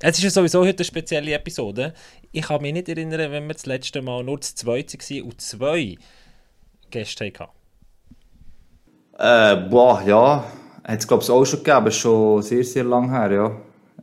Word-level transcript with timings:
Es 0.00 0.18
ist 0.18 0.24
ja 0.24 0.30
sowieso 0.30 0.60
heute 0.62 0.78
eine 0.78 0.84
spezielle 0.84 1.32
Episode. 1.34 1.94
Ich 2.32 2.42
kann 2.42 2.62
mich 2.62 2.72
nicht 2.72 2.88
erinnern, 2.88 3.30
wenn 3.30 3.46
wir 3.46 3.54
das 3.54 3.66
letzte 3.66 4.02
Mal 4.02 4.24
nur 4.24 4.38
das 4.38 4.54
zweite 4.54 4.98
waren 4.98 5.22
und 5.22 5.40
zwei 5.40 5.96
Gäste 6.90 7.26
hatten. 7.26 7.52
Äh, 9.18 9.56
boah, 9.70 10.02
ja. 10.06 10.44
Hat 10.84 10.98
es, 11.00 11.08
glaube 11.08 11.22
ich, 11.22 11.30
auch 11.30 11.44
schon 11.44 11.62
gegeben. 11.62 11.90
Schon 11.90 12.42
sehr, 12.42 12.64
sehr 12.64 12.84
lang 12.84 13.10
her, 13.10 13.32
ja. 13.32 13.46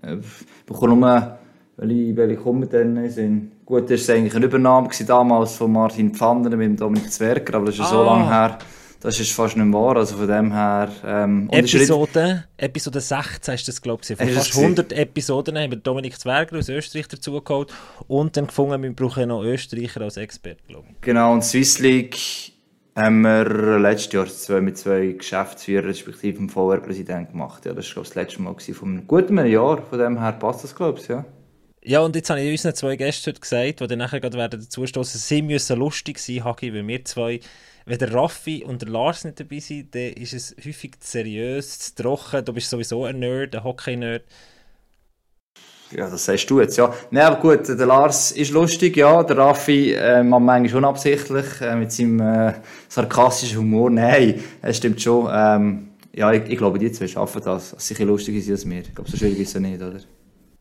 Äh, 0.09 0.17
Ich 0.19 0.65
bekomme 0.65 0.95
nur, 0.95 1.37
welche, 1.77 2.15
welche 2.17 2.37
kommen 2.37 2.69
denn 2.69 3.09
sind. 3.09 3.51
Gut, 3.65 3.89
das 3.89 4.07
war 4.07 4.15
eigentlich 4.15 4.35
eine 4.35 4.45
Übernahme 4.45 4.89
damals 5.07 5.55
von 5.55 5.71
Martin 5.71 6.13
Pfanner 6.13 6.55
mit 6.55 6.79
Dominik 6.79 7.11
Zwerger, 7.11 7.55
aber 7.55 7.65
das 7.67 7.75
ist 7.75 7.79
ja 7.81 7.85
so 7.85 8.01
Ah. 8.01 8.03
lange 8.03 8.29
her. 8.29 8.57
Das 9.03 9.19
ist 9.19 9.33
fast 9.33 9.57
nicht 9.57 9.73
wahr. 9.73 9.97
Also 9.97 10.15
von 10.15 10.27
dem 10.29 10.53
her. 10.53 10.89
Ähm, 11.05 11.49
Episode, 11.51 12.45
Episode 12.55 13.01
16 13.01 13.53
ist 13.53 13.67
das, 13.67 13.81
glaube 13.81 14.01
ich. 14.07 14.17
Von 14.17 14.29
fast 14.29 14.55
100 14.55 14.93
Episoden 14.93 15.57
haben 15.57 15.71
wir 15.71 15.77
Dominik 15.77 16.17
Zwerger 16.17 16.57
aus 16.57 16.69
Österreich 16.69 17.09
dazugeholt 17.09 17.73
und 18.07 18.37
dann 18.37 18.47
gefunden, 18.47 18.81
wir 18.81 18.93
brauchen 18.93 19.27
noch 19.27 19.43
Österreicher 19.43 19.99
als 20.01 20.15
Experte, 20.15 20.63
glaube 20.69 20.87
ich. 20.89 21.01
Genau, 21.01 21.33
und 21.33 21.43
Swiss 21.43 21.79
League 21.79 22.17
haben 22.95 23.21
wir 23.21 23.77
letztes 23.77 24.13
Jahr 24.13 24.27
zwei 24.27 24.61
mit 24.61 24.77
zwei 24.77 25.07
Geschäftsführern 25.07 25.87
respektive 25.87 26.37
dem 26.37 26.47
VR-Präsident 26.47 27.31
gemacht. 27.31 27.65
Ja, 27.65 27.73
das 27.73 27.87
war 27.87 27.93
glaube 27.95 28.07
ich, 28.07 28.13
das 28.13 28.15
letzte 28.15 28.41
Mal 28.41 28.53
gewesen, 28.53 28.73
von 28.73 28.89
einem 28.89 29.07
guten 29.07 29.45
Jahr. 29.45 29.81
Von 29.81 29.99
dem 29.99 30.17
her 30.17 30.31
passt 30.31 30.63
das, 30.63 30.73
glaube 30.73 30.99
ich, 30.99 31.09
ja. 31.09 31.25
Ja, 31.83 31.99
und 31.99 32.15
jetzt 32.15 32.29
habe 32.29 32.39
ich 32.39 32.49
unseren 32.49 32.75
zwei 32.75 32.95
Gästen 32.95 33.31
heute 33.31 33.41
gesagt, 33.41 33.81
die 33.81 33.87
dann 33.87 33.99
nachher 33.99 34.21
gerade 34.21 34.37
werden 34.37 34.61
dazustoßen, 34.61 35.19
sie 35.19 35.41
müssen 35.41 35.77
lustig 35.77 36.19
sein, 36.19 36.45
Hagi, 36.45 36.73
weil 36.73 36.87
wir 36.87 37.03
zwei, 37.03 37.41
wenn 37.85 37.97
der 37.97 38.13
Raffi 38.13 38.63
und 38.63 38.81
der 38.81 38.89
Lars 38.89 39.23
nicht 39.23 39.39
dabei 39.39 39.59
sind, 39.59 39.93
dann 39.95 40.13
ist 40.13 40.33
es 40.33 40.55
häufig 40.65 40.99
zu 40.99 41.11
seriös, 41.11 41.79
zu 41.79 41.95
trocken, 41.95 42.45
du 42.45 42.53
bist 42.53 42.69
sowieso 42.69 43.05
ein 43.05 43.19
Nerd, 43.19 43.55
ein 43.55 43.63
Hockey-Nerd. 43.63 44.23
Ja, 45.91 46.09
das 46.09 46.25
sagst 46.25 46.49
du 46.49 46.59
jetzt, 46.59 46.77
ja. 46.77 46.91
Nein, 47.11 47.25
aber 47.25 47.39
gut, 47.39 47.67
der 47.67 47.85
Lars 47.85 48.31
ist 48.31 48.51
lustig, 48.51 48.97
ja. 48.97 49.21
Der 49.23 49.37
Raffi 49.37 49.93
äh, 49.93 50.23
macht 50.23 50.41
manchmal 50.41 50.79
unabsichtlich 50.79 51.45
äh, 51.61 51.75
mit 51.75 51.91
seinem 51.91 52.19
äh, 52.19 52.53
sarkastischen 52.89 53.59
Humor. 53.59 53.91
Nein, 53.91 54.43
es 54.63 54.77
stimmt 54.77 55.01
schon. 55.01 55.29
Ähm, 55.31 55.89
ja, 56.15 56.31
ich, 56.31 56.49
ich 56.49 56.57
glaube, 56.57 56.79
die 56.79 56.91
zwei 56.91 57.07
schaffen 57.07 57.41
das. 57.43 57.69
Sie 57.69 57.75
ein 57.75 57.77
bisschen 57.77 58.07
lustiger 58.07 58.51
als 58.51 58.67
wir. 58.67 58.79
Ich 58.79 58.95
glaube, 58.95 59.09
so 59.09 59.17
schwierig 59.17 59.39
ist 59.39 59.55
es 59.55 59.61
nicht, 59.61 59.81
oder? 59.81 59.99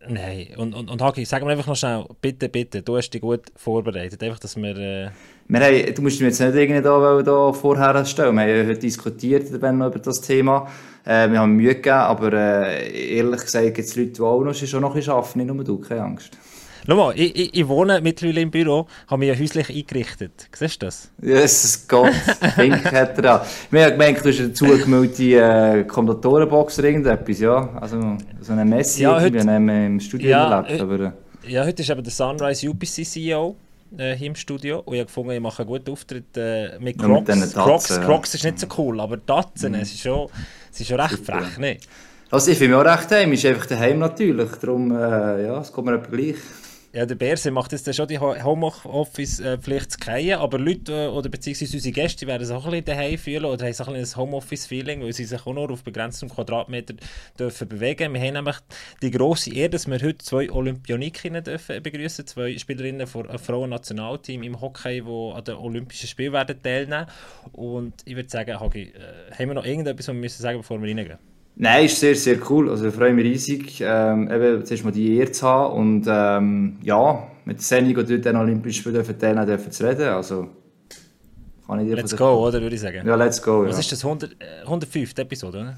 Nein, 0.08 0.48
und, 0.56 0.74
und, 0.74 0.90
und 0.90 1.00
Hagi, 1.00 1.24
sag 1.24 1.44
mir 1.44 1.52
einfach 1.52 1.66
noch 1.68 1.76
schnell, 1.76 2.04
bitte, 2.20 2.48
bitte, 2.48 2.82
du 2.82 2.96
hast 2.96 3.10
dich 3.10 3.20
gut 3.20 3.42
vorbereitet, 3.54 4.20
einfach, 4.22 4.40
dass 4.40 4.56
wir... 4.56 4.76
Äh, 4.76 5.10
Wir 5.46 5.60
haben, 5.60 5.94
du 5.94 6.02
musst 6.02 6.20
mir 6.20 6.28
jetzt 6.28 6.40
nicht 6.40 6.54
irgendwie 6.54 6.82
da, 6.82 7.22
da 7.22 7.52
vorher 7.52 8.04
stellen. 8.04 8.34
Wir 8.34 8.42
haben 8.42 8.48
ja 8.48 8.66
heute 8.66 8.80
diskutiert 8.80 9.50
noch 9.50 9.86
über 9.88 9.98
das 9.98 10.20
Thema. 10.20 10.66
Äh, 11.04 11.30
wir 11.30 11.40
haben 11.40 11.52
Mühe 11.52 11.74
gegeben, 11.74 11.94
aber 11.94 12.32
äh, 12.32 13.16
ehrlich 13.16 13.42
gesagt 13.42 13.74
gibt 13.74 13.88
es 13.88 13.96
Leute, 13.96 14.10
die 14.10 14.20
auch 14.22 14.42
noch, 14.42 14.54
arbeiten, 15.08 15.38
nicht 15.38 15.54
nur 15.54 15.64
du, 15.64 15.78
keine 15.78 16.02
Angst. 16.02 16.36
Schau 16.84 16.96
mal, 16.96 17.12
ich, 17.16 17.36
ich, 17.36 17.54
ich 17.54 17.68
wohne 17.68 18.00
mittlerweile 18.00 18.40
im 18.40 18.50
Büro, 18.50 18.86
habe 19.06 19.18
mich 19.20 19.28
ja 19.28 19.40
häuslich 19.40 19.68
eingerichtet. 19.70 20.48
Siehst 20.52 20.82
du 20.82 20.86
das? 20.86 21.10
Jesus 21.22 21.86
Gott, 21.86 22.12
Fink 22.56 22.84
hat 22.86 23.16
er 23.16 23.22
da. 23.22 23.46
Wir 23.70 23.84
haben 23.84 23.92
gemerkt, 23.92 24.24
du 24.24 24.30
hast 24.30 24.40
eine 24.40 24.52
zugemüllte 24.52 25.22
äh, 25.22 25.84
Kommentatorenbox 25.84 26.80
oder 26.80 26.88
irgendetwas, 26.88 27.38
ja. 27.38 27.68
Also 27.80 28.16
so 28.40 28.52
eine 28.52 28.64
Messi, 28.64 29.02
Ja, 29.02 29.20
heute- 29.20 29.32
wir 29.32 29.40
haben 29.44 29.68
im 29.68 30.00
Studio 30.00 30.30
Ja, 30.30 30.60
erlebt, 30.60 30.80
aber... 30.80 31.00
Äh, 31.00 31.12
Ja, 31.52 31.64
heute 31.64 31.82
ist 31.82 31.90
eben 31.90 32.02
der 32.02 32.12
Sunrise 32.12 32.68
UPC 32.68 33.04
CEO 33.04 33.54
äh, 33.96 34.14
hier 34.16 34.26
im 34.26 34.34
Studio 34.34 34.80
und 34.80 34.94
ich 34.94 35.00
habe 35.00 35.06
gefunden, 35.06 35.30
ich 35.32 35.40
mache 35.40 35.62
einen 35.62 35.68
guten 35.68 35.90
Auftritt 35.92 36.36
äh, 36.36 36.78
mit 36.80 37.00
Ja, 37.00 37.06
mit 37.06 37.26
Crocs. 37.26 37.26
Tatzen, 37.44 37.52
Crocs, 37.62 37.88
ja. 37.90 37.98
Mhm. 37.98 38.04
Crocs 38.06 38.34
ist 38.34 38.44
nicht 38.44 38.58
so 38.58 38.66
cool, 38.78 39.00
aber 39.00 39.24
Tatzen, 39.24 39.74
es, 39.76 39.92
ist 39.92 40.00
schon, 40.02 40.28
es 40.72 40.80
ist 40.80 40.88
schon 40.88 40.98
recht 41.00 41.16
Super, 41.16 41.42
frech, 41.42 41.58
ne? 41.58 41.76
also 42.30 42.50
ich 42.50 42.58
finde 42.58 42.76
mich 42.76 42.86
auch 42.86 42.92
recht 42.98 43.10
heim, 43.12 43.32
ist 43.32 43.44
einfach 43.46 43.66
daheim 43.66 43.98
natürlich, 44.00 44.50
darum, 44.60 44.90
äh, 44.90 45.44
ja, 45.46 45.60
es 45.60 45.70
kommt 45.72 45.86
mir 45.86 45.94
etwa 45.94 46.16
gleich. 46.16 46.36
Ja, 46.94 47.06
der 47.06 47.14
Berse 47.14 47.50
macht 47.50 47.72
jetzt 47.72 47.94
schon 47.94 48.06
die 48.06 48.18
Ho- 48.18 48.36
Homeoffice-Pflicht 48.44 49.92
zu 49.92 49.98
fallen, 49.98 50.34
aber 50.34 50.58
Leute 50.58 51.04
äh, 51.04 51.08
oder 51.08 51.30
beziehungsweise 51.30 51.74
unsere 51.78 51.90
Gäste 51.94 52.26
werden 52.26 52.44
sich 52.46 52.54
auch 52.54 52.66
ein 52.66 52.70
bisschen 52.70 52.84
daheim 52.84 53.16
fühlen 53.16 53.46
oder 53.46 53.64
haben 53.64 53.72
so 53.72 53.84
ein 53.84 53.94
ein 53.96 54.04
Homeoffice-Feeling, 54.04 55.00
weil 55.02 55.14
sie 55.14 55.24
sich 55.24 55.40
auch 55.46 55.54
nur 55.54 55.70
auf 55.70 55.82
begrenztem 55.84 56.28
Quadratmeter 56.28 56.92
dürfen 57.38 57.66
bewegen. 57.66 58.12
Wir 58.12 58.20
haben 58.20 58.34
nämlich 58.34 58.56
die 59.00 59.10
grosse 59.10 59.54
Ehre, 59.54 59.70
dass 59.70 59.86
wir 59.86 59.94
heute 60.02 60.18
zwei 60.18 60.50
Olympionikinnen 60.50 61.42
dürfen 61.42 61.82
begrüßen, 61.82 62.26
zwei 62.26 62.58
Spielerinnen 62.58 63.06
vom 63.06 63.26
äh, 63.26 63.38
Frauen-Nationalteam 63.38 64.42
im 64.42 64.60
Hockey, 64.60 65.00
die 65.00 65.32
an 65.34 65.44
den 65.44 65.54
Olympischen 65.54 66.08
Spielen 66.08 66.34
werden 66.34 66.62
teilnehmen. 66.62 67.06
Und 67.52 67.94
ich 68.04 68.16
würde 68.16 68.28
sagen, 68.28 68.60
Hagi, 68.60 68.92
äh, 68.92 69.32
haben 69.32 69.48
wir 69.48 69.54
noch 69.54 69.64
irgendetwas, 69.64 70.08
was 70.08 70.14
wir 70.14 70.20
müssen 70.20 70.42
sagen, 70.42 70.58
bevor 70.58 70.78
wir 70.82 70.88
reingehen? 70.94 71.16
Nein, 71.56 71.84
ist 71.84 72.00
sehr, 72.00 72.14
sehr 72.14 72.38
cool. 72.50 72.70
Also 72.70 72.88
ich 72.88 72.94
freue 72.94 73.12
mich 73.12 73.24
riesig, 73.24 73.80
ähm, 73.84 74.30
eben 74.30 74.64
zuerst 74.64 74.84
mal 74.84 74.90
die 74.90 75.16
Ehre 75.16 75.30
zu 75.30 75.46
haben 75.46 75.74
und 75.74 76.06
ähm, 76.08 76.78
ja, 76.82 77.26
mit 77.44 77.60
Sendung 77.60 77.96
und 77.96 78.10
dort 78.10 78.24
den 78.24 78.36
Olympischen 78.36 78.80
Spielen 78.80 79.18
teilnehmen 79.18 79.46
dürfen 79.46 79.70
zu 79.70 79.86
reden. 79.86 80.08
Also 80.08 80.48
kann 81.66 81.80
ich 81.80 81.88
dir 81.88 81.96
Let's 81.96 82.16
go, 82.16 82.46
oder 82.46 82.60
würde 82.60 82.74
ich 82.74 82.80
sagen? 82.80 83.06
Ja, 83.06 83.14
let's 83.14 83.40
go. 83.40 83.64
Was 83.64 83.76
ja. 83.76 83.80
ist 83.80 83.92
das, 83.92 84.04
100, 84.04 84.32
äh, 84.32 84.62
105. 84.64 85.16
Episode, 85.18 85.58
oder? 85.60 85.76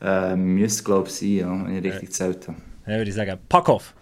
Ähm, 0.00 0.54
müsste 0.54 0.84
glaube 0.84 1.08
ich 1.08 1.14
sein, 1.14 1.36
ja, 1.36 1.64
wenn 1.66 1.76
ich 1.78 1.84
richtig 1.84 2.08
gezählt 2.08 2.48
habe. 2.48 2.58
Ja, 2.86 2.96
würde 2.98 3.10
ich 3.10 3.16
sagen, 3.16 3.38
pack 3.48 3.68
auf! 3.68 3.94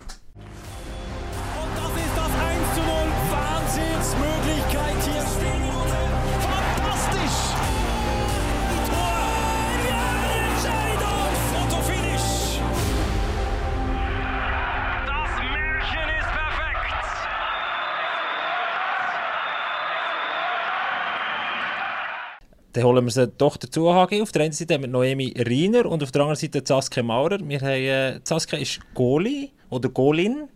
Dann 22.77 22.85
holen 22.85 23.07
wir 23.07 23.11
sie 23.11 23.27
doch 23.27 23.57
dazu, 23.57 23.95
HG. 23.95 24.21
Auf 24.21 24.33
der 24.33 24.43
einen 24.43 24.53
Seite 24.53 24.75
haben 24.75 24.83
wir 24.83 24.89
Noemi 24.89 25.33
Riener 25.49 25.87
und 25.87 26.03
auf 26.03 26.13
der 26.13 26.21
anderen 26.21 26.37
Seite 26.37 26.61
Saskia 26.63 27.03
Maurer. 27.03 27.39
Wir 27.41 27.59
haben, 27.59 27.71
äh, 27.71 28.21
Saskia 28.23 28.59
ist 28.59 28.81
Goalie 28.93 29.49
oder 29.71 29.89
Goalin 29.89 30.51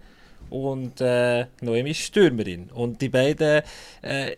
und 0.51 1.01
äh, 1.01 1.47
Noemi 1.63 1.93
ist 1.93 2.01
Stürmerin. 2.01 2.69
Und 2.75 3.01
die 3.01 3.09
beiden 3.09 3.63
äh, 4.03 4.37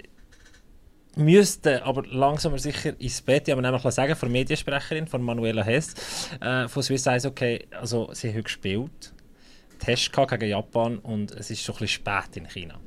müssten 1.17 1.83
aber 1.83 2.07
langsam 2.07 2.57
sicher 2.57 2.93
ins 3.01 3.21
Bett. 3.21 3.49
Ich 3.49 3.53
habe 3.53 3.61
nämlich 3.61 3.83
sagen 3.83 4.15
von 4.15 4.29
der 4.29 4.39
Mediensprecherin, 4.39 5.09
von 5.09 5.21
Manuela 5.21 5.65
Hess, 5.65 5.97
äh, 6.41 6.69
von 6.69 6.85
Swiss 6.85 7.05
Eyes, 7.07 7.27
okay, 7.27 7.67
also 7.81 8.11
sie 8.13 8.29
haben 8.29 8.37
heute 8.37 8.45
gespielt, 8.45 9.13
Test 9.81 10.13
gehabt 10.13 10.31
gegen 10.31 10.51
Japan 10.51 10.99
und 10.99 11.33
es 11.33 11.51
ist 11.51 11.65
schon 11.65 11.75
ein 11.75 11.79
bisschen 11.81 12.05
spät 12.05 12.37
in 12.37 12.47
China. 12.47 12.79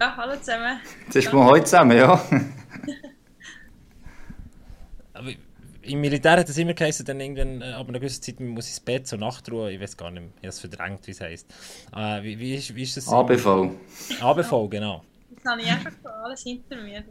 Ja, 0.00 0.16
hallo 0.16 0.34
zusammen. 0.34 0.80
Jetzt 1.04 1.14
ist 1.14 1.32
man 1.32 1.44
heute 1.44 1.64
zusammen, 1.66 1.96
ja. 1.96 2.20
Aber 5.14 5.30
im 5.82 6.00
Militär 6.00 6.38
hat 6.38 6.48
es 6.48 6.58
immer 6.58 6.74
geheißen, 6.74 7.04
dann 7.06 7.20
irgendwann, 7.20 7.62
äh, 7.62 7.72
ab 7.72 7.88
einer 7.88 7.98
gewissen 7.98 8.22
Zeit 8.22 8.40
man 8.40 8.50
muss 8.50 8.68
ins 8.68 8.80
Bett, 8.80 9.06
so 9.06 9.16
Nachtruhe, 9.16 9.70
ich 9.70 9.80
weiß 9.80 9.96
gar 9.96 10.10
nicht 10.10 10.22
mehr, 10.22 10.30
ich 10.36 10.42
habe 10.42 10.48
es 10.48 10.60
verdrängt, 10.60 11.06
wie 11.06 11.10
es 11.10 11.20
heisst. 11.20 11.46
Äh, 11.94 12.22
wie, 12.22 12.38
wie, 12.38 12.54
ist, 12.54 12.74
wie 12.74 12.82
ist 12.82 12.96
das? 12.96 13.08
ABV. 13.08 13.70
ABV, 14.20 14.68
genau. 14.70 15.04
Das 15.36 15.52
habe 15.52 15.60
ich 15.60 15.68
gehabt, 15.68 16.06
alles 16.06 16.42
hinter 16.42 16.76
mir. 16.82 17.04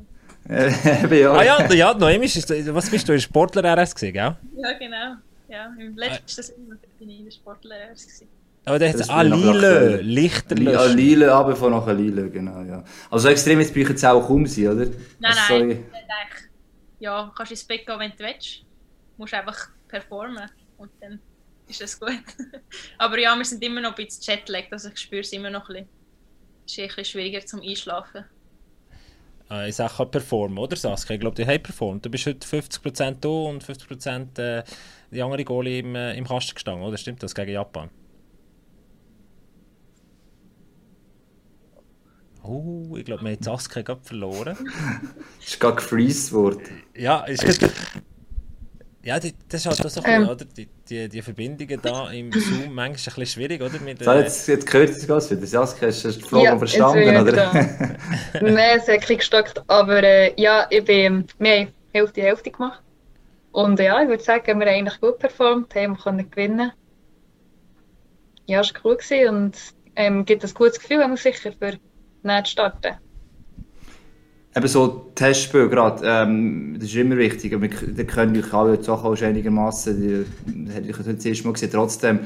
Äh, 0.50 1.20
ja. 1.22 1.34
Ah 1.34 1.44
ja, 1.44 1.72
ja, 1.74 1.94
Noemi, 1.94 2.26
ist, 2.26 2.50
was 2.74 2.90
bist 2.90 3.08
du, 3.08 3.14
in 3.14 3.22
Sportler-RS 3.22 3.96
gewesen, 3.96 4.14
gell? 4.14 4.36
Ja, 4.58 4.74
genau. 4.78 5.16
Ja, 5.48 5.72
im 5.78 5.96
letzten 5.96 6.42
Sommer 6.42 6.78
bin 6.98 7.10
ich 7.10 7.20
in 7.20 7.26
der 7.26 7.32
Sportlehrer. 7.32 7.90
gewesen. 7.90 8.28
Aber 8.66 8.80
Das 8.80 8.96
es, 8.96 9.10
ah, 9.10 9.24
ich 9.24 9.30
Lille, 9.34 9.52
nach, 9.54 10.00
äh, 10.00 10.02
Lichterlösch. 10.02 10.74
Ja, 10.74 10.86
Lille, 10.86 11.34
ABV 11.34 11.70
nachher 11.70 11.94
Lille, 11.94 12.30
genau, 12.30 12.62
ja. 12.62 12.84
Also 13.12 13.28
extrem 13.28 13.60
jetzt 13.60 13.74
brauchen 13.74 13.96
es 13.96 14.04
auch 14.06 14.26
kaum 14.26 14.46
sein, 14.46 14.68
oder? 14.68 14.86
Nein, 14.86 14.96
Also, 15.24 15.40
nein. 15.40 15.48
sorry. 15.48 15.66
nicht 15.66 15.86
eigentlich. 15.94 16.50
Ja, 17.00 17.34
kannst 17.36 17.52
ins 17.52 17.64
Bett 17.66 17.86
gehen, 17.86 18.00
wenn 18.00 18.12
du 18.12 18.20
willst. 18.20 18.62
Du 18.62 18.66
musst 19.18 19.34
einfach 19.34 19.68
performen 19.90 20.50
und 20.78 20.92
dann 21.02 21.20
ist 21.68 21.82
das 21.82 22.00
gut. 22.00 22.12
Aber 22.98 23.20
ja, 23.20 23.36
wir 23.36 23.44
sind 23.46 23.62
immer 23.64 23.82
noch 23.82 23.98
ein 23.98 24.06
bisschen 24.06 24.24
jetlagged, 24.24 24.72
also 24.72 24.90
ich 24.90 24.98
spüre 25.00 25.22
es 25.22 25.34
immer 25.34 25.50
noch 25.50 25.70
ein 25.70 25.76
bisschen. 25.76 25.90
Es 26.66 26.72
ist 26.72 26.80
ein 26.80 26.88
bisschen 26.88 27.06
schwieriger 27.06 27.46
zum 27.46 27.62
Einschlafen. 27.62 28.24
Äh, 29.52 29.70
ich 29.70 29.76
sage, 29.76 30.06
performen, 30.06 30.58
oder 30.58 30.78
Saskia? 30.78 31.16
Ich 31.16 31.20
glaube, 31.20 31.36
du 31.36 31.46
hast 31.46 31.64
performt. 31.64 32.06
Du 32.06 32.10
bist 32.10 32.26
heute 32.26 32.48
50% 32.48 33.18
da 33.20 33.28
und 33.28 33.62
50% 33.64 34.40
äh, 34.40 34.64
die 35.12 35.22
andere 35.22 35.44
Goalie 35.44 35.80
im, 35.80 35.96
äh, 35.96 36.16
im 36.16 36.26
Kasten 36.26 36.54
gestanden, 36.54 36.84
oder? 36.86 36.98
Stimmt 36.98 37.22
das, 37.22 37.36
gegen 37.36 37.52
Japan? 37.52 37.90
Oh, 42.44 42.96
ich 42.98 43.06
glaube, 43.06 43.24
wir 43.24 43.32
haben 43.32 43.38
die 43.40 43.44
Saskia 43.44 43.82
gerade 43.82 44.04
verloren. 44.04 44.58
Ist 45.40 45.60
gerade 45.60 45.76
gefreezed 45.78 46.32
worden. 46.34 46.84
Ja, 46.96 47.24
ist 47.26 47.46
gut. 47.46 47.60
Ja, 49.04 49.20
die, 49.20 49.34
das 49.50 49.62
ist 49.62 49.66
halt 49.68 49.86
auch 49.86 49.90
so 49.90 50.00
ein 50.02 50.06
Ähm. 50.06 50.24
bisschen, 50.24 50.30
oder? 50.30 50.46
Die, 50.46 50.70
die, 50.90 51.10
die 51.10 51.22
Verbindungen 51.22 51.82
da 51.82 52.10
im 52.10 52.38
Zoom 52.38 52.74
manchmal 52.74 52.88
ein 52.92 52.94
bisschen 52.94 53.26
schwierig, 53.28 53.62
oder? 53.62 53.80
Mit, 53.82 54.02
So, 54.02 54.12
äh, 54.12 54.14
jetzt, 54.14 54.48
jetzt 54.48 54.66
gehört 54.70 54.90
es 54.90 55.08
ganz 55.08 55.32
wieder. 55.32 55.46
Saskia, 55.48 55.88
hast 55.88 56.04
du 56.04 56.12
die 56.12 56.22
Frage 56.22 56.58
Ja, 56.58 56.58
verstanden, 56.58 57.16
oder? 57.16 57.40
Nein, 58.40 58.78
es 58.80 58.84
hat 58.84 58.90
ein 58.90 59.00
bisschen 59.00 59.18
gestockt, 59.18 59.64
aber 59.68 60.04
äh, 60.04 60.34
ja, 60.42 60.68
ich 60.70 60.86
bin, 60.86 61.28
wir 61.40 61.52
haben 61.60 61.74
Hälfte 61.94 62.22
Hälfte 62.22 62.52
gemacht. 62.52 62.84
Und 63.52 63.80
ja, 63.80 64.02
ich 64.04 64.10
würde 64.10 64.24
sagen, 64.24 64.60
wir 64.60 64.68
haben 64.68 64.76
eigentlich 64.76 65.02
gut 65.02 65.20
performt, 65.20 65.76
haben 65.76 65.98
können 65.98 66.30
gewinnen. 66.32 66.74
ja, 68.48 68.62
es 68.62 68.74
war 68.74 68.82
cool 68.86 68.98
gewesen 68.98 69.30
und 69.36 69.58
ähm, 69.96 70.26
gibt 70.26 70.44
ein 70.44 70.54
gutes 70.54 70.80
Gefühl, 70.80 71.00
wenn 71.00 71.10
man 71.10 71.18
sicher 71.18 71.52
für 71.54 71.80
zu 72.24 72.52
starten. 72.52 72.96
Eben 74.56 74.68
so 74.68 75.12
Testspiel 75.16 75.68
gerade, 75.68 76.06
ähm, 76.06 76.76
das 76.76 76.90
ist 76.90 76.96
immer 76.96 77.18
wichtig. 77.18 77.60
Wir 77.60 77.70
da 77.70 78.04
können 78.04 78.38
euch 78.38 78.54
alle 78.54 78.74
jetzt 78.76 78.88
auch 78.88 79.04
einigermaßen, 79.04 80.26
das 80.66 80.76
hätte 80.76 80.90
ich 80.90 80.98
das 80.98 81.26
erste 81.26 81.44
Mal 81.46 81.54
gesehen, 81.54 81.72
trotzdem 81.72 82.20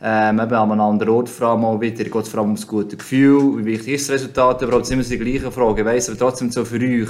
ähm, 0.00 0.40
eben 0.40 0.52
an 0.52 0.72
einem 0.72 0.80
anderen 0.80 1.12
Ort 1.14 1.28
fragen 1.28 1.62
mal 1.62 1.80
wieder, 1.80 2.04
geht 2.04 2.14
es 2.14 2.28
vor 2.28 2.40
allem 2.40 2.50
ums 2.50 2.66
gute 2.66 2.96
Gefühl, 2.96 3.58
wie 3.58 3.64
wichtig 3.64 3.94
ist 3.94 4.08
das 4.08 4.16
Resultat, 4.16 4.62
aber 4.62 4.76
auch 4.76 4.90
immer 4.90 5.02
die 5.02 5.18
gleichen 5.18 5.52
Fragen. 5.52 5.84
Weiss 5.84 6.08
aber 6.08 6.18
trotzdem 6.18 6.50
so 6.50 6.64
für 6.64 6.78
euch, 6.78 7.08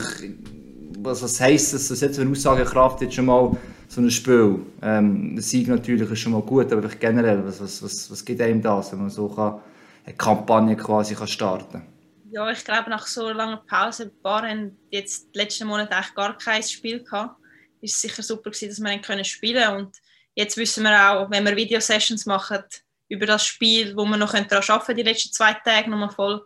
was, 1.01 1.23
was 1.23 1.41
heisst 1.41 1.75
das, 1.75 1.91
was 1.91 2.03
hat 2.03 2.15
für 2.15 2.23
eine 2.23 2.31
Aussagekraft 2.31 3.01
jetzt 3.01 3.15
schon 3.15 3.27
mal 3.27 3.57
so 3.89 4.01
ein 4.01 4.11
Spiel? 4.11 4.61
Ähm, 4.83 5.35
der 5.35 5.43
Sieg 5.43 5.69
natürlich 5.69 6.11
ist 6.11 6.19
schon 6.19 6.33
mal 6.33 6.43
gut, 6.43 6.73
aber 6.73 6.89
generell, 6.89 7.45
was, 7.47 7.61
was, 7.61 7.83
was, 7.83 8.11
was 8.11 8.25
gibt 8.25 8.41
einem 8.41 8.61
das, 8.61 8.93
wenn 8.93 9.01
man 9.01 9.11
so 9.11 9.29
kann, 9.29 9.61
eine 10.05 10.17
Kampagne 10.17 10.77
quasi 10.77 11.15
kann 11.15 11.27
starten 11.27 11.73
kann? 11.73 11.94
Ja, 12.35 12.51
ich 12.51 12.65
glaube, 12.65 12.91
nach 12.91 13.07
so 13.07 13.31
langer 13.31 13.59
Pause, 13.59 14.07
ein 14.07 14.21
paar 14.21 14.43
haben 14.43 14.77
jetzt 14.91 15.33
die 15.33 15.39
letzten 15.39 15.69
Monate 15.69 15.95
eigentlich 15.95 16.17
gar 16.17 16.37
kein 16.37 16.65
Spiel 16.65 17.05
gehabt. 17.05 17.41
Ist 17.81 18.01
sicher 18.01 18.25
super 18.25 18.51
gewesen, 18.51 18.71
dass 18.71 18.81
wir 18.81 18.99
können 18.99 19.25
spielen 19.25 19.77
und 19.77 19.97
jetzt 20.35 20.57
wissen 20.57 20.83
wir 20.83 21.13
auch, 21.13 21.31
wenn 21.31 21.45
wir 21.45 21.55
Videosessions 21.55 22.27
machen 22.27 22.65
über 23.07 23.27
das 23.27 23.47
Spiel, 23.47 23.97
wo 23.97 24.05
wir 24.05 24.17
noch 24.17 24.33
daran 24.33 24.49
arbeiten 24.51 24.85
können, 24.85 24.97
die 24.97 25.05
letzten 25.05 25.33
zwei 25.33 25.53
Tage 25.53 25.89
nochmal 25.89 26.11
voll, 26.11 26.45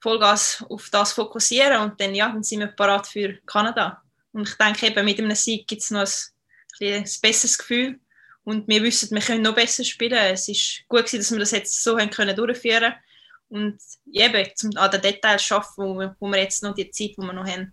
Vollgas 0.00 0.64
auf 0.70 0.88
das 0.88 1.12
fokussieren 1.12 1.82
und 1.82 2.00
dann, 2.00 2.14
ja, 2.14 2.30
dann 2.30 2.42
sind 2.42 2.60
wir 2.60 2.68
parat 2.68 3.06
für 3.06 3.34
Kanada. 3.44 4.02
Und 4.32 4.48
ich 4.48 4.54
denke 4.54 4.86
eben, 4.86 5.04
mit 5.04 5.18
einem 5.18 5.36
Sieg 5.36 5.68
gibt 5.68 5.82
es 5.82 5.90
noch 5.90 6.00
ein, 6.80 6.94
ein 6.94 7.10
besseres 7.20 7.58
Gefühl 7.58 8.00
und 8.42 8.66
wir 8.68 8.82
wissen, 8.82 9.14
wir 9.14 9.20
können 9.20 9.42
noch 9.42 9.54
besser 9.54 9.84
spielen. 9.84 10.16
Es 10.32 10.48
ist 10.48 10.82
gut 10.88 11.04
gewesen, 11.04 11.18
dass 11.18 11.30
wir 11.30 11.40
das 11.40 11.50
jetzt 11.50 11.84
so 11.84 11.98
durchführen 11.98 12.40
können 12.40 12.94
und 13.50 13.78
eben 14.12 14.46
zum, 14.54 14.70
an 14.76 14.90
den 14.90 15.02
Details 15.02 15.50
arbeiten, 15.52 15.70
wo 15.76 16.14
wo 16.18 16.28
wir 16.28 16.40
jetzt 16.40 16.62
noch 16.62 16.74
die 16.74 16.90
Zeit, 16.90 17.10
die 17.10 17.22
wir 17.22 17.32
noch 17.32 17.46
haben, 17.46 17.70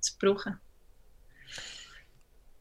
zu 0.00 0.12
brauchen. 0.18 0.58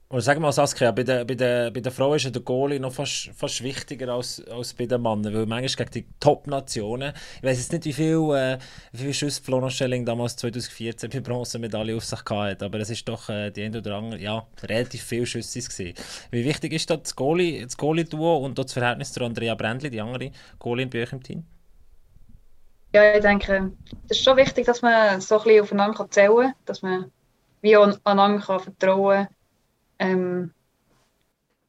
Und 0.09 0.21
sag 0.21 0.39
mal, 0.39 0.53
Saskia, 0.53 0.91
bei 0.91 1.03
der, 1.03 1.25
bei 1.25 1.35
der, 1.35 1.69
bei 1.69 1.81
der 1.81 1.91
Frau 1.91 2.13
ist 2.13 2.23
ja 2.23 2.29
der 2.29 2.41
Goalie 2.41 2.79
noch 2.79 2.93
fast, 2.93 3.29
fast 3.35 3.61
wichtiger 3.61 4.07
als, 4.07 4.41
als 4.47 4.73
bei 4.73 4.85
den 4.85 5.01
Männern, 5.01 5.33
weil 5.33 5.45
manchmal 5.45 5.85
gegen 5.85 5.91
die 5.91 6.07
Top-Nationen, 6.21 7.11
ich 7.35 7.43
weiß 7.43 7.57
jetzt 7.57 7.73
nicht, 7.73 7.83
wie 7.83 7.91
viel, 7.91 8.15
äh, 8.33 8.57
wie 8.93 9.03
viel 9.03 9.13
Schüsse 9.13 9.43
Florian 9.43 9.69
Schelling 9.69 10.05
damals 10.05 10.37
2014 10.37 11.11
für 11.11 11.19
Bronzemedaille 11.19 11.93
auf 11.93 12.05
sich 12.05 12.21
hatte, 12.21 12.63
aber 12.63 12.79
es 12.79 12.89
ist 12.89 13.05
doch 13.05 13.27
äh, 13.27 13.51
die 13.51 13.63
ein 13.63 13.75
oder 13.75 13.97
andere, 13.97 14.21
ja, 14.21 14.47
relativ 14.63 15.03
viel 15.03 15.25
Schüsse 15.25 15.59
gewesen. 15.59 15.93
Wie 16.31 16.45
wichtig 16.45 16.71
ist 16.71 16.89
das 16.89 17.13
Goalie-Duo 17.13 17.65
das 17.65 17.75
Goalie 17.75 18.05
und 18.45 18.57
das 18.57 18.71
Verhältnis 18.71 19.11
zu 19.11 19.21
Andrea 19.25 19.55
Brändli, 19.55 19.89
die 19.89 19.99
andere 19.99 20.31
Goalie 20.57 20.87
bei 20.87 21.03
euch 21.03 21.11
im 21.11 21.21
Team? 21.21 21.43
Ja, 22.93 23.15
ich 23.15 23.21
denke, 23.21 23.73
es 24.09 24.17
ist 24.17 24.23
schon 24.23 24.37
wichtig, 24.37 24.65
dass 24.65 24.81
man 24.81 25.19
so 25.21 25.37
ein 25.37 25.43
bisschen 25.43 25.61
aufeinander 25.61 26.09
zählen 26.09 26.35
kann, 26.35 26.53
dass 26.65 26.81
man 26.81 27.11
wie 27.61 27.75
aneinander 27.75 28.39
kann 28.45 28.59
vertrauen 28.59 29.25
kann. 29.25 29.35
Ähm, 29.99 30.53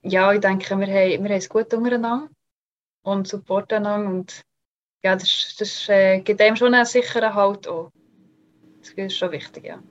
ja, 0.02 0.32
ich 0.32 0.40
denke, 0.40 0.78
wir 0.78 0.86
haben, 0.86 1.24
wir 1.24 1.30
haben 1.30 1.38
es 1.38 1.48
gut 1.48 1.72
untereinander 1.74 2.28
und 3.02 3.26
supporten 3.26 3.78
einander 3.86 4.10
und 4.10 4.42
ja, 5.02 5.14
das, 5.14 5.56
das 5.58 5.88
äh, 5.88 6.20
gibt 6.20 6.40
einem 6.40 6.56
schon 6.56 6.74
einen 6.74 6.84
sicheren 6.84 7.34
Halt 7.34 7.68
auch. 7.68 7.90
Das 8.80 8.90
ist 8.90 9.16
schon 9.16 9.32
wichtig, 9.32 9.64
ja. 9.64 9.82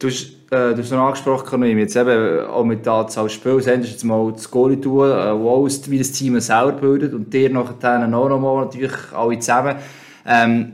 Du 0.00 0.08
hast, 0.08 0.30
äh, 0.50 0.74
du 0.74 0.78
hast 0.78 0.90
noch 0.92 1.08
angesprochen, 1.08 1.62
jetzt 1.78 1.94
eben 1.94 2.46
auch 2.46 2.64
mit 2.64 2.86
der 2.86 2.94
Anzahl 2.94 3.28
Spiele, 3.28 3.60
du 3.82 3.86
jetzt 3.86 4.02
mal 4.02 4.32
das 4.32 4.50
Goalie 4.50 4.80
tun, 4.80 5.10
äh, 5.10 5.38
wo 5.38 5.66
wie 5.90 5.98
das 5.98 6.10
Team 6.12 6.40
selber 6.40 6.72
bildet 6.72 7.12
und 7.12 7.30
dir 7.30 7.50
nachher 7.50 8.14
auch 8.14 8.28
nochmal 8.30 8.64
natürlich 8.64 8.92
alle 9.12 9.38
zusammen. 9.38 9.76
Ähm, 10.24 10.72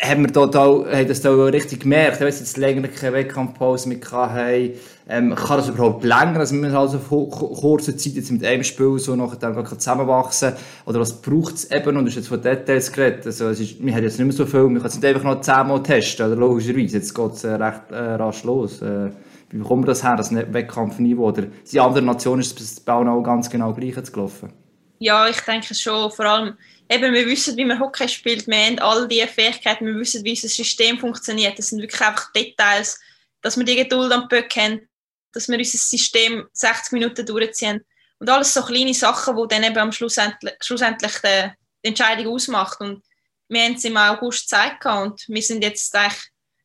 haben 0.00 0.34
wir 0.34 0.36
auch, 0.36 0.86
haben 0.86 1.08
das 1.08 1.20
da 1.20 1.30
auch 1.30 1.46
richtig 1.46 1.80
gemerkt, 1.80 2.20
wenn 2.20 2.28
wir 2.28 2.34
jetzt 2.34 2.56
länger 2.56 2.86
keine 2.88 3.14
Wettkampfpause 3.14 3.88
mehr 3.88 3.98
hatten, 4.10 4.72
ähm, 5.08 5.34
kann 5.34 5.56
das 5.56 5.68
überhaupt 5.68 6.04
länger, 6.04 6.38
also 6.38 6.54
wir 6.54 6.72
also 6.74 6.98
auf 6.98 7.60
kurzer 7.60 7.96
Zeit 7.96 8.12
jetzt 8.12 8.30
mit 8.30 8.44
einem 8.44 8.62
Spiel 8.62 8.98
so 8.98 9.16
nachher 9.16 9.36
dann 9.36 9.66
zusammenwachsen. 9.66 10.52
Oder 10.84 11.00
was 11.00 11.20
braucht 11.20 11.54
es 11.54 11.70
eben, 11.70 11.96
und 11.96 12.04
du 12.04 12.10
hast 12.10 12.16
jetzt 12.16 12.28
von 12.28 12.42
Details 12.42 12.92
geredet, 12.92 13.26
also 13.26 13.48
es 13.48 13.60
ist, 13.60 13.84
wir 13.84 13.94
haben 13.94 14.04
jetzt 14.04 14.18
nicht 14.18 14.26
mehr 14.26 14.36
so 14.36 14.46
viel, 14.46 14.60
wir 14.60 14.68
können 14.68 14.84
es 14.84 14.94
nicht 14.94 15.06
einfach 15.06 15.24
noch 15.24 15.40
zehnmal 15.40 15.82
testen, 15.82 16.26
oder? 16.26 16.36
Logischerweise, 16.36 16.98
jetzt 16.98 17.14
geht 17.14 17.32
es 17.32 17.44
äh, 17.44 17.54
recht 17.54 17.90
äh, 17.90 17.96
rasch 17.96 18.44
los. 18.44 18.82
Äh, 18.82 19.10
wie 19.50 19.56
bekommen 19.56 19.82
wir 19.82 19.86
das 19.86 20.04
her, 20.04 20.16
das 20.16 20.32
Wettkampfniveau, 20.32 21.28
oder 21.28 21.44
in 21.70 21.80
anderen 21.80 22.04
Nationen 22.04 22.42
ist 22.42 22.60
es 22.60 22.78
bei 22.80 22.92
auch 22.92 23.22
ganz 23.22 23.48
genau 23.48 23.72
gleich 23.72 23.94
gelaufen? 24.12 24.52
Ja, 24.98 25.26
ich 25.28 25.40
denke 25.40 25.74
schon, 25.74 26.10
vor 26.10 26.24
allem, 26.26 26.54
eben, 26.88 27.12
wir 27.12 27.26
wissen, 27.26 27.56
wie 27.56 27.64
man 27.64 27.80
Hockey 27.80 28.08
spielt, 28.08 28.46
wir 28.46 28.56
haben 28.56 28.78
all 28.78 29.08
diese 29.08 29.26
Fähigkeiten, 29.26 29.86
wir 29.86 29.96
wissen, 29.96 30.24
wie 30.24 30.30
unser 30.30 30.48
System 30.48 30.98
funktioniert, 30.98 31.58
das 31.58 31.68
sind 31.68 31.80
wirklich 31.80 32.00
einfach 32.00 32.32
Details, 32.32 33.00
dass 33.42 33.56
wir 33.56 33.64
die 33.64 33.76
Geduld 33.76 34.12
am 34.12 34.28
Böck 34.28 34.54
haben, 34.56 34.88
dass 35.32 35.48
wir 35.48 35.58
unser 35.58 35.78
System 35.78 36.48
60 36.52 36.92
Minuten 36.92 37.24
durchziehen. 37.24 37.84
Und 38.18 38.28
alles 38.28 38.52
so 38.52 38.62
kleine 38.62 38.94
Sachen, 38.94 39.36
die 39.36 39.54
dann 39.54 39.62
eben 39.62 39.78
am 39.78 39.92
schlussendlich, 39.92 40.54
schlussendlich 40.60 41.12
die, 41.22 41.50
Entscheidung 41.82 42.34
ausmacht. 42.34 42.80
Und 42.80 43.04
wir 43.48 43.62
haben 43.62 43.74
es 43.74 43.84
im 43.84 43.96
August 43.96 44.42
gezeigt 44.42 44.84
und 44.86 45.24
wir 45.28 45.42
sind 45.42 45.62
jetzt 45.62 45.94
eigentlich 45.94 46.22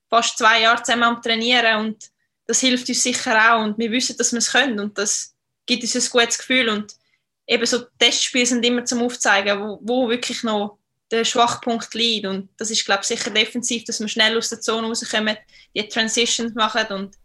fast 0.09 0.37
zwei 0.37 0.61
Jahre 0.61 0.83
zusammen 0.83 1.03
am 1.03 1.21
Trainieren. 1.21 1.85
Und 1.85 2.09
das 2.45 2.59
hilft 2.59 2.89
uns 2.89 3.03
sicher 3.03 3.53
auch. 3.53 3.63
Und 3.63 3.77
wir 3.77 3.91
wissen, 3.91 4.17
dass 4.17 4.31
wir 4.31 4.39
es 4.39 4.51
können. 4.51 4.79
Und 4.79 4.97
das 4.97 5.35
gibt 5.65 5.83
uns 5.83 5.95
ein 5.95 6.09
gutes 6.11 6.37
Gefühl. 6.37 6.69
Und 6.69 6.93
eben 7.47 7.65
so 7.65 7.79
Testspiele 7.99 8.45
sind 8.45 8.65
immer 8.65 8.85
zum 8.85 9.01
Aufzeigen, 9.01 9.59
wo, 9.59 9.79
wo 9.81 10.09
wirklich 10.09 10.43
noch 10.43 10.77
der 11.11 11.25
Schwachpunkt 11.25 11.93
liegt. 11.93 12.25
Und 12.25 12.49
das 12.57 12.71
ist 12.71 12.85
glaube 12.85 13.01
ich 13.01 13.07
sicher 13.07 13.29
defensiv, 13.31 13.83
dass 13.85 13.99
wir 13.99 14.07
schnell 14.07 14.37
aus 14.37 14.49
der 14.49 14.61
Zone 14.61 14.87
rauskommen, 14.87 15.37
die 15.75 15.87
Transitions 15.87 16.53
machen. 16.53 16.87
Und 16.87 17.15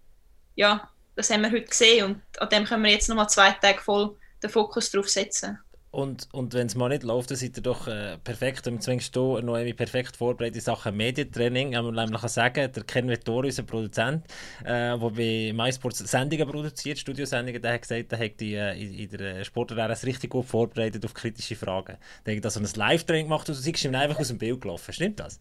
ja, 0.54 0.90
das 1.14 1.30
haben 1.30 1.42
wir 1.42 1.50
heute 1.50 1.66
gesehen. 1.66 2.04
Und 2.06 2.40
an 2.40 2.48
dem 2.48 2.64
können 2.64 2.84
wir 2.84 2.90
jetzt 2.90 3.08
nochmal 3.08 3.28
zwei 3.28 3.50
Tage 3.52 3.80
voll 3.80 4.16
den 4.42 4.50
Fokus 4.50 4.90
drauf 4.90 5.08
setzen. 5.08 5.58
Und, 5.98 6.28
und 6.30 6.54
wenn 6.54 6.68
es 6.68 6.76
mal 6.76 6.90
nicht 6.90 7.02
läuft, 7.02 7.32
dann 7.32 7.36
seid 7.36 7.56
ihr 7.56 7.62
doch 7.64 7.88
äh, 7.88 8.18
perfekt, 8.18 8.68
und 8.68 8.80
zwingst 8.80 9.16
du 9.16 9.40
noch 9.40 9.56
irgendwie 9.56 9.74
perfekt 9.74 10.16
vorbereitet 10.16 10.54
in 10.54 10.60
Sachen 10.60 10.96
Medientraining. 10.96 11.72
Ich 11.72 11.82
muss 11.82 11.92
nämlich 11.92 12.20
sagen, 12.20 12.70
der 12.72 12.84
Ken 12.84 13.08
Vettori, 13.08 13.48
unser 13.48 13.64
Produzent, 13.64 14.24
äh, 14.60 14.96
der 14.96 14.96
bei 14.96 15.52
MySports 15.52 15.98
Sendungen 15.98 16.48
produziert, 16.48 17.00
Studiosendungen, 17.00 17.60
der 17.60 17.72
hat 17.72 17.82
gesagt, 17.82 18.12
der 18.12 18.18
hat 18.20 18.38
die, 18.38 18.54
äh, 18.54 18.80
in, 18.80 18.94
in 18.94 19.08
der 19.08 19.42
Sportlehre 19.42 20.00
richtig 20.04 20.30
gut 20.30 20.46
vorbereitet 20.46 21.04
auf 21.04 21.14
kritische 21.14 21.56
Fragen. 21.56 21.96
Der 22.24 22.36
hat 22.36 22.44
da 22.44 22.50
so 22.50 22.60
ein 22.60 22.68
Live-Training 22.72 23.26
gemacht 23.26 23.48
und 23.48 23.58
du 23.58 23.60
siehst 23.60 23.84
ihm 23.84 23.92
einfach 23.96 24.20
aus 24.20 24.28
dem 24.28 24.38
Bild 24.38 24.60
gelaufen. 24.60 24.92
Stimmt 24.92 25.18
das? 25.18 25.40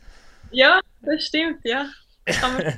Ja, 0.49 0.79
das 1.01 1.23
stimmt, 1.23 1.59
ja. 1.65 1.85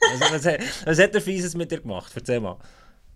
Also, 0.00 0.32
was, 0.32 0.86
was, 0.86 0.98
hat 1.00 1.12
der 1.12 1.20
Fieses 1.20 1.56
mit 1.56 1.72
dir 1.72 1.80
gemacht? 1.80 2.12
Erzähl 2.14 2.38
mal. 2.38 2.56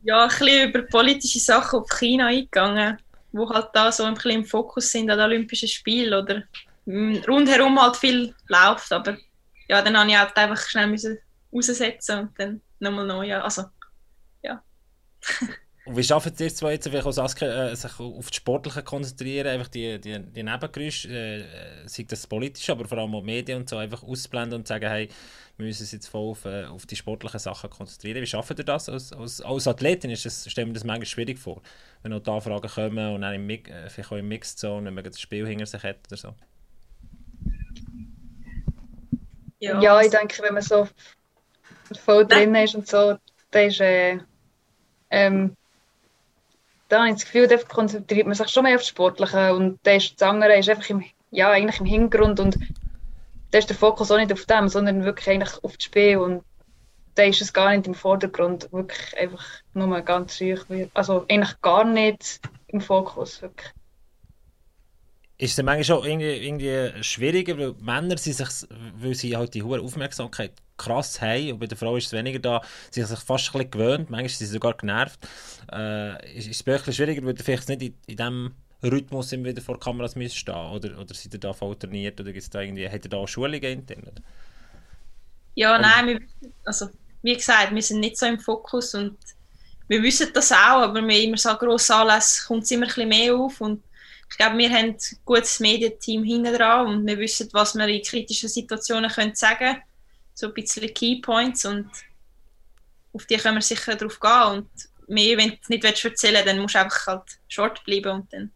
Ja, 0.02 0.24
ein 0.24 0.28
bisschen 0.28 0.68
über 0.68 0.82
politische 0.82 1.38
Sachen 1.38 1.78
auf 1.78 1.88
China 1.88 2.26
eingegangen, 2.26 2.98
wo 3.32 3.48
halt 3.48 3.68
da 3.72 3.90
so 3.90 4.04
ein 4.04 4.14
bisschen 4.14 4.30
im 4.32 4.44
Fokus 4.44 4.90
sind 4.90 5.10
an 5.10 5.18
den 5.18 5.26
Olympischen 5.26 5.68
Spielen 5.68 6.14
oder 6.14 6.42
rundherum 6.86 7.80
halt 7.80 7.96
viel 7.96 8.34
läuft. 8.48 8.92
Aber 8.92 9.16
ja, 9.68 9.82
dann 9.82 9.96
habe 9.96 10.10
ich 10.10 10.18
halt 10.18 10.36
einfach 10.36 10.68
schnell 10.68 10.86
müssen 10.86 11.18
raussetzen 11.52 12.20
und 12.20 12.38
dann 12.38 12.60
nochmal 12.78 13.06
neu. 13.06 13.34
Also, 13.36 13.64
ja. 14.42 14.62
Und 15.84 15.96
wie 15.96 16.04
schaffen 16.04 16.32
Sie 16.34 16.46
es 16.46 16.56
zwei 16.56 16.72
jetzt, 16.72 16.88
vielleicht 16.88 17.06
auch 17.06 17.12
Saskia, 17.12 17.70
äh, 17.70 17.74
sich 17.74 17.98
auf 17.98 18.28
das 18.28 18.36
Sportliche 18.36 18.84
konzentrieren, 18.84 19.48
einfach 19.48 19.66
die, 19.66 20.00
die, 20.00 20.20
die 20.20 20.42
Nebengeräusche, 20.44 21.08
äh, 21.08 21.88
sei 21.88 22.04
das 22.08 22.26
politisch, 22.28 22.70
aber 22.70 22.86
vor 22.86 22.98
allem 22.98 23.14
auch 23.16 23.22
Medien 23.22 23.58
und 23.58 23.68
so, 23.68 23.78
einfach 23.78 24.04
ausblenden 24.04 24.60
und 24.60 24.68
sagen, 24.68 24.88
hey, 24.88 25.08
wir 25.56 25.66
müssen 25.66 25.82
uns 25.82 25.90
jetzt 25.90 26.06
voll 26.06 26.30
auf, 26.30 26.44
äh, 26.44 26.66
auf 26.66 26.86
die 26.86 26.94
sportlichen 26.94 27.40
Sachen 27.40 27.68
konzentrieren. 27.68 28.22
Wie 28.22 28.26
schaffen 28.26 28.56
ihr 28.56 28.64
das 28.64 28.88
als, 28.88 29.12
als, 29.12 29.40
als 29.40 29.66
Athletin? 29.66 30.10
Ist 30.10 30.24
das, 30.24 30.48
stellen 30.48 30.68
wir 30.68 30.74
das 30.74 30.84
manchmal 30.84 31.06
schwierig 31.06 31.40
vor, 31.40 31.60
wenn 32.02 32.12
auch 32.12 32.20
da 32.20 32.40
Fragen 32.40 32.68
kommen 32.68 33.14
und 33.14 33.22
dann 33.22 33.34
im, 33.34 33.50
äh, 33.50 33.88
vielleicht 33.88 34.12
auch 34.12 34.16
im 34.16 34.28
Mixzone, 34.28 34.86
wenn 34.86 34.94
man 34.94 35.02
das 35.02 35.20
Spiel 35.20 35.48
hinter 35.48 35.66
sich 35.66 35.82
hat 35.82 35.98
oder 36.06 36.16
so? 36.16 36.34
Ja, 39.58 39.80
ja 39.80 40.00
ich 40.00 40.10
denke, 40.10 40.42
wenn 40.44 40.54
man 40.54 40.62
so 40.62 40.88
voll 42.04 42.24
drin 42.24 42.54
ist 42.54 42.76
und 42.76 42.86
so, 42.86 43.18
dann 43.50 43.66
ist 43.66 43.80
äh, 43.80 44.18
ähm, 45.10 45.56
da 46.92 46.98
habe 46.98 47.08
ich 47.08 47.14
das 47.14 47.24
Gefühl, 47.24 47.48
da 47.48 47.56
konzentriert 47.56 48.26
man 48.26 48.34
sich 48.34 48.48
schon 48.50 48.64
mehr 48.64 48.74
auf 48.74 48.82
das 48.82 48.88
Sportliche 48.88 49.54
und 49.54 49.78
das 49.82 50.12
andere 50.20 50.58
ist 50.58 50.68
einfach 50.68 50.90
im, 50.90 51.02
ja, 51.30 51.50
eigentlich 51.50 51.80
im 51.80 51.86
Hintergrund 51.86 52.38
und 52.38 52.58
da 53.50 53.58
ist 53.58 53.70
der 53.70 53.76
Fokus 53.76 54.10
auch 54.10 54.18
nicht 54.18 54.30
auf 54.30 54.44
dem, 54.44 54.68
sondern 54.68 55.02
wirklich 55.02 55.30
eigentlich 55.30 55.64
auf 55.64 55.74
das 55.78 55.84
Spiel 55.84 56.18
und 56.18 56.44
da 57.14 57.22
ist 57.22 57.40
es 57.40 57.52
gar 57.52 57.74
nicht 57.74 57.86
im 57.86 57.94
Vordergrund, 57.94 58.70
wirklich 58.72 59.18
einfach 59.18 59.42
nur 59.72 59.98
ganz 60.02 60.38
ruhig, 60.38 60.60
also 60.92 61.24
eigentlich 61.30 61.58
gar 61.62 61.84
nicht 61.84 62.40
im 62.68 62.82
Fokus, 62.82 63.40
wirklich. 63.40 63.70
Ist 65.38 65.58
es 65.58 65.64
manchmal 65.64 65.84
schon 65.84 66.04
irgendwie, 66.04 66.46
irgendwie 66.46 67.02
schwieriger, 67.02 67.56
weil 67.56 67.74
Männer 67.80 68.18
sind 68.18 68.36
sich, 68.36 68.68
weil 68.96 69.14
sie 69.14 69.34
halt 69.34 69.54
die 69.54 69.62
hohe 69.62 69.80
Aufmerksamkeit 69.80 70.52
krass 70.84 71.20
haben 71.20 71.52
und 71.52 71.58
bei 71.58 71.66
der 71.66 71.78
Frau 71.78 71.96
ist 71.96 72.06
es 72.06 72.12
weniger 72.12 72.38
da, 72.38 72.62
sie 72.90 73.02
sich 73.02 73.18
fast 73.18 73.48
ein 73.48 73.52
bisschen 73.52 73.70
gewöhnt, 73.70 74.10
manchmal 74.10 74.28
sind 74.28 74.46
sie 74.46 74.52
sogar 74.52 74.74
genervt. 74.74 75.18
Äh, 75.72 76.36
ist, 76.36 76.48
ist 76.48 76.56
es 76.56 76.62
bei 76.62 76.74
euch 76.74 76.94
schwieriger, 76.94 77.24
weil 77.24 77.36
ihr 77.36 77.44
vielleicht 77.44 77.68
nicht 77.68 77.82
in, 77.82 77.94
in 78.06 78.16
dem 78.16 78.54
Rhythmus 78.82 79.32
immer 79.32 79.46
wieder 79.46 79.62
vor 79.62 79.78
Kameras 79.78 80.16
müssen 80.16 80.36
stehen 80.36 80.54
oder, 80.54 80.98
oder 80.98 81.14
seid 81.14 81.32
ihr 81.32 81.40
da 81.40 81.52
voll 81.52 81.76
trainiert 81.76 82.20
oder 82.20 82.32
gibt's 82.32 82.50
da 82.50 82.60
irgendwie, 82.60 82.88
habt 82.88 83.04
ihr 83.04 83.10
da 83.10 83.26
Schulungen 83.26 83.62
intern? 83.62 84.10
Ja, 85.54 85.78
nein, 85.78 86.06
wir, 86.06 86.20
also 86.64 86.88
wie 87.22 87.34
gesagt, 87.34 87.74
wir 87.74 87.82
sind 87.82 88.00
nicht 88.00 88.18
so 88.18 88.26
im 88.26 88.38
Fokus 88.38 88.94
und 88.94 89.16
wir 89.88 90.02
wissen 90.02 90.30
das 90.32 90.50
auch, 90.50 90.82
aber 90.82 91.06
wir 91.06 91.22
immer 91.22 91.36
so 91.36 91.54
grossen 91.54 91.92
Anlässe 91.92 92.46
kommt 92.46 92.64
es 92.64 92.70
immer 92.70 92.86
ein 92.86 92.88
bisschen 92.88 93.08
mehr 93.08 93.34
auf 93.34 93.60
und 93.60 93.82
ich 94.30 94.38
glaube, 94.38 94.56
wir 94.56 94.70
haben 94.70 94.90
ein 94.90 94.96
gutes 95.26 95.60
Medienteam 95.60 96.24
hinten 96.24 96.54
dran 96.54 96.86
und 96.86 97.06
wir 97.06 97.18
wissen, 97.18 97.50
was 97.52 97.74
wir 97.74 97.86
in 97.86 98.02
kritischen 98.02 98.48
Situationen 98.48 99.10
können 99.10 99.34
sagen 99.34 99.58
können. 99.58 99.82
So 100.34 100.48
ein 100.48 100.54
bisschen 100.54 100.92
Keypoints 100.92 101.64
und 101.64 101.90
auf 103.12 103.26
die 103.26 103.36
können 103.36 103.56
wir 103.56 103.62
sicher 103.62 103.94
drauf 103.94 104.18
gehen. 104.18 104.42
Und 104.50 104.70
mehr, 105.08 105.36
wenn 105.36 105.50
du 105.50 105.56
nicht 105.68 105.84
erzählen 105.84 106.34
willst, 106.34 106.46
dann 106.48 106.58
musst 106.58 106.74
du 106.74 106.80
einfach 106.80 107.06
halt 107.06 107.38
short 107.48 107.84
bleiben 107.84 108.12
und 108.12 108.32
dann 108.32 108.52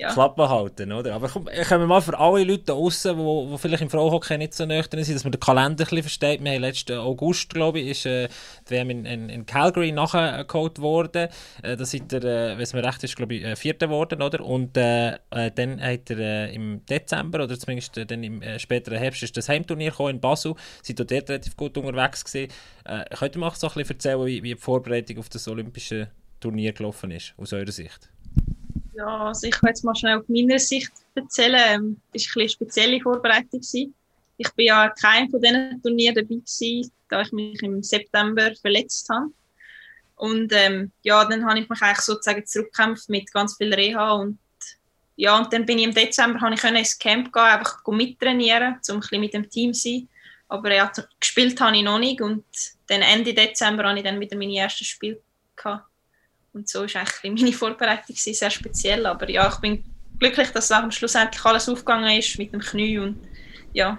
ja. 0.00 0.12
Klappe 0.12 0.48
halten, 0.48 0.92
oder? 0.92 1.14
Aber 1.14 1.28
komm, 1.28 1.44
können 1.44 1.82
wir 1.82 1.86
mal 1.86 2.00
für 2.00 2.18
alle 2.18 2.42
Leute 2.44 2.64
da 2.64 2.72
draußen, 2.72 3.16
die 3.16 3.58
vielleicht 3.58 3.82
im 3.82 3.90
Frauenhockey 3.90 4.38
nicht 4.38 4.54
so 4.54 4.64
nüchtern 4.64 5.04
sind, 5.04 5.14
dass 5.14 5.24
man 5.24 5.32
den 5.32 5.40
Kalender 5.40 5.84
ein 5.84 5.88
bisschen 5.88 6.02
versteht. 6.02 6.42
Wir 6.42 6.52
haben 6.52 6.60
letzten 6.62 6.96
August, 6.98 7.52
glaube 7.52 7.80
ich, 7.80 7.88
ist 7.88 8.06
äh, 8.06 8.28
die 8.66 8.70
WM 8.70 8.90
in, 8.90 9.04
in, 9.04 9.28
in 9.28 9.44
Calgary 9.44 9.92
nachgeholt 9.92 10.80
worden. 10.80 11.28
Äh, 11.62 11.76
da 11.76 11.84
seid 11.84 12.12
ihr, 12.12 12.24
äh, 12.24 12.52
wenn 12.52 12.62
es 12.62 12.72
mir 12.72 12.82
recht 12.82 13.04
ist, 13.04 13.14
glaube 13.14 13.34
ich, 13.34 13.44
äh, 13.44 13.56
Vierter 13.56 13.88
geworden, 13.88 14.22
oder? 14.22 14.42
Und 14.42 14.76
äh, 14.78 15.16
äh, 15.30 15.50
dann 15.54 15.80
hat 15.82 16.08
er 16.10 16.18
äh, 16.18 16.54
im 16.54 16.84
Dezember, 16.86 17.44
oder 17.44 17.58
zumindest 17.58 17.98
äh, 17.98 18.06
dann 18.06 18.24
im 18.24 18.42
späteren 18.58 18.98
Herbst, 18.98 19.22
ist 19.22 19.36
das 19.36 19.50
Heimturnier 19.50 19.90
gekommen 19.90 20.14
in 20.14 20.20
Basel. 20.20 20.54
Seid 20.82 20.98
ihr 20.98 21.04
dort 21.04 21.28
relativ 21.28 21.56
gut 21.56 21.76
unterwegs 21.76 22.24
gewesen. 22.24 22.50
Könnt 23.18 23.36
ihr 23.36 23.38
mal 23.38 23.54
so 23.54 23.68
ein 23.68 23.74
bisschen 23.74 23.96
erzählen, 23.96 24.26
wie, 24.26 24.42
wie 24.42 24.54
die 24.54 24.60
Vorbereitung 24.60 25.18
auf 25.18 25.28
das 25.28 25.46
olympische 25.46 26.08
Turnier 26.40 26.72
gelaufen 26.72 27.10
ist, 27.10 27.34
aus 27.36 27.52
eurer 27.52 27.70
Sicht? 27.70 28.08
Ja, 28.92 29.28
also 29.28 29.46
ich 29.46 29.62
will 29.62 29.68
jetzt 29.68 29.84
mal 29.84 29.94
schnell 29.94 30.18
auf 30.18 30.28
meiner 30.28 30.58
Sicht 30.58 30.92
erzählen. 31.14 32.00
Es 32.12 32.34
war 32.34 32.40
eine 32.40 32.48
spezielle 32.48 33.00
Vorbereitung. 33.00 33.60
Ich 33.62 34.48
war 34.56 34.64
ja 34.64 34.88
kein 34.90 35.30
von 35.30 35.40
diesen 35.40 35.80
Turnieren 35.82 36.14
dabei, 36.14 36.36
gewesen, 36.36 36.92
da 37.08 37.22
ich 37.22 37.32
mich 37.32 37.62
im 37.62 37.82
September 37.82 38.52
verletzt 38.60 39.08
habe. 39.10 39.32
Und 40.16 40.52
ähm, 40.54 40.92
ja, 41.02 41.24
dann 41.24 41.46
habe 41.46 41.60
ich 41.60 41.68
mich 41.68 41.80
eigentlich 41.80 42.00
sozusagen 42.00 42.44
zurückgekämpft 42.44 43.08
mit 43.08 43.32
ganz 43.32 43.56
viel 43.56 43.72
Reha 43.72 44.12
und 44.12 44.38
ja, 45.16 45.36
und 45.36 45.52
dann 45.52 45.66
bin 45.66 45.78
ich 45.78 45.84
im 45.84 45.94
Dezember 45.94 46.50
ich 46.50 46.64
ins 46.64 46.98
Camp 46.98 47.30
gehen, 47.30 47.42
einfach 47.42 47.84
mittrainieren, 47.86 48.78
um 48.88 48.94
ein 48.94 49.00
bisschen 49.00 49.20
mit 49.20 49.34
dem 49.34 49.50
Team 49.50 49.74
zu 49.74 49.82
sein. 49.82 50.08
Aber 50.48 50.74
ja, 50.74 50.90
gespielt 51.20 51.60
habe 51.60 51.76
ich 51.76 51.82
noch 51.82 51.98
nicht 51.98 52.22
und 52.22 52.44
dann 52.86 53.02
Ende 53.02 53.34
Dezember 53.34 53.84
habe 53.84 53.98
ich 53.98 54.04
dann 54.04 54.18
wieder 54.18 54.36
meine 54.36 54.56
ersten 54.56 54.84
Spiele 54.84 55.20
gehabt. 55.56 55.89
Und 56.52 56.68
so 56.68 56.82
ist 56.82 56.96
eigentlich 56.96 57.42
meine 57.42 57.52
Vorbereitung 57.52 58.16
sehr 58.16 58.50
speziell. 58.50 59.06
Aber 59.06 59.28
ja, 59.30 59.48
ich 59.48 59.56
bin 59.60 59.84
glücklich, 60.18 60.50
dass 60.50 60.70
am 60.70 60.90
schlussendlich 60.90 61.44
alles 61.44 61.68
aufgegangen 61.68 62.18
ist 62.18 62.38
mit 62.38 62.52
dem 62.52 62.60
Knie 62.60 62.98
und 62.98 63.16
ja. 63.72 63.98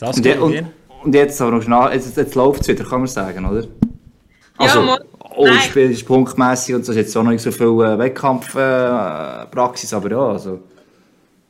Und, 0.00 0.24
je, 0.24 0.36
und, 0.36 0.66
und, 1.02 1.14
jetzt, 1.14 1.40
aber 1.40 1.58
noch 1.58 1.92
jetzt, 1.92 2.16
jetzt 2.16 2.34
läuft 2.36 2.60
es 2.60 2.68
wieder, 2.68 2.84
kann 2.84 3.00
man 3.00 3.08
sagen, 3.08 3.44
oder? 3.44 3.66
Also, 4.56 4.84
ja, 4.84 4.98
oh, 5.36 5.46
das 5.46 5.64
Spiel 5.64 5.90
ist 5.90 6.06
punktmässig 6.06 6.76
und 6.76 6.84
so 6.84 6.92
ist 6.92 6.98
jetzt 6.98 7.16
auch 7.16 7.24
noch 7.24 7.32
nicht 7.32 7.42
so 7.42 7.50
viel 7.50 7.66
äh, 7.66 7.98
Wettkampfpraxis, 7.98 9.92
äh, 9.92 9.96
aber 9.96 10.10
ja, 10.10 10.20
also. 10.20 10.60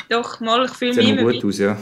Doch, 0.08 0.40
mal, 0.40 0.64
ich 0.64 0.72
fühle 0.72 0.94
mich 0.94 1.08
immer 1.10 1.30
gut 1.30 1.44
aus, 1.44 1.58
ja. 1.58 1.76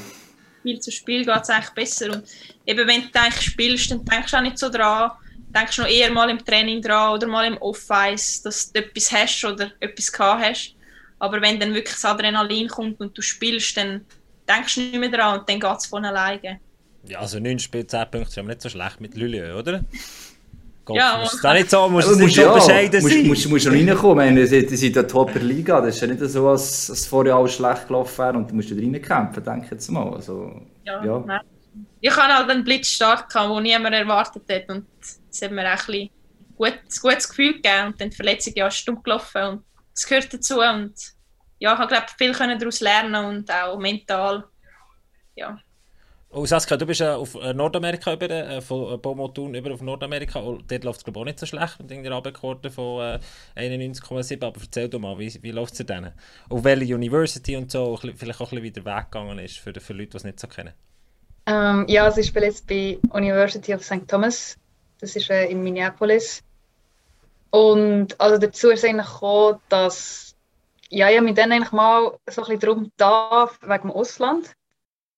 Spiel 0.61 0.81
zu 0.81 0.91
Spiel 0.91 1.25
geht 1.25 1.43
es 1.43 1.51
eigentlich 1.51 1.71
besser 1.71 2.13
und 2.13 2.25
eben 2.67 2.89
wenn 2.89 3.03
du 3.03 3.21
eigentlich 3.21 3.43
spielst, 3.43 3.93
dann 3.93 4.05
denkst 4.05 4.33
du 4.33 4.37
auch 4.37 4.43
nicht 4.43 4.59
so 4.59 4.69
dran, 4.69 5.13
denkst 5.57 5.77
du 5.77 5.83
noch 5.83 5.89
eher 5.89 6.13
mal 6.13 6.29
im 6.31 6.45
Training 6.45 6.83
dran 6.83 7.15
oder 7.15 7.27
mal 7.27 7.47
im 7.47 7.57
Off-Ice, 7.59 8.43
dass 8.45 8.73
du 8.73 8.81
etwas 8.81 9.11
hast 9.11 9.45
oder 9.45 9.71
etwas 9.81 10.13
gehabt 10.13 10.45
hast. 10.45 10.75
Aber 11.19 11.41
wenn 11.41 11.59
dann 11.59 11.75
wirklich 11.75 11.95
das 11.95 12.05
Adrenalin 12.05 12.69
kommt 12.69 13.01
und 13.01 13.17
du 13.17 13.23
spielst, 13.23 13.77
dann 13.77 14.05
denkst 14.49 14.75
du 14.75 14.81
nicht 14.83 14.99
mehr 14.99 15.09
dran 15.09 15.41
und 15.41 15.49
dann 15.49 15.59
geht 15.59 15.79
es 15.79 15.87
von 15.87 16.05
alleine. 16.05 16.61
Ja, 17.05 17.21
also 17.21 17.39
9 17.39 17.59
Spiele, 17.59 17.87
10 17.87 18.01
Punkte 18.11 18.29
ist 18.29 18.39
aber 18.39 18.49
nicht 18.49 18.63
so 18.63 18.69
schlecht 18.69 19.01
mit 19.01 19.17
Lüllieu, 19.17 19.59
oder? 19.59 19.85
Gott, 20.85 20.97
ja, 20.99 21.19
muss 21.19 21.41
da 21.41 21.53
nicht 21.53 21.69
so, 21.69 21.89
muss 21.89 22.07
es 22.07 22.17
nicht 22.17 22.37
ja, 22.37 22.53
bescheiden 22.53 23.01
sein. 23.01 23.11
Musst, 23.11 23.27
musst, 23.27 23.49
musst 23.49 23.65
schon 23.65 23.75
reinkommen, 23.75 24.37
die 24.37 24.47
sind 24.47 24.71
in 24.71 24.93
der 24.93 25.09
Top 25.09 25.35
Liga, 25.35 25.81
das 25.81 25.97
ist 25.97 26.01
ja 26.01 26.07
nicht 26.07 26.21
so, 26.21 26.49
als, 26.49 26.91
als 26.91 27.07
vorher 27.07 27.35
alles 27.35 27.55
schlecht 27.55 27.89
gelaufen 27.89 28.19
wäre 28.19 28.37
und 28.37 28.51
du 28.51 28.55
musst 28.55 28.71
da 28.71 28.77
reinkämpfen, 28.77 29.43
denke 29.43 29.65
ich 29.65 29.71
jetzt 29.73 29.91
mal. 29.91 30.13
Also, 30.15 30.61
ja, 30.85 31.05
ja. 31.05 31.41
Ich 32.01 32.15
hatte 32.15 32.35
halt 32.35 32.51
einen 32.51 32.65
Blitzstart, 32.65 33.35
den 33.35 33.63
niemand 33.63 33.95
erwartet 33.95 34.45
hat 34.51 34.69
und 34.69 34.87
das 35.01 35.43
hat 35.43 35.51
mir 35.51 35.73
auch 35.73 35.89
ein, 35.89 36.11
gut, 36.57 36.81
gutes 37.01 37.29
Gefühl 37.29 37.55
gegeben. 37.55 37.89
Und 37.89 38.01
dann 38.01 38.11
die 38.11 38.17
Verletzung 38.17 38.55
ja 38.57 38.71
stumm 38.71 39.03
gelaufen 39.03 39.43
und 39.43 39.65
es 39.95 40.07
gehört 40.07 40.33
dazu. 40.33 40.61
Und 40.61 40.95
ja, 41.59 41.73
ich 41.73 41.79
habe 41.79 41.87
glaube 41.87 42.07
viel 42.17 42.33
daraus 42.33 42.81
lernen 42.81 43.25
und 43.25 43.51
auch 43.51 43.79
mental. 43.79 44.45
Ja. 45.35 45.59
Oh, 46.29 46.45
Saskia, 46.45 46.77
du 46.77 46.85
bist 46.85 47.01
äh, 47.01 47.07
auf 47.07 47.35
Nordamerika 47.35 48.13
über, 48.13 48.29
äh, 48.29 48.61
von 48.61 49.01
Bomotun 49.01 49.55
über 49.55 49.73
auf 49.73 49.81
Nordamerika. 49.81 50.43
Oh, 50.43 50.59
dort 50.67 50.85
läuft 50.85 50.99
es 50.99 51.05
glaube 51.05 51.21
auch 51.21 51.25
nicht 51.25 51.39
so 51.39 51.47
schlecht 51.47 51.79
mit 51.81 51.91
der 51.91 52.13
Abendquote 52.13 52.71
von 52.71 53.01
äh, 53.01 53.21
91,7. 53.57 54.45
Aber 54.45 54.61
erzähl 54.61 54.89
doch 54.89 54.99
mal, 54.99 55.19
wie, 55.19 55.39
wie 55.43 55.53
läuft 55.53 55.79
es 55.79 55.87
denn? 55.87 56.13
Auf 56.49 56.65
welche 56.65 56.95
University 56.95 57.57
und 57.57 57.71
so 57.71 57.97
vielleicht 57.97 58.41
auch 58.41 58.53
ein 58.53 58.61
bisschen 58.61 58.63
wieder 58.63 58.85
weggegangen 58.85 59.39
ist 59.39 59.59
für, 59.59 59.73
für 59.81 59.93
Leute, 59.93 60.11
die 60.11 60.17
es 60.17 60.25
nicht 60.25 60.41
so 60.41 60.49
kennen. 60.49 60.75
Ähm, 61.47 61.85
ja, 61.89 62.05
also 62.05 62.21
ich 62.21 62.27
spiele 62.27 62.47
jetzt 62.47 62.67
bei 62.67 62.99
University 63.13 63.75
of 63.75 63.85
St. 63.85 64.09
Thomas 64.09 64.57
das 65.01 65.17
ist 65.17 65.31
äh, 65.31 65.47
in 65.47 65.63
Minneapolis. 65.63 66.43
Und 67.51 68.21
also 68.21 68.39
dazu 68.39 68.71
ist 68.71 68.85
eigentlich 68.85 69.07
gekommen, 69.07 69.61
dass 69.69 70.35
ja, 70.89 71.11
ich 71.11 71.21
mich 71.21 71.35
dann 71.35 71.53
eigentlich 71.53 71.73
mal 71.73 72.19
so 72.29 72.43
ein 72.43 72.49
bisschen 72.49 72.61
darum 72.61 72.93
da 72.97 73.51
wegen 73.63 73.89
dem 73.89 73.91
Ausland, 73.91 74.55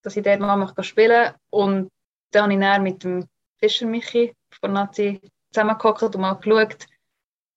dass 0.02 0.16
ich 0.16 0.22
dort 0.22 0.40
mal 0.40 0.72
spielen 0.82 1.32
Und 1.50 1.90
dann 2.30 2.44
habe 2.44 2.52
ich 2.54 2.60
dann 2.60 2.82
mit 2.82 3.04
dem 3.04 3.28
Fischer 3.58 3.86
Michi 3.86 4.34
von 4.60 4.72
Nazi 4.72 5.20
zusammengehockt 5.52 6.02
und 6.02 6.18
mal 6.18 6.34
geschaut. 6.34 6.86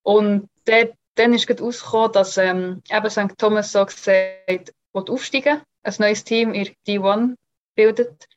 Und 0.03 0.49
dort, 0.65 0.93
dann 1.15 1.33
ist 1.33 1.47
gerade 1.47 1.63
rausgekommen, 1.63 2.11
dass 2.13 2.37
ähm, 2.37 2.81
eben 2.89 3.09
St. 3.09 3.37
Thomas 3.37 3.71
so 3.71 3.85
gesagt 3.85 4.73
aufsteigen 4.93 5.61
ein 5.83 5.95
neues 5.99 6.23
Team 6.23 6.53
in 6.53 6.69
D1 6.87 7.35
bildet. 7.75 8.27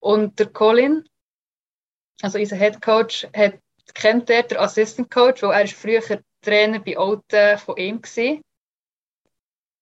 Und 0.00 0.38
der 0.38 0.46
Colin, 0.46 1.04
also 2.22 2.38
unser 2.38 2.56
Head 2.56 2.80
Coach 2.80 3.26
hat, 3.34 3.58
kennt 3.94 4.30
er 4.30 4.42
den 4.42 4.58
Assistant 4.58 5.10
Coach, 5.10 5.42
weil 5.42 5.52
er 5.52 5.64
ist 5.64 5.74
früher 5.74 6.02
Trainer 6.42 6.78
bei 6.80 6.96
Alten 6.96 7.58
von 7.58 7.76
ihm 7.76 8.02
war. 8.02 8.40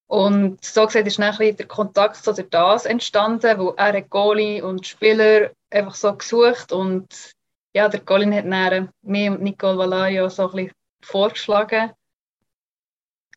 Und 0.08 0.64
so 0.64 0.86
gesagt 0.86 1.06
ist 1.06 1.18
dann 1.18 1.36
der 1.36 1.66
Kontakt 1.66 2.16
zu 2.16 2.32
das 2.32 2.86
entstanden, 2.86 3.58
wo 3.58 3.70
er 3.70 4.00
Goalie 4.02 4.62
und 4.62 4.86
Spieler 4.86 5.50
einfach 5.70 5.94
so 5.94 6.14
gesucht 6.14 6.72
und 6.72 7.32
ja, 7.74 7.88
der 7.88 8.00
Colin 8.00 8.32
hat 8.34 8.46
mir 9.02 9.32
und 9.32 9.42
Nicole 9.42 9.76
Valario 9.76 10.28
so 10.30 10.48
ein 10.48 10.56
bisschen 10.56 10.72
vorgeschlagen. 11.02 11.92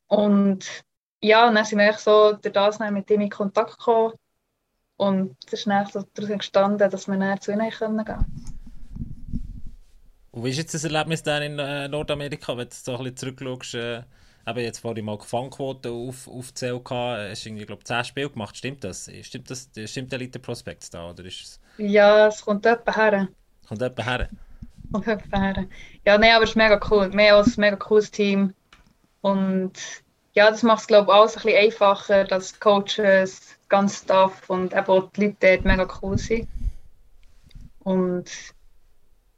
Und 0.07 0.83
ja, 1.21 1.51
dann 1.51 1.65
sind 1.65 1.79
wir 1.79 1.93
so 1.93 2.33
durch 2.33 2.53
das 2.53 2.79
mit 2.79 3.09
ihm 3.09 3.21
in 3.21 3.29
Kontakt 3.29 3.77
gekommen 3.77 4.13
und 4.99 5.37
es 5.47 5.53
ist 5.53 5.67
dann 5.67 5.85
so 5.85 6.03
daraus 6.13 6.29
entstanden, 6.29 6.89
dass 6.91 7.07
wir 7.07 7.17
dann 7.17 7.39
zu 7.39 7.53
ihnen 7.53 7.69
gehen 7.69 8.03
können. 8.03 8.25
Und 10.31 10.43
wie 10.43 10.49
ist 10.49 10.57
jetzt 10.57 10.73
das 10.73 10.83
Erlebnis 10.83 11.23
dann 11.23 11.41
in 11.41 11.57
äh, 11.57 11.87
Nordamerika, 11.87 12.57
wenn 12.57 12.67
du 12.67 12.75
so 12.75 12.97
ein 12.97 13.03
bisschen 13.03 13.35
zurückschaust? 13.37 13.75
Äh, 13.75 14.03
eben 14.45 14.59
jetzt 14.59 14.79
vorhin 14.79 15.05
mal 15.05 15.17
Gefangquote 15.17 15.89
auf, 15.89 16.27
aufgezählt 16.27 16.83
gehabt, 16.83 17.31
hast 17.31 17.45
irgendwie, 17.45 17.65
glaube 17.65 17.83
10 17.85 18.03
Spiele 18.03 18.29
gemacht. 18.29 18.57
Stimmt 18.57 18.83
das? 18.83 19.09
Stimmt, 19.21 19.49
das, 19.49 19.69
stimmt 19.85 20.11
der 20.11 20.19
Elite 20.19 20.39
Prospects 20.39 20.89
da? 20.89 21.09
Oder 21.09 21.23
ist 21.23 21.41
es... 21.41 21.59
Ja, 21.77 22.27
es 22.27 22.43
kommt 22.43 22.65
etwa 22.65 22.93
her. 22.93 23.29
Kommt 23.69 23.81
etwa 23.81 24.03
her? 24.03 24.29
Kommt 24.91 25.07
etwa 25.07 25.39
her. 25.39 25.65
Ja, 26.05 26.17
nein, 26.17 26.33
aber 26.33 26.43
es 26.43 26.49
ist 26.49 26.55
mega 26.57 26.77
cool. 26.91 27.07
Mehr 27.09 27.37
als 27.37 27.57
ein 27.57 27.61
mega 27.61 27.77
cooles 27.77 28.11
Team. 28.11 28.53
Und 29.21 29.71
ja, 30.33 30.49
das 30.49 30.63
macht 30.63 30.81
es, 30.81 30.87
glaube 30.87 31.11
ich, 31.11 31.15
alles 31.15 31.37
ein 31.37 31.43
bisschen 31.43 31.59
einfacher, 31.59 32.23
dass 32.23 32.59
Coaches, 32.59 33.41
ganz 33.67 33.99
Staff 33.99 34.49
und 34.49 34.73
eben 34.73 34.87
auch 34.87 35.09
die 35.11 35.25
Leute 35.25 35.35
dort 35.39 35.65
mega 35.65 35.87
cool 36.01 36.17
sind. 36.17 36.47
Und 37.79 38.25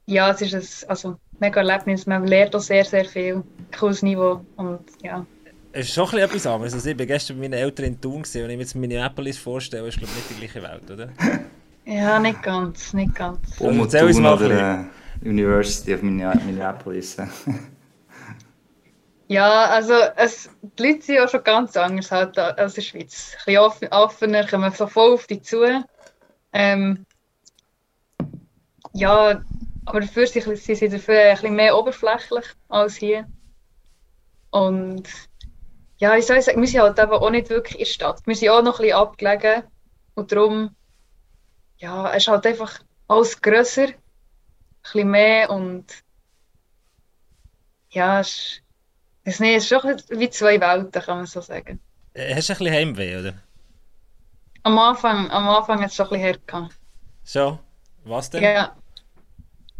ja, 0.06 0.30
es 0.30 0.42
ist 0.42 0.84
ein 0.84 0.90
also, 0.90 1.16
mega 1.38 1.60
Erlebnis. 1.60 2.06
Man 2.06 2.26
lernt 2.26 2.54
auch 2.54 2.60
sehr, 2.60 2.84
sehr 2.84 3.04
viel. 3.04 3.42
Cooles 3.78 4.02
Niveau 4.02 4.44
und 4.56 4.80
ja. 5.02 5.24
Es 5.72 5.88
ist 5.88 5.94
schon 5.94 6.08
ein 6.10 6.18
etwas 6.18 6.46
anderes. 6.46 6.74
Also 6.74 6.90
ich 6.90 6.98
war 6.98 7.06
gestern 7.06 7.38
mit 7.38 7.50
meinen 7.50 7.60
Eltern 7.60 7.86
in 7.86 8.00
Thun 8.00 8.16
und 8.16 8.34
wenn 8.34 8.50
ich 8.50 8.56
mir 8.56 8.62
jetzt 8.62 8.74
Minneapolis 8.74 9.38
vorstelle, 9.38 9.88
ist 9.88 9.98
glaube 9.98 10.12
ich 10.12 10.30
nicht 10.30 10.30
die 10.30 10.46
gleiche 10.46 10.62
Welt, 10.62 10.90
oder? 10.90 11.08
ja, 11.86 12.18
nicht 12.18 12.42
ganz, 12.42 12.92
nicht 12.92 13.14
ganz. 13.14 13.38
Um 13.58 13.80
und 13.80 13.90
Thun 13.90 14.26
oder 14.26 14.84
uh, 15.24 15.28
University 15.28 15.94
of 15.94 16.02
Minneapolis. 16.02 17.16
ja, 19.32 19.64
also 19.64 19.94
es, 20.16 20.50
sind 20.78 21.08
ja 21.08 21.26
schon 21.26 21.42
ganz 21.42 21.74
anders 21.76 22.10
halt 22.10 22.38
als 22.38 22.76
in 22.76 22.82
der 22.82 22.82
Schweiz. 22.82 23.36
Ein 23.46 23.54
bisschen 23.54 23.92
offener, 23.92 24.46
kommen 24.46 24.70
so 24.72 24.86
voll 24.86 25.14
auf 25.14 25.26
dich 25.26 25.42
zu. 25.42 25.84
Ähm, 26.52 27.06
ja, 28.92 29.42
aber 29.86 30.00
dafür 30.00 30.26
sind 30.26 30.58
sie 30.58 30.88
dafür 30.88 31.18
ein 31.18 31.34
bisschen 31.34 31.56
mehr 31.56 31.78
oberflächlich 31.78 32.44
als 32.68 32.96
hier. 32.96 33.26
Und 34.50 35.08
ja, 35.96 36.14
ich 36.14 36.26
soll 36.26 36.42
sagen, 36.42 36.60
wir 36.60 36.68
sind 36.68 36.82
halt 36.82 36.98
eben 36.98 37.12
auch 37.12 37.30
nicht 37.30 37.48
wirklich 37.48 37.78
in 37.78 37.84
der 37.86 37.90
Stadt. 37.90 38.26
Wir 38.26 38.34
sind 38.34 38.50
auch 38.50 38.62
noch 38.62 38.80
ein 38.80 38.86
bisschen 38.86 38.98
abgelegen 38.98 39.62
und 40.14 40.30
darum, 40.30 40.76
ja, 41.78 42.10
es 42.10 42.24
ist 42.24 42.28
halt 42.28 42.46
einfach 42.46 42.80
alles 43.08 43.40
grösser, 43.40 43.88
ein 43.88 43.94
bisschen 44.82 45.10
mehr 45.10 45.48
und 45.48 45.86
ja, 47.88 48.20
es 48.20 48.28
ist, 48.28 48.61
wie 49.24 50.30
zwei 50.30 50.60
Welten, 50.60 51.02
kann 51.02 51.18
man 51.18 51.26
so 51.26 51.40
sagen. 51.40 51.80
Hast 52.16 52.48
du 52.48 52.52
ein 52.52 52.58
bisschen 52.58 52.72
Heimweh, 52.72 53.16
oder? 53.18 53.34
Am 54.64 54.78
Anfang, 54.78 55.30
am 55.30 55.48
Anfang 55.48 55.80
hat 55.80 55.90
es 55.90 55.96
schon 55.96 56.06
ein 56.08 56.20
bisschen 56.20 56.46
gehabt. 56.46 56.74
So, 57.24 57.58
was 58.04 58.30
denn? 58.30 58.42
Ja. 58.42 58.76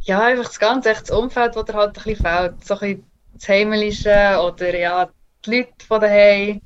Ja, 0.00 0.20
einfach 0.24 0.46
das 0.46 0.58
ganze 0.58 0.90
echt 0.90 1.02
das 1.02 1.16
Umfeld, 1.16 1.54
das 1.54 1.64
dir 1.64 1.74
halt 1.74 1.96
ein 1.96 2.02
bisschen 2.02 2.16
fehlt. 2.16 2.64
So 2.64 2.74
ein 2.74 2.80
bisschen 2.80 3.10
das 3.34 3.48
Heimelische 3.48 4.40
oder 4.42 4.76
ja, 4.76 5.08
die 5.44 5.56
Leute 5.56 5.86
von 5.86 6.00
daheim. 6.00 6.60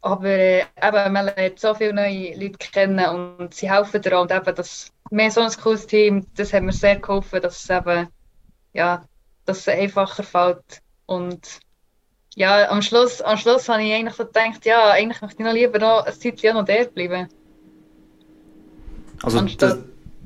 Aber 0.00 0.26
äh, 0.26 0.60
eben, 0.82 1.12
man 1.12 1.26
lernt 1.26 1.60
so 1.60 1.74
viele 1.74 1.92
neue 1.92 2.34
Leute 2.34 2.58
kennen 2.58 3.38
und 3.38 3.54
sie 3.54 3.70
helfen 3.70 4.02
dir 4.02 4.20
und 4.20 4.32
eben 4.32 4.54
das, 4.54 4.90
mehr 5.10 5.30
so 5.30 5.40
ein 5.40 5.52
cooles 5.52 5.86
Team, 5.86 6.26
das 6.34 6.52
hat 6.52 6.64
mir 6.64 6.72
sehr 6.72 6.96
geholfen, 6.96 7.40
dass 7.40 7.62
es 7.62 7.70
eben, 7.70 8.08
ja, 8.72 9.04
dass 9.44 9.58
es 9.58 9.68
einfacher 9.68 10.24
fällt. 10.24 10.82
Und 11.06 11.60
ja, 12.34 12.70
am 12.70 12.82
Schluss, 12.82 13.20
am 13.20 13.36
Schluss 13.36 13.68
habe 13.68 13.82
ich 13.82 13.92
eigentlich 13.92 14.14
so 14.14 14.24
gedacht, 14.24 14.64
ja, 14.64 14.90
eigentlich 14.90 15.20
möchte 15.20 15.42
ich 15.42 15.46
noch 15.46 15.52
lieber 15.54 15.78
noch 15.78 16.06
ein 16.06 16.12
Zeitchen 16.14 16.54
noch 16.54 16.64
dort 16.64 16.94
bleiben. 16.94 17.28
Also, 19.22 19.36
das, 19.36 19.42
anstatt 19.42 19.78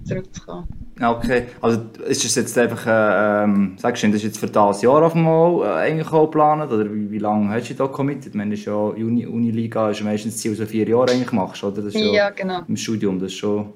zurückzukommen. 0.05 0.69
Okay. 0.99 1.49
Also 1.61 1.83
ist 2.07 2.25
das 2.25 2.35
jetzt 2.37 2.57
einfach, 2.57 2.87
äh, 2.87 3.45
ähm, 3.45 3.77
sagst 3.79 4.03
du, 4.03 4.07
das 4.07 4.17
ist 4.17 4.23
jetzt 4.23 4.39
für 4.39 4.47
das 4.47 4.81
Jahr 4.81 5.03
auf 5.03 5.15
einmal 5.15 5.63
äh, 5.63 5.91
eigentlich 5.91 6.11
auch 6.11 6.25
geplant? 6.25 6.73
Oder 6.73 6.91
wie, 6.93 7.11
wie 7.11 7.19
lange 7.19 7.51
hast 7.51 7.69
du 7.69 7.75
da 7.75 7.87
committed? 7.87 8.29
Ich 8.29 8.35
meine, 8.35 8.53
das 8.53 8.61
ist 8.61 8.67
ja 8.67 8.75
Uni, 8.75 9.27
Uniliga 9.27 9.91
ist 9.91 10.03
meistens 10.03 10.39
Ziel, 10.39 10.55
so 10.55 10.65
vier 10.65 10.89
Jahre 10.89 11.11
eigentlich 11.13 11.33
machst, 11.33 11.63
oder? 11.65 11.83
Das 11.83 11.95
ist 11.95 12.01
ja, 12.01 12.13
Ja, 12.13 12.31
genau. 12.31 12.61
Im 12.67 12.77
Studium, 12.77 13.19
das 13.19 13.33
ist 13.33 13.39
schon, 13.39 13.75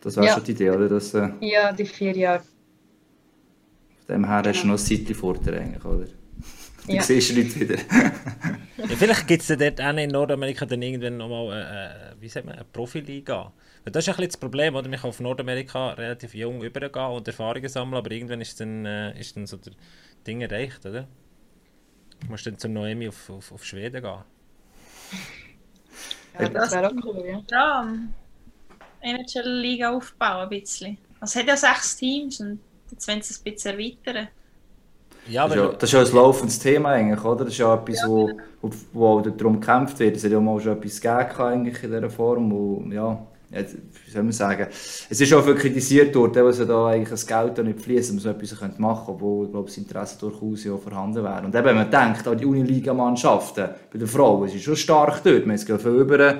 das 0.00 0.16
wäre 0.16 0.26
Ja. 0.26 0.34
schon 0.34 0.44
die 0.44 0.52
Idee, 0.52 0.70
oder? 0.70 0.88
Das, 0.88 1.14
äh, 1.14 1.28
Ja, 1.40 1.72
die 1.72 1.84
vier 1.86 2.16
Jahre. 2.16 2.42
von 4.06 4.14
dem 4.16 4.24
her 4.26 4.42
hast 4.44 4.62
du 4.62 4.66
noch 4.66 4.74
ein 4.74 4.78
Zeitchen 4.78 5.14
vor 5.14 5.34
dir 5.34 5.52
eigentlich, 5.60 5.84
oder? 5.84 6.06
Du 6.86 6.92
Ja. 6.94 7.02
siehst 7.02 7.30
die 7.30 7.42
Leute 7.42 7.60
wieder. 7.60 7.76
Ja, 8.88 8.96
vielleicht 8.96 9.26
gibt 9.26 9.42
es 9.42 9.48
dort 9.58 9.80
auch 9.80 9.96
in 9.96 10.10
Nordamerika 10.10 10.66
dann 10.66 10.82
irgendwann 10.82 11.16
nochmal 11.16 11.52
äh, 11.56 12.12
äh, 12.12 12.14
wie 12.20 12.28
sagt 12.28 12.46
man, 12.46 12.54
eine 12.54 12.64
Profiliga. 12.64 13.52
Das 13.84 14.04
ist 14.04 14.08
ein 14.08 14.16
bisschen 14.16 14.28
das 14.28 14.36
Problem, 14.36 14.74
oder? 14.74 14.88
Man 14.88 14.98
kann 15.00 15.10
auf 15.10 15.20
Nordamerika 15.20 15.90
relativ 15.90 16.34
jung 16.34 16.62
übergehen 16.62 17.02
und 17.06 17.26
Erfahrungen 17.26 17.68
sammeln, 17.68 17.98
aber 17.98 18.10
irgendwann 18.10 18.40
ist 18.40 18.60
dann, 18.60 18.84
äh, 18.84 19.18
ist 19.18 19.36
dann 19.36 19.46
so 19.46 19.56
der 19.56 19.72
Ding 20.26 20.40
erreicht, 20.42 20.84
oder? 20.86 21.08
Du 22.20 22.26
musst 22.28 22.46
dann 22.46 22.58
zur 22.58 22.70
Noemi 22.70 23.08
auf, 23.08 23.30
auf, 23.30 23.52
auf 23.52 23.64
Schweden 23.64 24.02
gehen. 24.02 24.18
Ja, 26.38 26.48
das 26.48 26.72
wäre 26.72 26.88
auch 26.88 27.04
cool, 27.04 27.24
ja. 27.26 27.42
Ja, 27.50 27.82
ähm, 27.82 28.14
NHL-Liga 29.00 29.90
aufbauen 29.90 30.44
ein 30.44 30.48
bisschen. 30.50 30.98
Also 31.20 31.38
es 31.40 31.42
hat 31.42 31.48
ja 31.48 31.56
sechs 31.56 31.96
Teams 31.96 32.40
und 32.40 32.60
jetzt 32.90 33.08
wollen 33.08 33.22
sie 33.22 33.32
es 33.32 33.40
ein 33.40 33.52
bisschen 33.52 33.72
erweitern. 33.78 34.28
Ja, 35.28 35.48
Das 35.48 35.56
ist, 35.56 35.62
ja, 35.62 35.72
das 35.72 35.82
ist 35.82 35.92
ja 35.92 36.00
ein 36.00 36.14
laufendes 36.14 36.58
Thema 36.58 36.90
eigentlich, 36.90 37.24
oder? 37.24 37.44
Das 37.44 37.52
ist 37.52 37.58
ja 37.58 37.74
etwas, 37.74 38.02
wo, 38.06 38.30
wo, 38.60 38.70
wo 38.92 39.06
auch 39.06 39.22
darum 39.22 39.60
gekämpft 39.60 39.98
wird. 39.98 40.16
Es 40.16 40.24
hat 40.24 40.30
ja 40.30 40.40
mal 40.40 40.60
schon 40.60 40.76
etwas 40.78 41.00
gegeben 41.00 41.40
eigentlich 41.40 41.82
in 41.82 41.90
dieser 41.90 42.10
Form. 42.10 42.52
Und, 42.52 42.92
ja, 42.92 43.18
jetzt, 43.50 43.74
wie 43.74 44.10
soll 44.10 44.22
man 44.22 44.32
sagen? 44.32 44.66
Es 44.70 45.20
ist 45.20 45.32
auch 45.34 45.44
viel 45.44 45.54
kritisiert 45.54 46.14
worden, 46.14 46.44
dass 46.44 46.64
da 46.66 46.86
eigentlich 46.86 47.10
das 47.10 47.26
Geld 47.26 47.58
da 47.58 47.62
nicht 47.62 47.80
fließt, 47.80 48.08
dass 48.08 48.14
man 48.14 48.20
so 48.20 48.28
etwas 48.30 48.78
machen 48.78 48.78
könnte, 48.78 49.10
obwohl 49.10 49.46
ich 49.46 49.52
glaube, 49.52 49.66
das 49.68 49.76
Interesse 49.78 50.18
durchaus 50.20 50.64
ja 50.64 50.76
vorhanden 50.76 51.24
wäre. 51.24 51.42
Und 51.44 51.54
eben, 51.54 51.64
wenn 51.64 51.76
man 51.76 51.90
denkt 51.90 52.26
an 52.26 52.38
die 52.38 52.46
Uniliga-Mannschaften 52.46 53.68
bei 53.92 53.98
den 53.98 54.08
Frauen, 54.08 54.46
es 54.46 54.54
ist 54.54 54.62
schon 54.62 54.76
stark 54.76 55.22
dort. 55.24 55.46
Man 55.46 55.56
geht 55.56 55.82
viel 55.82 55.90
über. 55.92 56.36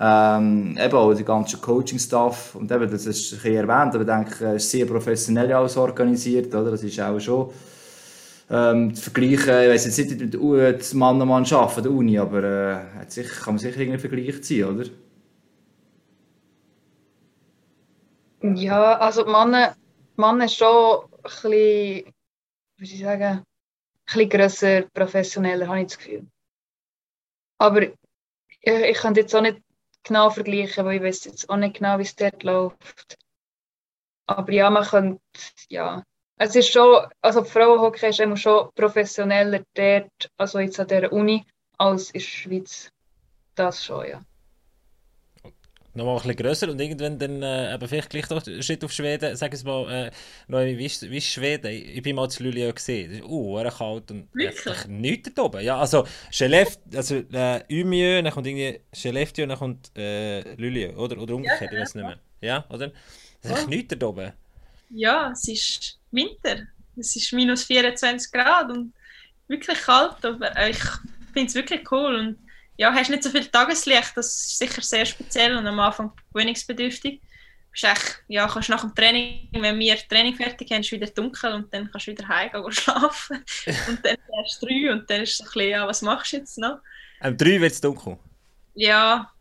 Ähm, 0.00 0.78
eben 0.78 0.94
auch 0.94 1.12
die 1.12 1.24
ganze 1.24 1.56
Coaching-Staff. 1.56 2.54
Und 2.54 2.70
eben, 2.70 2.90
das 2.90 3.06
ist 3.06 3.44
ein 3.44 3.54
erwähnt, 3.54 3.94
aber 3.94 4.00
ich 4.00 4.06
denke, 4.06 4.54
es 4.54 4.64
ist 4.64 4.70
sehr 4.70 4.86
professionell 4.86 5.52
alles 5.52 5.76
organisiert, 5.76 6.54
oder? 6.54 6.70
Das 6.70 6.84
ist 6.84 7.00
auch 7.00 7.18
schon 7.18 7.50
ähm, 8.50 8.94
vergleichen, 8.94 9.62
ich 9.62 9.68
weiß 9.68 9.84
jetzt 9.84 9.98
nicht, 9.98 10.20
mit 10.20 10.80
das 10.80 10.94
Mann 10.94 11.20
an 11.20 11.28
Mann 11.28 11.44
arbeiten, 11.52 11.82
der 11.82 11.92
Uni, 11.92 12.18
aber 12.18 12.42
äh, 12.42 12.98
hat 12.98 13.12
sicher, 13.12 13.34
kann 13.44 13.54
man 13.54 13.58
sicher 13.58 13.78
irgendeinen 13.78 14.00
Vergleich 14.00 14.42
ziehen, 14.42 14.68
oder? 14.68 14.88
Ja, 18.40 18.98
also 18.98 19.24
die 19.24 19.30
Männer, 19.30 19.76
die 20.16 20.20
Männer 20.20 20.48
schon 20.48 21.04
ein 21.04 21.20
bisschen, 21.22 22.14
soll 22.76 22.84
ich 22.86 22.98
sagen, 23.00 23.22
ein 23.22 23.44
bisschen 24.06 24.28
grösser, 24.28 24.82
professioneller, 24.94 25.66
habe 25.66 25.80
ich 25.80 25.88
das 25.88 25.98
Gefühl. 25.98 26.26
Aber 27.58 27.82
ich, 27.82 27.92
ich 28.62 28.96
kann 28.96 29.14
jetzt 29.14 29.34
auch 29.34 29.42
nicht 29.42 29.60
genau 30.04 30.30
vergleichen, 30.30 30.84
weil 30.84 30.96
ich 30.96 31.02
weiß 31.02 31.24
jetzt 31.24 31.50
auch 31.50 31.56
nicht 31.56 31.76
genau, 31.76 31.98
wie 31.98 32.02
es 32.02 32.16
dort 32.16 32.42
läuft. 32.42 33.18
Aber 34.26 34.52
ja, 34.52 34.70
man 34.70 34.84
könnte, 34.84 35.20
ja. 35.68 36.04
Es 36.38 36.54
ist 36.56 36.70
schon, 36.72 37.06
also 37.20 37.44
Frauenhockey 37.44 38.08
ist 38.08 38.20
immer 38.20 38.36
schon 38.36 38.70
professioneller 38.74 39.62
dort, 39.74 40.30
also 40.36 40.58
jetzt 40.60 40.80
an 40.80 40.88
der 40.88 41.12
Uni, 41.12 41.44
als 41.78 42.10
in 42.10 42.20
der 42.20 42.26
Schweiz. 42.26 42.90
Das 43.54 43.84
schon, 43.84 44.06
ja. 44.08 44.24
nochmal 45.94 46.16
ein 46.16 46.22
bisschen 46.22 46.36
grösser 46.36 46.70
und 46.70 46.80
irgendwann 46.80 47.18
dann 47.18 47.42
äh, 47.42 47.74
eben 47.74 47.88
vielleicht 47.88 48.10
gleich 48.10 48.26
doch 48.28 48.44
einen 48.46 48.62
Schritt 48.62 48.84
auf 48.84 48.92
Schweden. 48.92 49.36
Sag 49.36 49.52
es 49.54 49.64
mal, 49.64 49.90
äh, 50.08 50.10
Noemi, 50.48 50.78
wie 50.78 50.86
ist, 50.86 51.02
wie 51.10 51.18
ist 51.18 51.26
Schweden? 51.26 51.70
Ich 51.70 52.02
bin 52.02 52.16
mal 52.16 52.28
zu 52.30 52.44
Luleå 52.44 52.72
gesehen. 52.72 53.10
Das 53.10 53.20
ist 53.20 53.26
uh, 53.26 53.58
sehr 53.58 53.70
kalt 53.72 54.10
und 54.10 54.28
Wirklich? 54.32 54.66
echt 54.66 54.88
nichts 54.88 55.34
da 55.34 55.42
oben. 55.42 55.62
Ja, 55.62 55.78
also 55.78 56.06
Skellefteå, 56.32 56.96
also 56.96 57.16
äh, 57.32 57.62
Umeå, 57.70 58.22
dann 58.22 58.32
kommt 58.32 58.46
irgendwie 58.46 58.80
Skellefteå 58.94 59.44
und 59.44 59.48
dann 59.50 59.58
kommt 59.58 59.92
äh, 59.96 60.54
Luleå, 60.56 60.96
oder? 60.96 61.18
Oder 61.18 61.34
umgekehrt, 61.34 61.72
ich 61.72 61.78
weiß 61.78 61.94
nicht 61.96 62.04
mehr. 62.06 62.20
Ja, 62.40 62.64
oder? 62.70 62.88
Das 63.42 63.52
ist 63.52 63.58
echt 63.58 63.68
Ja. 63.68 63.68
nichts 63.68 63.94
da 63.98 64.06
oben. 64.06 64.32
Ja, 64.90 65.30
es 65.32 65.48
ist 65.48 65.97
Winter. 66.10 66.66
Es 66.96 67.14
ist 67.14 67.32
minus 67.32 67.64
24 67.64 68.32
Grad 68.32 68.70
und 68.70 68.92
wirklich 69.46 69.80
kalt, 69.80 70.24
aber 70.24 70.68
ich 70.68 70.82
finde 71.32 71.48
es 71.48 71.54
wirklich 71.54 71.90
cool. 71.90 72.16
Und 72.16 72.38
ja, 72.76 72.92
hast 72.92 73.10
nicht 73.10 73.22
so 73.22 73.30
viel 73.30 73.46
Tageslicht, 73.46 74.16
das 74.16 74.26
ist 74.26 74.58
sicher 74.58 74.82
sehr 74.82 75.06
speziell 75.06 75.56
und 75.56 75.66
am 75.66 75.80
Anfang 75.80 76.12
gewöhnungsbedürftig. 76.32 77.20
Bist 77.70 77.84
echt, 77.84 78.22
ja, 78.28 78.48
kannst 78.48 78.70
nach 78.70 78.80
dem 78.80 78.94
Training, 78.94 79.48
wenn 79.52 79.78
wir 79.78 79.96
Training 80.08 80.34
fertig 80.34 80.70
haben, 80.70 80.80
ist 80.80 80.86
es 80.86 80.92
wieder 80.92 81.06
dunkel 81.08 81.52
und 81.52 81.72
dann 81.72 81.90
kannst 81.90 82.06
du 82.06 82.12
wieder 82.12 82.26
heim 82.26 82.50
gehen 82.50 82.72
schlafen. 82.72 83.44
und 83.88 84.04
dann 84.04 84.16
erst 84.38 84.62
drei 84.62 84.92
und 84.92 85.08
dann 85.10 85.22
ist 85.22 85.34
es 85.34 85.40
ein 85.40 85.44
bisschen, 85.44 85.70
ja, 85.70 85.86
was 85.86 86.02
machst 86.02 86.32
du 86.32 86.36
jetzt 86.38 86.58
noch? 86.58 86.80
Am 87.20 87.36
3 87.36 87.60
wird 87.60 87.72
es 87.72 87.80
dunkel. 87.80 88.16
Ja, 88.74 89.32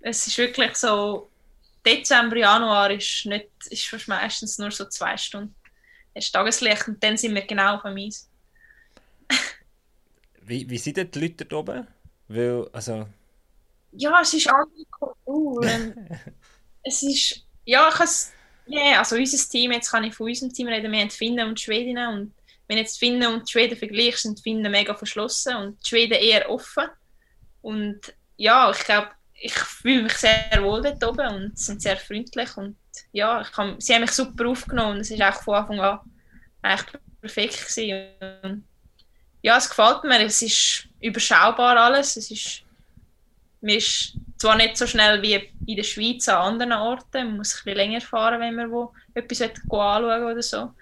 es 0.00 0.26
ist 0.26 0.38
wirklich 0.38 0.76
so, 0.76 1.28
Dezember, 1.84 2.36
Januar 2.36 2.90
ist, 2.92 3.26
nicht, 3.26 3.48
ist 3.68 3.88
fast 3.88 4.06
meistens 4.06 4.58
nur 4.58 4.70
so 4.70 4.84
zwei 4.84 5.16
Stunden. 5.16 5.54
Es 6.16 6.26
ist 6.26 6.32
Tageslicht 6.32 6.88
und 6.88 7.02
dann 7.04 7.18
sind 7.18 7.34
wir 7.34 7.42
genau 7.42 7.74
auf 7.74 7.82
dem 7.82 7.98
Eis. 7.98 8.30
Wie, 10.40 10.68
wie 10.70 10.78
sind 10.78 10.96
denn 10.96 11.10
die 11.10 11.20
Leute 11.20 11.44
da 11.44 11.56
oben? 11.56 11.86
Weil, 12.28 12.68
also, 12.72 13.06
Ja, 13.92 14.20
es 14.22 14.32
ist 14.32 14.48
ähm, 15.26 15.94
es 16.84 17.02
ist, 17.02 17.44
ja, 17.64 17.88
ich 17.88 17.98
has, 17.98 18.32
yeah, 18.66 18.98
also 18.98 19.16
unser 19.16 19.50
Team, 19.50 19.72
jetzt 19.72 19.90
kann 19.90 20.04
ich 20.04 20.14
von 20.14 20.28
unserem 20.28 20.52
Team 20.52 20.68
reden, 20.68 20.90
wir 20.90 21.00
haben 21.00 21.08
die 21.08 21.16
Finnen 21.16 21.48
und 21.48 21.58
die 21.58 21.64
Schwedinnen 21.64 22.08
und 22.14 22.34
wenn 22.68 22.78
jetzt 22.78 22.94
die 22.94 23.06
Finnen 23.06 23.34
und 23.34 23.48
die 23.48 23.52
Schweden 23.52 23.76
vergleichst, 23.76 24.22
sind 24.22 24.38
die 24.38 24.42
Finnen 24.42 24.72
mega 24.72 24.94
verschlossen 24.94 25.56
und 25.56 25.84
die 25.84 25.88
Schweden 25.88 26.14
eher 26.14 26.48
offen. 26.48 26.86
Und 27.60 28.00
ja, 28.36 28.70
ich 28.70 28.78
glaube, 28.84 29.10
ich 29.34 29.52
fühle 29.52 30.04
mich 30.04 30.14
sehr 30.14 30.62
wohl 30.62 30.80
dort 30.80 31.04
oben 31.04 31.34
und 31.34 31.58
sind 31.58 31.82
sehr 31.82 31.96
freundlich 31.96 32.56
und 32.56 32.76
ja, 33.12 33.40
ich 33.40 33.52
kann, 33.52 33.80
sie 33.80 33.94
haben 33.94 34.02
mich 34.02 34.12
super 34.12 34.46
aufgenommen 34.48 35.00
es 35.00 35.10
ist 35.10 35.22
auch 35.22 35.42
von 35.42 35.54
Anfang 35.54 35.80
an 35.80 36.00
eigentlich 36.62 37.00
perfekt. 37.20 37.66
Und 38.42 38.64
ja, 39.42 39.56
es 39.56 39.68
gefällt 39.68 40.04
mir, 40.04 40.20
es 40.24 40.42
ist 40.42 40.88
überschaubar 41.00 41.76
alles, 41.76 42.16
es 42.16 42.30
ist, 42.30 42.62
man 43.60 43.76
ist 43.76 44.14
zwar 44.38 44.56
nicht 44.56 44.76
so 44.76 44.86
schnell 44.86 45.22
wie 45.22 45.52
in 45.66 45.76
der 45.76 45.82
Schweiz 45.82 46.28
an 46.28 46.60
anderen 46.60 46.72
Orten, 46.72 47.26
man 47.28 47.36
muss 47.38 47.54
ein 47.54 47.64
bisschen 47.64 47.76
länger 47.76 48.00
fahren, 48.00 48.40
wenn 48.40 48.54
man 48.54 48.70
wo 48.70 48.92
etwas 49.14 49.42
anschauen 49.42 50.04
will 50.04 50.32
oder 50.32 50.42
so, 50.42 50.72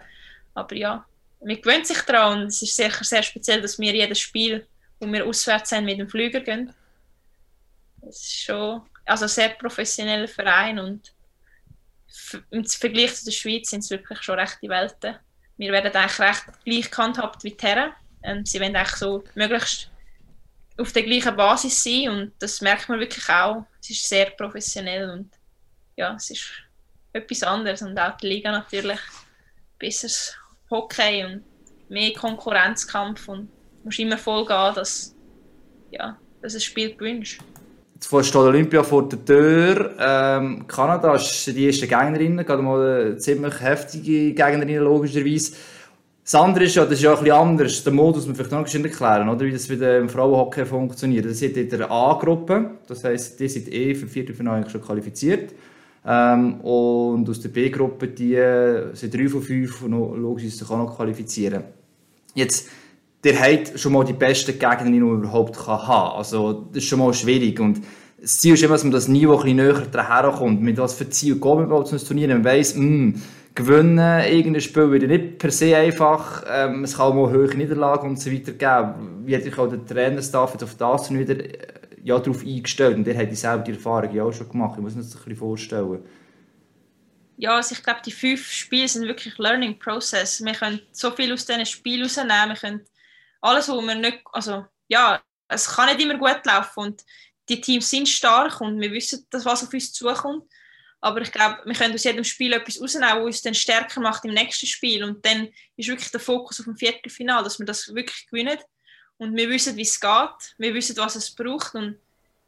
aber 0.54 0.74
ja, 0.74 1.04
man 1.40 1.60
gewöhnt 1.60 1.86
sich 1.86 2.00
daran 2.02 2.42
und 2.42 2.46
es 2.46 2.62
ist 2.62 2.74
sicher 2.74 3.04
sehr 3.04 3.22
speziell, 3.22 3.60
dass 3.60 3.78
wir 3.78 3.92
jedes 3.92 4.18
Spiel, 4.18 4.66
wo 4.98 5.06
wir 5.06 5.26
auswärts 5.26 5.70
sind, 5.70 5.84
mit 5.84 5.98
dem 5.98 6.08
Flüger 6.08 6.40
gehen. 6.40 6.72
Es 8.08 8.16
ist 8.16 8.44
schon 8.44 8.82
also 9.04 9.26
ein 9.26 9.28
sehr 9.28 9.50
professioneller 9.50 10.28
Verein 10.28 10.78
und 10.78 11.12
im 12.50 12.64
Vergleich 12.64 13.14
zu 13.14 13.24
der 13.24 13.32
Schweiz 13.32 13.70
sind 13.70 13.80
es 13.80 13.90
wirklich 13.90 14.22
schon 14.22 14.38
rechte 14.38 14.68
Welten. 14.68 15.16
Wir 15.56 15.72
werden 15.72 15.92
eigentlich 15.94 16.18
recht 16.18 16.44
gleich 16.64 16.90
gehandhabt 16.90 17.44
wie 17.44 17.50
die 17.50 17.66
Herren. 17.66 17.92
Ähm, 18.22 18.44
sie 18.44 18.60
wollen 18.60 18.74
eigentlich 18.74 18.96
so 18.96 19.24
möglichst 19.34 19.90
auf 20.76 20.92
der 20.92 21.04
gleichen 21.04 21.36
Basis 21.36 21.82
sein 21.82 22.08
und 22.08 22.32
das 22.38 22.60
merkt 22.60 22.88
man 22.88 23.00
wirklich 23.00 23.28
auch. 23.28 23.64
Es 23.80 23.90
ist 23.90 24.08
sehr 24.08 24.30
professionell 24.30 25.10
und 25.10 25.30
ja, 25.96 26.14
es 26.14 26.30
ist 26.30 26.50
etwas 27.12 27.42
anderes 27.44 27.82
und 27.82 27.98
auch 27.98 28.16
die 28.16 28.28
Liga 28.28 28.50
natürlich 28.50 28.98
besseres 29.78 30.36
Hockey 30.70 31.24
und 31.24 31.44
mehr 31.88 32.12
Konkurrenzkampf 32.12 33.28
und 33.28 33.48
musst 33.84 33.98
immer 34.00 34.18
voll 34.18 34.44
gehen, 34.46 34.74
dass 34.74 35.14
ja, 35.90 36.18
dass 36.42 36.54
das 36.54 36.64
Spiel 36.64 36.96
gewünscht. 36.96 37.40
Jetzt 37.94 38.26
steht 38.26 38.36
Olympia 38.36 38.82
vor 38.82 39.08
der 39.08 39.24
Tür. 39.24 39.92
Ähm, 39.98 40.66
Kanada 40.66 41.14
ist 41.14 41.46
die 41.46 41.66
erste 41.66 41.86
Gegnerin, 41.86 42.36
gerade 42.38 42.62
mal 42.62 43.06
eine 43.06 43.16
ziemlich 43.18 43.60
heftige 43.60 44.34
Gegnerin, 44.34 44.78
logischerweise. 44.78 45.52
Das 46.24 46.34
andere 46.34 46.64
ist 46.64 46.74
ja, 46.74 46.84
das 46.84 46.94
ist 46.94 47.02
ja 47.02 47.12
ein 47.12 47.18
bisschen 47.18 47.36
anders. 47.36 47.84
Der 47.84 47.92
Modus 47.92 48.26
muss 48.26 48.38
man 48.38 48.46
vielleicht 48.46 48.74
noch 48.74 48.84
erklären, 48.84 49.28
oder? 49.28 49.44
wie 49.44 49.52
das 49.52 49.68
bei 49.68 49.76
dem 49.76 50.08
Frauenhockey 50.08 50.64
funktioniert. 50.64 51.26
Das 51.26 51.38
sind 51.38 51.56
in 51.56 51.68
der 51.68 51.90
A-Gruppe, 51.90 52.70
das 52.86 53.04
heisst, 53.04 53.38
die 53.38 53.48
sind 53.48 53.72
eh 53.72 53.94
für 53.94 54.06
Viertelfinale 54.06 54.68
schon 54.68 54.80
qualifiziert. 54.80 55.52
Ähm, 56.06 56.60
und 56.60 57.28
aus 57.28 57.40
der 57.40 57.50
B-Gruppe 57.50 58.08
die 58.08 58.34
äh, 58.34 58.94
sind 58.94 59.14
drei 59.14 59.28
von 59.28 59.42
fünf, 59.42 59.80
die 59.82 59.88
logisch 59.88 60.54
sich 60.54 60.70
auch 60.70 60.78
noch 60.78 60.96
qualifizieren. 60.96 61.64
Jetzt, 62.34 62.68
der 63.24 63.40
hat 63.40 63.80
schon 63.80 63.92
mal 63.92 64.04
die 64.04 64.12
besten 64.12 64.52
Gegner, 64.52 64.84
die 64.84 65.00
man 65.00 65.18
überhaupt 65.18 65.56
kann 65.56 65.86
haben 65.86 66.16
Also, 66.16 66.68
das 66.68 66.82
ist 66.82 66.88
schon 66.88 66.98
mal 66.98 67.12
schwierig. 67.14 67.58
Und 67.58 67.80
das 68.20 68.38
Ziel 68.38 68.54
ist 68.54 68.62
immer, 68.62 68.74
dass 68.74 68.84
man 68.84 68.92
das 68.92 69.08
Niveau 69.08 69.36
ein 69.38 69.42
bisschen 69.42 69.56
näher 69.56 69.86
daherkommt. 69.90 70.60
Mit 70.60 70.76
was 70.76 70.94
für 70.94 71.08
Ziel 71.08 71.34
geht 71.34 71.44
man 71.44 71.64
überhaupt 71.64 71.88
zu 71.88 71.96
einem 71.96 72.04
Turnier? 72.04 72.28
Man 72.28 72.44
weiss, 72.44 72.74
mh, 72.74 72.82
hm, 72.82 73.22
gewinnen, 73.54 74.24
irgendein 74.24 74.60
Spiel 74.60 74.92
wieder 74.92 75.06
nicht 75.06 75.38
per 75.38 75.50
se 75.50 75.76
einfach. 75.76 76.44
Ähm, 76.48 76.84
es 76.84 76.96
kann 76.96 77.06
auch 77.06 77.14
mal 77.14 77.32
hohe 77.32 77.56
Niederlagen 77.56 78.10
und 78.10 78.20
so 78.20 78.30
weiter 78.30 78.52
geben. 78.52 79.26
Wie 79.26 79.34
hat 79.34 79.44
sich 79.44 79.56
auch 79.58 79.68
der 79.68 79.84
Trainerstaff 79.84 80.52
jetzt 80.52 80.64
auf 80.64 80.74
das 80.76 81.12
wieder 81.12 81.38
äh, 81.38 81.58
ja, 82.02 82.18
darauf 82.18 82.44
eingestellt? 82.44 82.96
Und 82.96 83.04
der 83.04 83.16
hat 83.16 83.34
selber 83.34 83.62
die 83.62 83.72
Erfahrung 83.72 84.12
ja 84.12 84.24
auch 84.24 84.32
schon 84.32 84.48
gemacht. 84.48 84.74
Ich 84.76 84.82
muss 84.82 84.94
mir 84.94 85.02
das 85.02 85.12
ein 85.12 85.18
bisschen 85.18 85.36
vorstellen. 85.36 86.00
Ja, 87.36 87.56
also 87.56 87.74
ich 87.74 87.82
glaube, 87.82 88.00
die 88.04 88.12
fünf 88.12 88.50
Spiele 88.50 88.88
sind 88.88 89.06
wirklich 89.06 89.38
Learning 89.38 89.78
Process. 89.78 90.44
Wir 90.44 90.52
können 90.52 90.80
so 90.92 91.10
viel 91.10 91.32
aus 91.32 91.46
diesen 91.46 91.66
Spielen 91.66 92.02
rausnehmen. 92.02 92.48
Wir 92.48 92.56
können 92.56 92.80
alles, 93.44 93.68
was 93.68 93.76
wir 93.76 93.94
nicht, 93.94 94.20
also 94.32 94.64
ja, 94.88 95.22
es 95.48 95.68
kann 95.68 95.86
nicht 95.88 96.00
immer 96.00 96.16
gut 96.16 96.44
laufen 96.44 96.80
und 96.80 97.02
die 97.48 97.60
Teams 97.60 97.90
sind 97.90 98.08
stark 98.08 98.60
und 98.60 98.80
wir 98.80 98.90
wissen, 98.90 99.26
dass 99.30 99.44
was 99.44 99.62
auf 99.62 99.72
uns 99.72 99.92
zukommt. 99.92 100.44
Aber 101.02 101.20
ich 101.20 101.30
glaube, 101.30 101.60
wir 101.66 101.74
können 101.74 101.92
aus 101.92 102.04
jedem 102.04 102.24
Spiel 102.24 102.54
etwas 102.54 102.80
rausnehmen, 102.80 103.18
was 103.18 103.24
uns 103.24 103.42
dann 103.42 103.54
stärker 103.54 104.00
macht 104.00 104.24
im 104.24 104.32
nächsten 104.32 104.66
Spiel. 104.66 105.04
Und 105.04 105.22
dann 105.26 105.50
ist 105.76 105.88
wirklich 105.88 106.10
der 106.10 106.20
Fokus 106.20 106.60
auf 106.60 106.64
dem 106.64 106.78
Viertelfinale, 106.78 107.44
dass 107.44 107.58
wir 107.58 107.66
das 107.66 107.94
wirklich 107.94 108.26
gewinnen. 108.28 108.56
Und 109.18 109.36
wir 109.36 109.50
wissen, 109.50 109.76
wie 109.76 109.82
es 109.82 110.00
geht. 110.00 110.54
Wir 110.56 110.72
wissen, 110.72 110.96
was 110.96 111.16
es 111.16 111.34
braucht. 111.34 111.74
Und, 111.74 111.98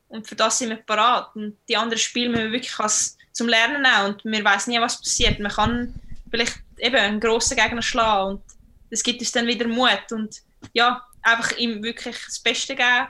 und 0.09 0.26
für 0.26 0.37
das 0.37 0.56
sind 0.59 0.70
wir 0.70 0.76
parat. 0.76 1.37
Und 1.37 1.59
die 1.68 1.76
anderen 1.76 1.98
Spiele 1.98 2.30
müssen 2.30 2.44
wir 2.44 2.52
wirklich 2.52 2.78
als, 2.78 3.18
zum 3.35 3.46
Lernen 3.46 3.82
nehmen. 3.82 4.14
Und 4.14 4.24
wir 4.24 4.42
wissen 4.42 4.70
nie, 4.70 4.80
was 4.80 4.98
passiert. 4.98 5.38
Man 5.38 5.52
kann 5.52 5.94
vielleicht 6.30 6.56
eben 6.78 6.96
einen 6.96 7.20
grossen 7.20 7.59
Gegner 7.59 7.82
schlagen. 7.82 8.37
Und 8.37 8.42
das 8.90 9.02
gibt 9.02 9.20
uns 9.20 9.32
dann 9.32 9.46
wieder 9.46 9.68
Mut. 9.68 10.11
Und 10.12 10.40
ja, 10.72 11.02
einfach 11.22 11.57
ihm 11.59 11.83
wirklich 11.83 12.16
das 12.24 12.40
Beste 12.40 12.74
geben. 12.74 13.09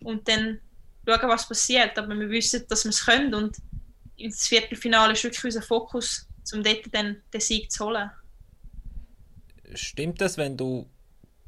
Und 0.00 0.28
dann 0.28 0.60
schauen, 1.06 1.28
was 1.28 1.48
passiert. 1.48 1.98
Aber 1.98 2.14
wir 2.14 2.30
wissen, 2.30 2.64
dass 2.68 2.84
wir 2.84 2.90
es 2.90 3.04
können. 3.04 3.34
Und 3.34 3.56
ins 4.16 4.46
Viertelfinale 4.46 5.12
ist 5.12 5.24
wirklich 5.24 5.44
unser 5.44 5.62
Fokus, 5.62 6.26
um 6.52 6.62
dort 6.62 6.82
dann 6.92 7.22
den 7.32 7.40
Sieg 7.40 7.70
zu 7.70 7.86
holen. 7.86 8.10
Stimmt 9.74 10.20
das, 10.20 10.38
wenn 10.38 10.56
du 10.56 10.88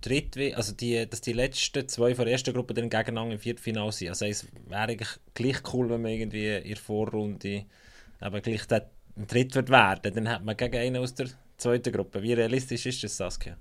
dritt, 0.01 0.37
also 0.55 0.73
die, 0.73 1.09
dass 1.09 1.21
die 1.21 1.33
letzten 1.33 1.89
zwei 1.89 2.15
von 2.15 2.25
der 2.25 2.33
ersten 2.33 2.55
Gruppe 2.55 2.75
dann 2.75 2.91
gegeneinander 2.91 3.35
im 3.35 3.41
Viertelfinale 3.41 3.93
sind? 3.93 4.09
Also 4.09 4.25
es 4.27 4.47
wäre 4.67 4.83
eigentlich 4.83 5.09
gleich 5.35 5.63
cool, 5.73 5.91
wenn 5.91 6.03
man 6.03 6.13
irgendwie 6.13 6.57
in 6.57 6.69
der 6.69 6.77
Vorrunde 6.77 7.67
aber 8.21 8.41
gleich 8.41 8.71
ein 8.71 9.27
Dritt 9.27 9.55
wird 9.55 9.71
werden, 9.71 10.15
dann 10.15 10.29
hat 10.29 10.45
man 10.45 10.57
gegen 10.57 10.77
einen 10.77 10.97
aus 10.97 11.15
der 11.15 11.29
zweiten 11.57 11.93
Gruppe. 11.93 12.23
Wie 12.23 12.33
realistisch 12.33 12.87
ist 12.87 13.03
das, 13.03 13.17
Saskia? 13.17 13.57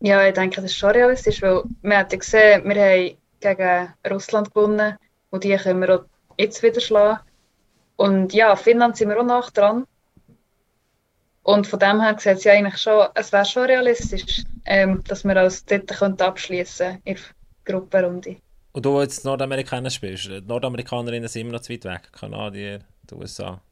Ja, 0.00 0.26
ich 0.26 0.34
denke, 0.34 0.56
das 0.56 0.70
ist 0.70 0.76
schon 0.76 0.90
realistisch, 0.90 1.40
weil 1.42 1.62
wir 1.82 1.98
haben 1.98 2.18
gesehen, 2.18 2.68
wir 2.68 2.74
haben 2.74 3.16
gegen 3.40 3.94
Russland 4.10 4.52
gewonnen 4.52 4.96
und 5.30 5.44
die 5.44 5.56
können 5.56 5.80
wir 5.80 6.00
auch 6.00 6.04
jetzt 6.38 6.62
wieder 6.62 6.80
schlagen. 6.80 7.20
Und 7.96 8.34
ja, 8.34 8.54
Finnland 8.56 8.96
sind 8.96 9.08
wir 9.08 9.18
auch 9.18 9.24
nach 9.24 9.50
dran. 9.50 9.86
Und 11.42 11.66
von 11.66 11.78
dem 11.78 12.00
her 12.00 12.16
sieht 12.18 12.38
es 12.38 12.44
ja 12.44 12.52
eigentlich 12.52 12.76
schon, 12.78 13.06
es 13.14 13.32
wäre 13.32 13.44
schon 13.44 13.64
realistisch, 13.64 14.42
ähm, 14.64 15.02
dass 15.04 15.24
wir 15.24 15.36
als 15.36 15.64
Dritte 15.64 16.26
abschließen 16.26 17.00
in 17.04 17.14
der 17.14 17.22
Gruppenrunde. 17.64 18.36
Und 18.72 18.84
du 18.84 19.00
jetzt 19.00 19.24
Nordamerikaner 19.24 19.88
spielst, 19.88 20.26
die 20.26 20.42
Nordamerikanerinnen 20.42 21.28
sind 21.28 21.42
immer 21.42 21.52
noch 21.52 21.60
zu 21.60 21.72
weit 21.72 21.84
weg, 21.84 22.12
Kanadier, 22.12 22.80
die 23.08 23.14
USA. 23.14 23.62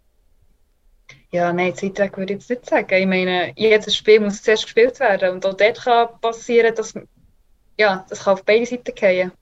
Ja, 1.30 1.52
nein, 1.52 1.74
zu 1.74 1.86
weit 1.86 1.98
weg 1.98 2.16
würde 2.16 2.34
ich 2.34 2.40
jetzt 2.40 2.50
nicht 2.50 2.66
sagen. 2.66 2.94
Ich 2.94 3.06
meine, 3.06 3.52
jedes 3.56 3.96
Spiel 3.96 4.20
muss 4.20 4.42
zuerst 4.42 4.64
gespielt 4.64 5.00
werden 5.00 5.32
und 5.32 5.44
auch 5.44 5.54
dort 5.54 5.80
kann 5.80 6.20
passieren, 6.20 6.74
dass 6.74 6.94
ja, 7.76 8.06
das 8.08 8.24
kann 8.24 8.34
auf 8.34 8.44
beide 8.44 8.66
Seiten 8.66 8.94
gehen. 8.94 9.32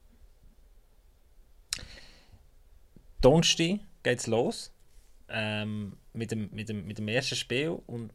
Donnerstag 3.20 3.78
geht 4.02 4.18
es 4.18 4.26
los 4.26 4.72
ähm, 5.28 5.96
mit, 6.12 6.30
dem, 6.30 6.48
mit, 6.52 6.68
dem, 6.68 6.86
mit 6.86 6.98
dem 6.98 7.08
ersten 7.08 7.36
Spiel 7.36 7.78
und 7.86 8.12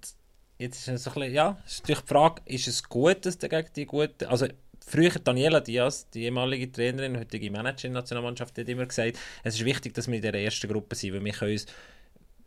jetzt 0.57 0.79
ist 0.79 0.87
es 0.87 1.03
so 1.03 1.11
ein 1.11 1.13
bisschen, 1.13 1.33
ja, 1.33 1.61
ist 1.65 1.81
natürlich 1.81 2.01
die 2.01 2.07
Frage, 2.07 2.41
ist 2.45 2.67
es 2.67 2.83
gut, 2.83 3.25
dass 3.25 3.37
der 3.37 3.49
gegen 3.49 3.69
die 3.75 3.85
gute, 3.85 4.29
also 4.29 4.47
früher 4.85 5.11
Daniela 5.11 5.59
Diaz, 5.59 6.09
die 6.09 6.23
ehemalige 6.23 6.71
Trainerin, 6.71 7.17
heutige 7.17 7.51
Managerin 7.51 7.93
der 7.93 8.01
Nationalmannschaft, 8.01 8.57
hat 8.57 8.69
immer 8.69 8.85
gesagt, 8.85 9.17
es 9.43 9.55
ist 9.55 9.65
wichtig, 9.65 9.93
dass 9.93 10.07
wir 10.07 10.15
in 10.15 10.21
der 10.21 10.33
ersten 10.33 10.67
Gruppe 10.69 10.95
sind, 10.95 11.13
weil 11.13 11.23
wir 11.23 11.33
können 11.33 11.51
uns, 11.51 11.65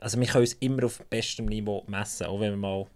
also 0.01 0.19
wir 0.19 0.27
können 0.27 0.43
uns 0.43 0.55
immer 0.55 0.85
auf 0.85 1.01
bestem 1.07 1.47
Niveau 1.47 1.85
messen, 1.87 2.27
auch 2.27 2.41
wenn 2.41 2.53
wir 2.53 2.57
mal 2.57 2.87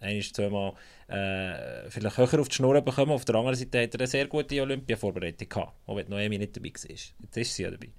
ein, 0.00 0.22
zweimal 0.22 0.74
äh, 1.08 1.90
vielleicht 1.90 2.18
höher 2.18 2.40
auf 2.40 2.48
die 2.48 2.54
Schnur 2.54 2.80
bekommen. 2.80 3.12
Auf 3.12 3.24
der 3.24 3.36
anderen 3.36 3.56
Seite 3.56 3.82
hat 3.82 3.94
er 3.94 4.00
eine 4.00 4.06
sehr 4.06 4.26
gute 4.26 4.60
Olympia-Vorbereitung 4.60 5.48
gehabt, 5.48 5.72
auch 5.86 5.96
wenn 5.96 6.08
Noemi 6.08 6.38
nicht 6.38 6.56
dabei 6.56 6.68
war. 6.68 6.90
Jetzt 6.90 7.36
ist 7.36 7.54
sie 7.54 7.62
ja 7.62 7.70
dabei. 7.70 7.90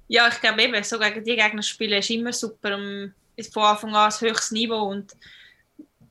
Ja, 0.08 0.28
ich 0.28 0.40
glaube 0.40 0.62
eben, 0.62 0.84
so 0.84 0.98
gegen 1.00 1.24
die 1.24 1.34
Gegner 1.34 1.62
spielen 1.62 1.98
ist 1.98 2.10
immer 2.10 2.32
super. 2.32 2.76
Um, 2.76 3.12
von 3.52 3.62
Anfang 3.64 3.94
an 3.94 4.12
ein 4.12 4.20
höchstes 4.20 4.52
Niveau 4.52 4.82
und 4.82 5.12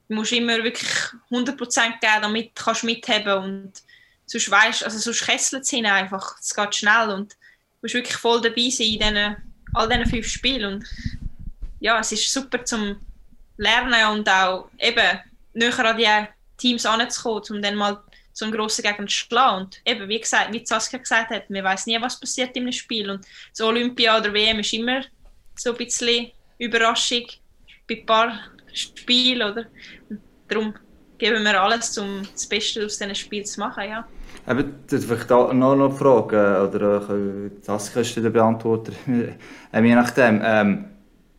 du 0.09 0.15
musst 0.15 0.33
immer 0.33 0.63
wirklich 0.63 0.91
100% 1.31 1.55
geben, 1.55 2.21
damit 2.21 2.47
du 2.47 2.63
kannst 2.63 2.83
mitheben 2.83 3.37
und 3.37 3.71
sonst 4.25 4.51
weißt, 4.51 4.83
also 4.83 4.99
sonst 4.99 5.25
kesselt 5.25 5.63
es 5.63 5.73
einfach. 5.73 6.37
Es 6.39 6.53
geht 6.53 6.75
schnell 6.75 7.09
und 7.11 7.31
du 7.31 7.37
musst 7.85 7.95
wirklich 7.95 8.17
voll 8.17 8.41
dabei 8.41 8.69
sein 8.69 8.87
in 8.87 8.99
diesen, 8.99 9.35
all 9.73 9.87
diesen 9.87 10.05
fünf 10.07 10.27
Spielen 10.27 10.75
und 10.75 10.85
ja, 11.79 11.99
es 11.99 12.11
ist 12.11 12.31
super 12.31 12.63
zum 12.65 12.97
Lernen 13.57 14.17
und 14.17 14.27
auch 14.27 14.69
eben 14.79 15.19
näher 15.53 15.85
an 15.85 15.97
die 15.97 16.27
Teams 16.57 16.85
anzukommen, 16.85 17.43
um 17.49 17.61
dann 17.61 17.75
mal 17.75 18.01
so 18.33 18.45
einen 18.45 18.53
grossen 18.53 18.83
Gegner 18.83 19.07
zu 19.07 19.15
schlagen. 19.15 19.65
Und 19.65 19.81
eben, 19.85 20.09
wie 20.09 20.19
gesagt, 20.19 20.51
wie 20.51 20.65
Saskia 20.65 20.99
gesagt 20.99 21.29
hat, 21.29 21.49
man 21.49 21.63
weiß 21.63 21.85
nie, 21.85 22.01
was 22.01 22.19
passiert 22.19 22.55
in 22.55 22.63
einem 22.63 22.71
Spiel. 22.71 23.09
Und 23.09 23.25
so 23.53 23.67
Olympia 23.67 24.17
oder 24.17 24.33
WM 24.33 24.59
ist 24.59 24.73
immer 24.73 25.03
so 25.55 25.71
ein 25.71 25.77
bisschen 25.77 26.31
Überraschung 26.57 27.25
bei 27.87 27.95
ein 27.95 28.05
paar 28.05 28.39
Spielen, 28.73 29.51
oder? 29.51 29.65
Darum 30.47 30.73
geben 31.17 31.43
wir 31.43 31.61
alles, 31.61 31.97
um 31.97 32.27
das 32.33 32.47
Beste 32.47 32.85
aus 32.85 32.97
diesen 32.97 33.15
Spielen 33.15 33.45
zu 33.45 33.59
machen, 33.59 33.89
ja. 33.89 34.07
Eben, 34.47 34.73
vielleicht 34.87 35.29
noch 35.29 35.49
eine 35.49 35.91
Frage, 35.91 36.67
oder 36.67 37.09
äh, 37.09 37.49
das 37.65 37.93
kannst 37.93 38.15
du 38.17 38.29
beantworten, 38.29 38.93
äh, 39.73 39.81
je 39.81 39.95
nachdem. 39.95 40.41
Ähm, 40.43 40.85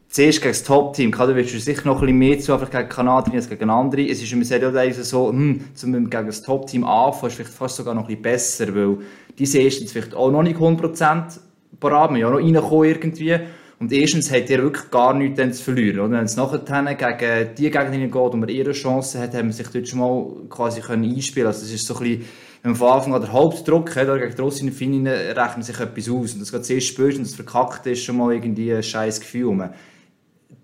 zuerst 0.08 0.40
gegen 0.40 0.52
das 0.52 0.64
Top-Team, 0.64 1.12
da 1.12 1.34
willst 1.34 1.54
du 1.54 1.58
sicher 1.58 1.86
noch 1.86 1.96
ein 1.96 2.00
bisschen 2.00 2.18
mehr 2.18 2.38
zu, 2.38 2.56
gegen 2.56 2.88
Kanadier 2.88 3.34
als 3.34 3.48
gegen 3.48 3.70
andere. 3.70 4.08
Es 4.08 4.22
ist 4.22 4.32
immer 4.32 4.44
sehr 4.44 4.94
so, 5.04 5.28
hm, 5.30 5.74
zum 5.74 5.92
gegen 5.92 6.26
das 6.26 6.42
Top-Team 6.42 6.84
anfangen, 6.84 7.28
ist 7.28 7.36
vielleicht 7.36 7.52
fast 7.52 7.76
sogar 7.76 7.94
noch 7.94 8.08
ein 8.08 8.22
besser, 8.22 8.74
weil 8.74 8.98
die 9.38 9.46
sind 9.46 9.62
erstens 9.62 9.92
vielleicht 9.92 10.14
auch 10.14 10.30
noch 10.30 10.42
nicht 10.42 10.56
100% 10.56 11.38
parat, 11.80 12.10
man 12.10 12.20
ja 12.20 12.30
noch 12.30 12.40
irgendwie. 12.84 13.38
Und 13.78 13.92
erstens 13.92 14.32
hat 14.32 14.48
er 14.48 14.62
wirklich 14.62 14.90
gar 14.90 15.12
nichts 15.12 15.58
zu 15.58 15.64
verlieren. 15.64 16.00
Oder? 16.00 16.12
Wenn 16.12 16.24
es 16.24 16.36
nachher 16.36 16.60
gegen 16.60 17.54
die 17.56 17.70
Gegner 17.70 17.90
geht 17.90 18.14
und 18.14 18.40
man 18.40 18.48
ihre 18.48 18.72
Chance 18.72 19.20
hat, 19.20 19.34
haben 19.34 19.48
wir 19.48 19.52
sich 19.52 19.68
dort 19.68 19.86
schon 19.86 19.98
mal 19.98 20.26
quasi 20.48 20.80
können 20.80 21.04
einspielen 21.04 21.48
Also 21.48 21.60
das 21.60 21.72
ist 21.72 21.86
so 21.86 21.94
ein 21.96 22.00
bisschen, 22.00 22.24
wenn 22.66 22.72
man 22.72 22.78
von 22.80 22.90
Anfang 22.90 23.14
an 23.14 23.20
den 23.20 23.32
Hauptdruck 23.32 23.94
hat, 23.94 24.08
oder 24.08 24.18
gegen 24.18 24.34
die 24.34 24.42
Russinnen 24.42 24.72
und 24.72 24.76
Finnen 24.76 25.06
rechnen 25.06 25.62
sich 25.62 25.78
etwas 25.78 26.08
aus. 26.08 26.34
Und 26.34 26.40
das 26.40 26.50
geht 26.50 26.64
zuerst 26.64 26.86
spürst 26.88 27.16
und 27.16 27.24
das 27.24 27.36
verkackt 27.36 27.86
ist 27.86 28.02
schon 28.02 28.16
mal 28.16 28.32
irgendwie 28.34 28.74
ein 28.74 28.82
scheiß 28.82 29.20
Gefühl 29.20 29.70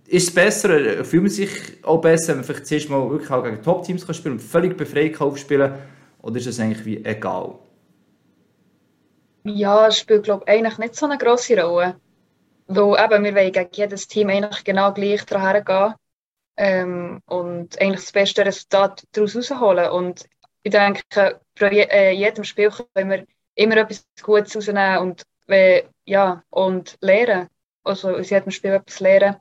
ist 0.09 0.29
es 0.29 0.35
besser, 0.35 1.05
fühlt 1.07 1.23
man 1.23 1.31
sich 1.31 1.51
auch 1.85 2.01
besser, 2.01 2.29
wenn 2.29 2.37
man 2.37 2.45
vielleicht 2.45 2.67
zuerst 2.67 2.91
mal 2.91 3.09
wirklich 3.09 3.31
auch 3.31 3.43
gegen 3.43 3.63
Top-Teams 3.63 4.05
spielen 4.15 4.35
und 4.35 4.41
völlig 4.41 4.77
befreit 4.77 5.19
aufspielen 5.19 5.73
oder 6.21 6.37
ist 6.37 6.47
das 6.47 6.61
eigentlich 6.61 6.85
wie 6.85 7.03
egal? 7.03 7.55
Ja, 9.45 9.87
es 9.87 10.01
spielt 10.01 10.25
glaube 10.25 10.45
ich 10.45 10.53
eigentlich 10.53 10.77
nicht 10.77 10.97
so 10.97 11.07
eine 11.07 11.17
grosse 11.17 11.59
Rolle. 11.63 11.97
Weil 12.67 13.05
eben, 13.05 13.25
wir 13.25 13.35
wollen 13.35 13.53
gegen 13.53 13.71
jedes 13.73 14.09
Team 14.09 14.29
eigentlich 14.29 14.65
genau 14.65 14.93
gleich 14.93 15.25
daher 15.25 15.63
gehen 15.63 15.95
ähm, 16.59 17.21
und 17.27 17.81
eigentlich 17.81 18.03
das 18.03 18.13
beste 18.13 18.45
Resultat 18.45 19.05
daraus 19.13 19.35
rausholen. 19.35 19.91
Und 19.91 20.27
ich 20.63 20.71
denke, 20.71 21.03
bei 21.59 21.71
äh, 21.71 22.13
jedem 22.13 22.45
Spiel 22.45 22.71
können 22.71 23.11
wir 23.11 23.27
immer 23.55 23.77
etwas 23.77 24.05
Gutes 24.23 24.57
rausnehmen 24.57 24.99
und, 24.99 25.23
äh, 25.49 25.83
ja, 26.05 26.43
und 26.51 26.97
lernen. 27.01 27.49
Also 27.85 28.17
aus 28.17 28.31
jedem 28.31 28.51
Spiel 28.51 28.73
etwas 28.73 29.01
lernen 29.01 29.37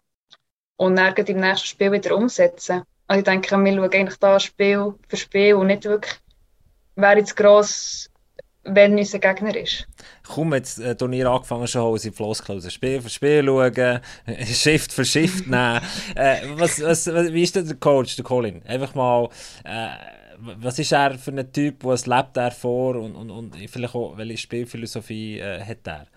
und 0.78 0.96
dann 0.96 1.16
im 1.16 1.40
nächsten 1.40 1.68
Spiel 1.68 1.92
wieder 1.92 2.16
umsetzen. 2.16 2.84
Also 3.08 3.20
ich 3.20 3.26
denke, 3.26 3.52
wir 3.52 3.74
schauen 3.74 3.94
eigentlich 3.94 4.20
da 4.20 4.40
Spiel 4.40 4.96
für 5.08 5.18
Spiel 5.18 5.56
und 5.56 5.68
nicht 5.68 5.84
wirklich 5.84 6.16
wer 6.96 7.18
jetzt 7.18 7.36
gross, 7.36 8.10
wenn 8.64 8.98
unser 8.98 9.20
Gegner 9.20 9.56
ist. 9.56 9.88
Komm, 10.28 10.54
jetzt 10.54 10.80
äh, 10.80 10.96
Turnier 10.96 11.28
angefangen 11.28 11.68
schon, 11.68 11.82
haben 11.82 11.98
sie 11.98 12.12
Floskeln 12.12 12.62
Spiel 12.70 13.02
für 13.02 13.10
Spiel 13.10 13.46
schauen, 13.46 14.02
Shift 14.46 14.94
für 14.94 15.06
Shift 15.06 15.48
nehmen. 15.48 15.82
äh, 16.16 16.38
was, 16.56 16.82
was, 16.82 17.08
wie 17.08 17.44
ist 17.44 17.56
denn 17.56 17.68
der 17.68 17.78
Coach, 17.78 18.16
der 18.16 18.26
Colin? 18.26 18.62
Einfach 18.66 18.94
mal, 18.94 19.30
äh, 19.64 19.90
was 20.42 20.80
ist 20.80 20.92
er 20.92 21.18
für 21.18 21.32
ein 21.32 21.52
Typ, 21.52 21.84
was 21.84 22.06
lebt 22.06 22.38
er 22.38 22.52
vor 22.52 22.96
und, 22.96 23.16
und, 23.16 23.30
und 23.30 23.56
vielleicht 23.70 23.96
auch, 23.96 24.18
welche 24.18 24.38
Spielphilosophie 24.38 25.40
äh, 25.40 25.64
hat 25.64 25.88
er? 25.88 26.08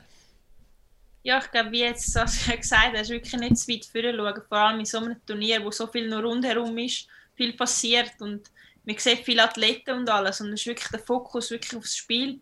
Ja, 1.22 1.38
ich 1.38 1.50
glaube, 1.50 1.72
wie 1.72 1.80
jetzt 1.80 2.12
Sascha 2.12 2.54
gesagt 2.56 2.92
hat, 2.92 3.00
ist 3.00 3.10
wirklich 3.10 3.40
nicht 3.40 3.56
zu 3.56 3.72
weit 3.72 3.84
vorne 3.86 4.16
schauen, 4.16 4.42
vor 4.48 4.58
allem 4.58 4.80
in 4.80 4.84
so 4.84 4.98
einem 4.98 5.16
Turnier, 5.26 5.64
wo 5.64 5.70
so 5.70 5.86
viel 5.86 6.08
noch 6.08 6.22
rundherum 6.22 6.76
ist, 6.78 7.06
viel 7.34 7.54
passiert 7.54 8.12
und 8.20 8.50
man 8.84 8.98
sieht 8.98 9.24
viele 9.24 9.44
Athleten 9.44 9.98
und 9.98 10.10
alles 10.10 10.40
und 10.40 10.48
es 10.48 10.60
ist 10.60 10.66
wirklich 10.66 10.88
der 10.88 11.00
Fokus 11.00 11.50
wirklich 11.50 11.76
aufs 11.76 11.96
Spiel, 11.96 12.40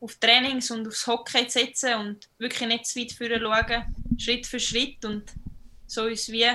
auf 0.00 0.16
Trainings 0.16 0.70
und 0.70 0.86
aufs 0.86 1.06
Hockey 1.06 1.46
zu 1.46 1.60
setzen 1.60 1.94
und 1.94 2.28
wirklich 2.38 2.68
nicht 2.68 2.86
zu 2.86 3.00
weit 3.00 3.12
vorne 3.12 3.40
schauen, 3.40 3.94
Schritt 4.18 4.46
für 4.46 4.60
Schritt 4.60 5.04
und 5.04 5.24
so 5.86 6.04
uns 6.04 6.28
wie 6.28 6.46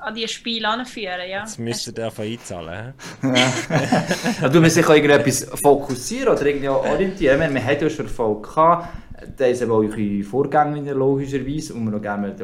an 0.00 0.14
diese 0.14 0.28
Spiele 0.28 0.68
anführen. 0.68 1.28
Ja. 1.28 1.40
Jetzt 1.40 1.58
müsst 1.58 1.86
ihr 1.86 1.92
davon 1.92 2.26
einzahlen. 2.26 2.94
ja, 3.22 4.48
du 4.48 4.60
musst 4.60 4.76
dich 4.76 4.86
auch 4.86 4.94
irgendetwas 4.94 5.44
fokussieren 5.60 6.34
oder 6.34 6.46
irgendwie 6.46 6.68
orientieren. 6.68 7.38
Man, 7.38 7.52
man 7.52 7.64
hat 7.64 7.82
ja 7.82 7.90
schon 7.90 8.06
Erfolg 8.06 8.42
gehabt. 8.42 8.88
Da 9.36 9.46
ist 9.46 9.62
aber 9.62 9.74
auch 9.74 9.78
eure 9.82 10.22
Vorgänger 10.22 10.94
logischerweise, 10.94 11.74
und 11.74 11.84
wir 11.84 11.90
noch 11.90 12.02
gerne 12.02 12.34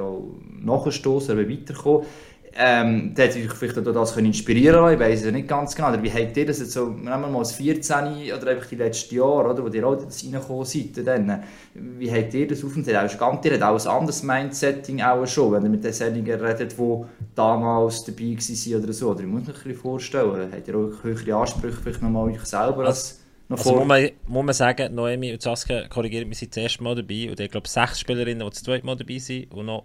nachstoßen 0.62 1.38
oder 1.38 1.49
weiterkommen 1.49 2.05
ähm, 2.59 3.14
der 3.14 3.27
hat 3.27 3.33
sich 3.33 3.53
vielleicht 3.53 3.79
auch 3.79 3.83
das 3.83 4.14
können 4.14 4.29
inspirieren 4.29 4.77
können, 4.77 4.95
ich 4.95 5.01
weiß 5.01 5.25
es 5.25 5.33
nicht 5.33 5.49
ganz 5.49 5.75
genau. 5.75 5.88
Oder 5.88 6.03
wie 6.03 6.11
habt 6.11 6.37
ihr 6.37 6.47
das 6.47 6.59
jetzt 6.59 6.73
so, 6.73 6.87
nehmen 6.87 7.05
wir 7.05 7.29
mal 7.29 7.38
das 7.40 7.53
14 7.53 8.33
oder 8.33 8.51
einfach 8.51 8.66
die 8.66 8.77
letzten 8.77 9.14
Jahre, 9.16 9.51
oder, 9.51 9.62
wo 9.62 9.69
ihr 9.69 9.87
auch 9.87 9.97
reingekommen 9.97 10.64
seid, 10.64 11.07
dann, 11.07 11.42
wie 11.75 12.11
habt 12.11 12.35
ihr 12.35 12.49
das 12.49 12.64
aufgenommen? 12.64 12.88
Ihr 12.88 13.01
habt 13.01 13.23
auch 13.23 13.87
ein 13.87 13.87
anderes 13.87 14.23
Mindsetting 14.23 15.03
auch 15.03 15.27
schon, 15.27 15.53
wenn 15.53 15.64
ihr 15.64 15.69
mit 15.69 15.85
denjenigen 15.85 16.40
redet, 16.40 16.73
die 16.73 17.05
damals 17.35 18.05
dabei 18.05 18.37
waren 18.38 18.83
oder 18.83 18.92
so. 18.92 19.11
Oder 19.11 19.21
ich 19.21 19.27
muss 19.27 19.42
mir 19.42 19.49
ein 19.49 19.55
bisschen 19.55 19.75
vorstellen, 19.75 20.53
habt 20.53 20.69
ihr 20.69 20.77
auch 20.77 21.03
höhere 21.03 21.37
Ansprüche 21.37 21.77
vielleicht 21.83 22.03
nochmal 22.03 22.31
euch 22.31 22.45
selber 22.45 22.87
als 22.87 23.21
noch 23.49 23.59
also 23.59 23.77
muss 23.77 23.87
man, 23.87 24.11
muss 24.27 24.45
man 24.45 24.55
sagen, 24.55 24.92
Noemi 24.95 25.33
und 25.33 25.40
Saskia 25.40 25.87
korrigieren, 25.87 26.29
wir 26.29 26.35
sind 26.35 26.51
das 26.57 26.64
erste 26.64 26.83
Mal 26.83 26.97
dabei 26.97 27.31
und 27.31 27.38
ich 27.38 27.51
glaube 27.51 27.69
sechs 27.69 28.01
Spielerinnen, 28.01 28.40
die 28.40 28.51
das 28.51 28.62
zweite 28.62 28.85
Mal 28.85 28.97
dabei 28.97 29.19
sind 29.19 29.53
und 29.53 29.66
noch 29.66 29.85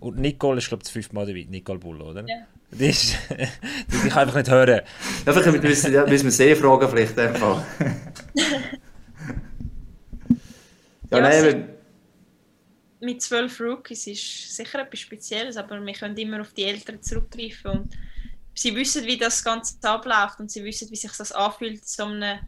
und 0.00 0.18
Nicole 0.18 0.58
ist, 0.58 0.68
glaube 0.68 0.82
ich, 0.82 0.86
das 0.86 0.92
fünfte 0.92 1.14
Mal 1.14 1.26
dabei. 1.26 1.46
Nicole 1.48 1.78
Bull, 1.78 2.00
oder? 2.00 2.24
Ja. 2.26 2.46
Die, 2.70 2.86
ist, 2.86 3.16
die, 3.30 4.08
kann 4.08 4.18
einfach 4.20 4.36
nicht 4.36 4.50
hören. 4.50 4.80
Ja, 5.24 5.32
vielleicht 5.32 5.62
müssen, 5.62 5.92
ja, 5.92 6.06
müssen 6.06 6.24
wir 6.24 6.32
sie 6.32 6.54
fragen, 6.54 6.88
vielleicht 6.88 7.18
einfach. 7.18 7.62
ja, 11.10 11.18
ja 11.18 11.20
nein, 11.20 11.76
mit 13.00 13.22
zwölf 13.22 13.60
Rookies 13.60 14.06
ist 14.06 14.56
sicher 14.56 14.80
etwas 14.80 15.00
Spezielles, 15.00 15.56
aber 15.56 15.84
wir 15.84 15.92
können 15.92 16.16
immer 16.16 16.40
auf 16.40 16.52
die 16.52 16.64
Eltern 16.64 17.02
zurückgreifen 17.02 17.70
und 17.70 17.94
sie 18.54 18.74
wissen, 18.74 19.04
wie 19.04 19.18
das 19.18 19.44
Ganze 19.44 19.76
abläuft 19.82 20.40
und 20.40 20.50
sie 20.50 20.64
wissen, 20.64 20.90
wie 20.90 20.96
sich 20.96 21.12
das 21.12 21.32
anfühlt, 21.32 21.86
so 21.86 22.04
einem 22.04 22.40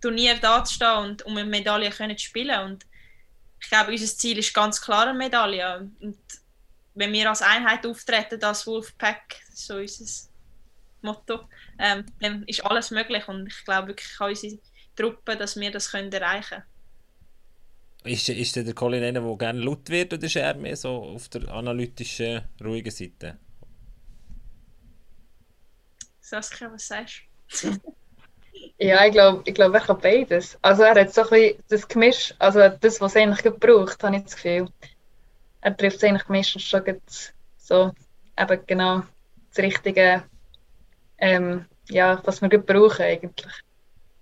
Turnier 0.00 0.36
da 0.40 0.64
zu 0.64 0.74
stehen 0.74 0.98
und 0.98 1.26
um 1.26 1.36
eine 1.36 1.48
Medaille 1.48 1.90
können 1.90 2.16
zu 2.16 2.24
spielen 2.24 2.64
und 2.64 2.86
ich 3.62 3.68
glaube, 3.70 3.92
unser 3.92 4.06
Ziel 4.06 4.38
ist 4.38 4.52
ganz 4.52 4.80
klar 4.80 5.06
eine 5.06 5.16
Medaille. 5.16 5.88
Und 6.00 6.18
wenn 6.94 7.12
wir 7.12 7.28
als 7.28 7.42
Einheit 7.42 7.86
auftreten, 7.86 8.42
als 8.42 8.66
Wolfpack, 8.66 9.36
so 9.54 9.76
unser 9.76 10.28
Motto, 11.02 11.48
ähm, 11.78 12.04
dann 12.20 12.42
ist 12.44 12.64
alles 12.64 12.90
möglich. 12.90 13.26
Und 13.28 13.46
ich 13.46 13.64
glaube 13.64 13.88
wirklich 13.88 14.20
an 14.20 14.30
unsere 14.30 14.58
Truppe, 14.96 15.36
dass 15.36 15.58
wir 15.58 15.70
das 15.70 15.90
können 15.90 16.12
erreichen 16.12 16.62
können. 18.02 18.14
Ist, 18.14 18.28
ist 18.28 18.56
der 18.56 18.74
Colin 18.74 19.04
einer, 19.04 19.20
der 19.20 19.36
gerne 19.36 19.60
laut 19.60 19.88
wird, 19.88 20.12
oder 20.12 20.24
ist 20.24 20.34
er 20.34 20.54
mehr 20.54 20.76
so 20.76 20.90
auf 20.90 21.28
der 21.28 21.48
analytischen, 21.48 22.42
ruhigen 22.60 22.90
Seite? 22.90 23.38
Saskia, 26.20 26.72
was 26.72 26.88
sagst 26.88 27.22
du? 27.62 27.78
Ja, 28.78 29.04
ich 29.06 29.12
glaube, 29.12 29.42
ich 29.44 29.54
glaub, 29.54 29.72
er 29.74 29.80
kann 29.80 30.00
beides. 30.00 30.58
Also 30.60 30.82
er 30.82 31.00
hat 31.00 31.14
so 31.14 31.22
ein 31.22 31.28
bisschen 31.28 31.58
das 31.68 31.88
Gemisch, 31.88 32.34
also 32.38 32.68
das, 32.68 33.00
was 33.00 33.14
er 33.14 33.22
eigentlich 33.22 33.42
gebraucht, 33.42 34.02
habe 34.02 34.16
ich 34.16 34.22
das 34.24 34.34
Gefühl. 34.34 34.68
Er 35.60 35.76
trifft 35.76 35.98
es 35.98 36.04
eigentlich 36.04 36.28
meistens 36.28 36.62
schon 36.64 36.82
so, 37.56 37.92
eben 38.38 38.60
genau 38.66 39.02
das 39.54 39.64
Richtige, 39.64 40.24
ähm, 41.18 41.66
ja, 41.88 42.20
was 42.24 42.42
wir 42.42 42.48
gut 42.48 42.66
brauchen 42.66 43.02
eigentlich. 43.02 43.52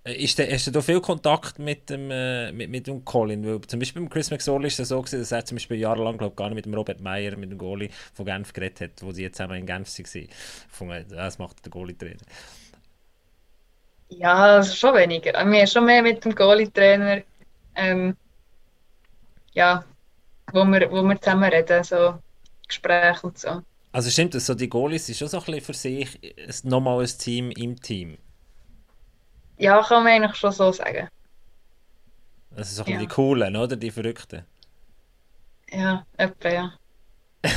Äh, 0.03 0.23
ist 0.23 0.37
der, 0.37 0.51
hast 0.51 0.67
du 0.67 0.71
da 0.71 0.81
viel 0.81 1.01
Kontakt 1.01 1.59
mit 1.59 1.89
dem, 1.89 2.09
äh, 2.11 2.51
mit, 2.51 2.69
mit 2.69 2.87
dem 2.87 3.03
Colin? 3.05 3.45
Weil 3.45 3.61
zum 3.61 3.79
Beispiel 3.79 4.01
beim 4.01 4.09
Chris 4.09 4.31
McSorley 4.31 4.67
ist 4.67 4.79
es 4.79 4.89
so 4.89 5.01
gewesen, 5.01 5.19
dass 5.19 5.31
er 5.31 5.45
zum 5.45 5.55
Beispiel 5.55 5.77
jahrelang 5.77 6.17
glaub, 6.17 6.35
gar 6.35 6.49
nicht 6.49 6.55
mit 6.55 6.65
dem 6.65 6.73
Robert 6.73 7.01
Meyer, 7.01 7.35
mit 7.37 7.51
dem 7.51 7.57
Goalie 7.57 7.89
von 8.13 8.25
Genf 8.25 8.53
geredet 8.53 8.81
hat, 8.81 9.03
wo 9.03 9.11
sie 9.11 9.23
jetzt 9.23 9.37
zusammen 9.37 9.59
in 9.59 9.65
Genf 9.65 9.89
waren. 9.97 11.05
Das 11.09 11.37
macht 11.37 11.65
der 11.65 11.71
Goalie-Trainer. 11.71 12.21
Ja, 14.11 14.33
also 14.55 14.75
schon 14.75 14.95
weniger. 14.95 15.31
Wir 15.33 15.59
haben 15.59 15.67
schon 15.67 15.85
mehr 15.85 16.01
mit 16.01 16.23
dem 16.23 16.35
Goalie-Trainer, 16.35 17.21
ähm, 17.75 18.15
ja, 19.53 19.83
wo 20.51 20.65
wir, 20.65 20.91
wo 20.91 21.01
wir 21.01 21.19
zusammen 21.19 21.49
reden, 21.49 21.83
so 21.83 22.19
Gespräche 22.67 23.25
und 23.25 23.37
so. 23.37 23.61
Also 23.93 24.09
stimmt 24.09 24.35
das, 24.35 24.45
so 24.45 24.53
die 24.53 24.69
Goalies 24.69 25.05
sind 25.05 25.17
schon 25.17 25.27
so 25.27 25.37
ein 25.37 25.45
bisschen 25.45 25.61
für 25.61 25.73
sich 25.73 26.63
nochmal 26.63 27.01
ein 27.01 27.07
Team 27.07 27.51
im 27.51 27.79
Team? 27.79 28.17
Ja, 29.57 29.81
kann 29.81 30.03
man 30.03 30.13
eigentlich 30.13 30.35
schon 30.35 30.51
so 30.51 30.71
sagen. 30.71 31.07
Also 32.55 32.75
so 32.75 32.83
ein 32.83 32.93
ja. 32.93 32.99
die 32.99 33.07
Coolen, 33.07 33.55
oder? 33.55 33.75
Die 33.75 33.91
Verrückten. 33.91 34.43
Ja, 35.69 36.05
etwa, 36.17 36.49
ja. 36.49 36.73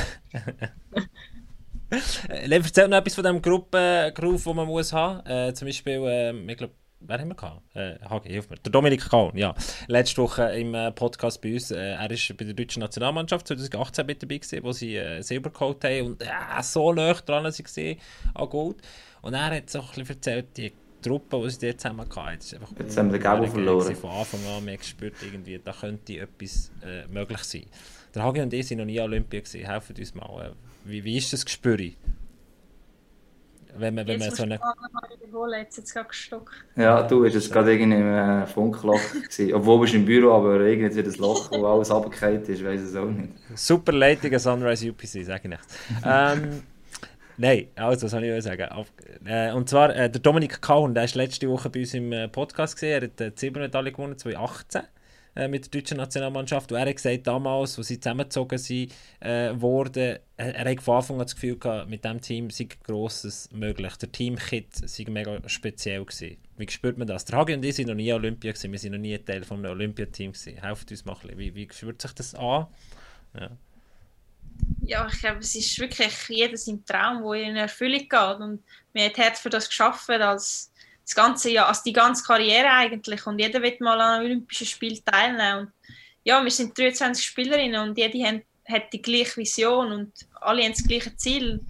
Äh, 2.29 2.49
erzähl 2.49 2.87
noch 2.87 2.97
etwas 2.97 3.15
von 3.15 3.23
diesem 3.23 3.41
Gruppengroove, 3.41 4.43
den 4.43 4.55
man 4.55 4.67
muss 4.67 4.93
haben. 4.93 5.25
Äh, 5.25 5.53
zum 5.53 5.67
Beispiel, 5.67 6.01
äh, 6.05 6.51
ich 6.51 6.57
glaube, 6.57 6.73
wer 6.99 7.19
haben 7.19 7.27
wir 7.29 7.35
gehabt? 7.35 7.61
Äh, 7.75 7.97
HG, 8.07 8.29
hilf 8.29 8.49
mir. 8.49 8.57
Der 8.57 8.71
Dominik 8.71 9.09
Kahn, 9.09 9.35
ja. 9.35 9.53
Letzte 9.87 10.21
Woche 10.21 10.43
im 10.57 10.73
äh, 10.73 10.91
Podcast 10.91 11.41
bei 11.41 11.53
uns. 11.53 11.71
Äh, 11.71 11.93
er 11.93 12.09
war 12.09 12.35
bei 12.37 12.45
der 12.45 12.53
deutschen 12.53 12.79
Nationalmannschaft 12.79 13.47
2018 13.47 14.05
mit 14.05 14.23
dabei, 14.23 14.37
gewesen, 14.37 14.63
wo 14.63 14.71
sie 14.71 14.95
äh, 14.95 15.21
Silbercoat 15.21 15.83
haben 15.83 16.05
und 16.07 16.21
äh, 16.21 16.27
so 16.61 16.93
nah 16.93 17.13
dran 17.13 17.43
waren 17.43 17.97
an 18.33 18.49
Gold. 18.49 18.77
Und 19.21 19.33
er 19.33 19.55
hat 19.55 19.69
so 19.69 19.79
ein 19.79 19.87
bisschen 19.87 20.07
erzählt, 20.09 20.57
die 20.57 20.73
Truppe, 21.01 21.39
die 21.43 21.49
sie 21.51 21.67
dort 21.67 21.81
zusammen 21.81 22.09
hatten. 22.15 22.39
Jetzt 22.79 22.97
haben 22.97 23.11
wir 23.11 23.19
den 23.19 23.47
verloren. 23.47 23.95
Von 23.95 24.09
Anfang 24.09 24.39
an 24.45 24.65
mehr 24.65 24.77
gespürt, 24.77 25.15
irgendwie, 25.21 25.59
da 25.63 25.71
könnte 25.71 26.19
etwas 26.19 26.71
äh, 26.83 27.07
möglich 27.07 27.43
sein. 27.43 27.65
Der 28.13 28.23
Hagi 28.23 28.41
und 28.41 28.53
ich 28.53 28.67
sind 28.67 28.79
noch 28.79 28.85
nie 28.85 28.99
an 28.99 29.07
Olympia 29.07 29.41
gewesen. 29.41 29.65
Helfen 29.65 29.95
uns 29.97 30.15
mal. 30.15 30.55
Äh, 30.85 30.89
wie, 30.89 31.03
wie 31.03 31.17
ist 31.17 31.33
das 31.33 31.45
Gespür? 31.45 31.77
Wenn 33.77 33.93
man, 33.95 34.07
wenn 34.07 34.19
man 34.19 34.31
so 34.31 34.43
eine... 34.43 34.59
Jetzt 35.57 35.77
jetzt 35.77 35.93
gerade 35.93 36.07
gestockt. 36.07 36.53
Ja, 36.77 37.03
du 37.03 37.21
bist 37.21 37.35
jetzt 37.35 37.51
gerade 37.51 37.73
irgendwie 37.73 37.97
im 37.99 38.13
äh, 38.13 38.47
Funkloch 38.47 39.01
gewesen. 39.11 39.53
Obwohl 39.53 39.85
du 39.85 39.97
im 39.97 40.05
Büro, 40.05 40.31
aber 40.31 40.61
irgendwie 40.61 41.03
das 41.03 41.17
Loch, 41.17 41.51
wo 41.51 41.65
alles 41.65 41.91
runtergefallen 41.91 42.41
ist, 42.43 42.63
weiß 42.63 42.81
es 42.81 42.95
auch 42.95 43.05
nicht. 43.05 43.33
Super 43.53 43.91
Leitung 43.91 44.39
Sunrise 44.39 44.89
UPC, 44.89 45.25
sage 45.25 45.41
ich 45.43 45.49
nicht. 45.49 45.63
ähm, 46.05 46.63
Nein, 47.37 47.67
also, 47.75 48.05
was 48.05 48.11
soll 48.11 48.23
ich 48.23 48.43
sagen? 48.43 48.85
Äh, 49.25 49.51
und 49.51 49.67
zwar, 49.67 49.93
äh, 49.93 50.09
der 50.09 50.21
Dominik 50.21 50.61
Kahn, 50.61 50.93
der 50.93 51.03
war 51.03 51.15
letzte 51.15 51.49
Woche 51.49 51.69
bei 51.69 51.81
uns 51.81 51.93
im 51.93 52.13
äh, 52.13 52.29
Podcast, 52.29 52.75
gesehen. 52.75 52.91
er 52.91 53.09
hat 53.09 53.19
die 53.19 53.37
Silbermedaille 53.37 53.91
gewonnen, 53.91 54.17
2018 54.17 54.83
äh, 55.35 55.47
mit 55.47 55.65
der 55.65 55.81
deutschen 55.81 55.97
Nationalmannschaft. 55.97 56.71
Und 56.71 56.77
er 56.77 56.87
hat 56.87 56.95
gesagt, 56.95 57.27
damals, 57.27 57.77
als 57.77 57.87
sie 57.87 57.99
zusammengezogen 57.99 58.57
sind, 58.57 58.93
äh, 59.19 59.51
wurde, 59.53 60.21
er, 60.37 60.55
er 60.55 60.71
hat 60.71 60.81
von 60.81 60.97
Anfang 60.97 61.17
an 61.17 61.25
das 61.25 61.35
Gefühl 61.35 61.57
gehabt, 61.57 61.89
mit 61.89 62.03
diesem 62.03 62.21
Team 62.21 62.49
sei 62.49 62.67
Grosses 62.83 63.49
möglich. 63.51 63.95
Der 63.97 64.11
Teamkit 64.11 64.73
sei 64.73 65.05
mega 65.09 65.37
speziell 65.47 66.05
gewesen. 66.05 66.37
Wie 66.57 66.69
spürt 66.69 66.97
man 66.97 67.07
das? 67.07 67.25
Der 67.25 67.37
Hagi 67.37 67.53
und 67.53 67.65
ich 67.65 67.75
sind 67.75 67.87
noch 67.87 67.95
nie 67.95 68.13
Olympia 68.13 68.51
gewesen. 68.51 68.71
Wir 68.71 68.79
sind 68.79 68.93
noch 68.93 68.99
nie 68.99 69.17
Teil 69.17 69.43
von 69.43 69.59
einem 69.59 69.71
Olympiateam 69.71 70.31
gewesen. 70.31 70.57
Helft 70.57 70.91
uns 70.91 71.03
mal 71.05 71.13
ein 71.13 71.21
bisschen. 71.21 71.37
Wie, 71.37 71.55
wie 71.55 71.69
spürt 71.71 72.01
sich 72.01 72.13
das 72.13 72.33
an? 72.35 72.67
Ja. 73.37 73.49
ja, 74.83 75.07
ich 75.11 75.19
glaube, 75.19 75.39
es 75.39 75.53
ist 75.53 75.77
wirklich 75.77 76.13
jeder 76.29 76.55
sein 76.55 76.85
Traum, 76.85 77.23
der 77.23 77.41
in 77.41 77.55
Erfüllung 77.57 78.07
geht. 78.07 78.39
Und 78.39 78.63
mir 78.93 79.05
hat 79.07 79.17
Herz 79.17 79.41
für 79.41 79.49
das 79.49 79.67
geschaffen, 79.67 80.21
als 80.21 80.71
das 81.05 81.15
ganze 81.15 81.51
Jahr, 81.51 81.67
also 81.67 81.81
die 81.85 81.93
ganze 81.93 82.23
Karriere 82.23 82.69
eigentlich. 82.69 83.25
Und 83.27 83.39
jeder 83.39 83.61
wird 83.61 83.79
mal 83.79 83.99
an 84.01 84.23
Olympischen 84.23 84.65
Spielen 84.65 85.03
teilnehmen. 85.05 85.67
Und 85.67 85.71
ja, 86.23 86.43
wir 86.43 86.51
sind 86.51 86.77
23 86.77 87.23
Spielerinnen 87.23 87.89
und 87.89 87.97
jede 87.97 88.23
haben, 88.25 88.41
hat 88.67 88.91
die 88.91 89.01
gleiche 89.01 89.37
Vision 89.37 89.91
und 89.91 90.11
alle 90.41 90.63
haben 90.63 90.73
das 90.73 90.83
gleiche 90.83 91.15
Ziel. 91.15 91.61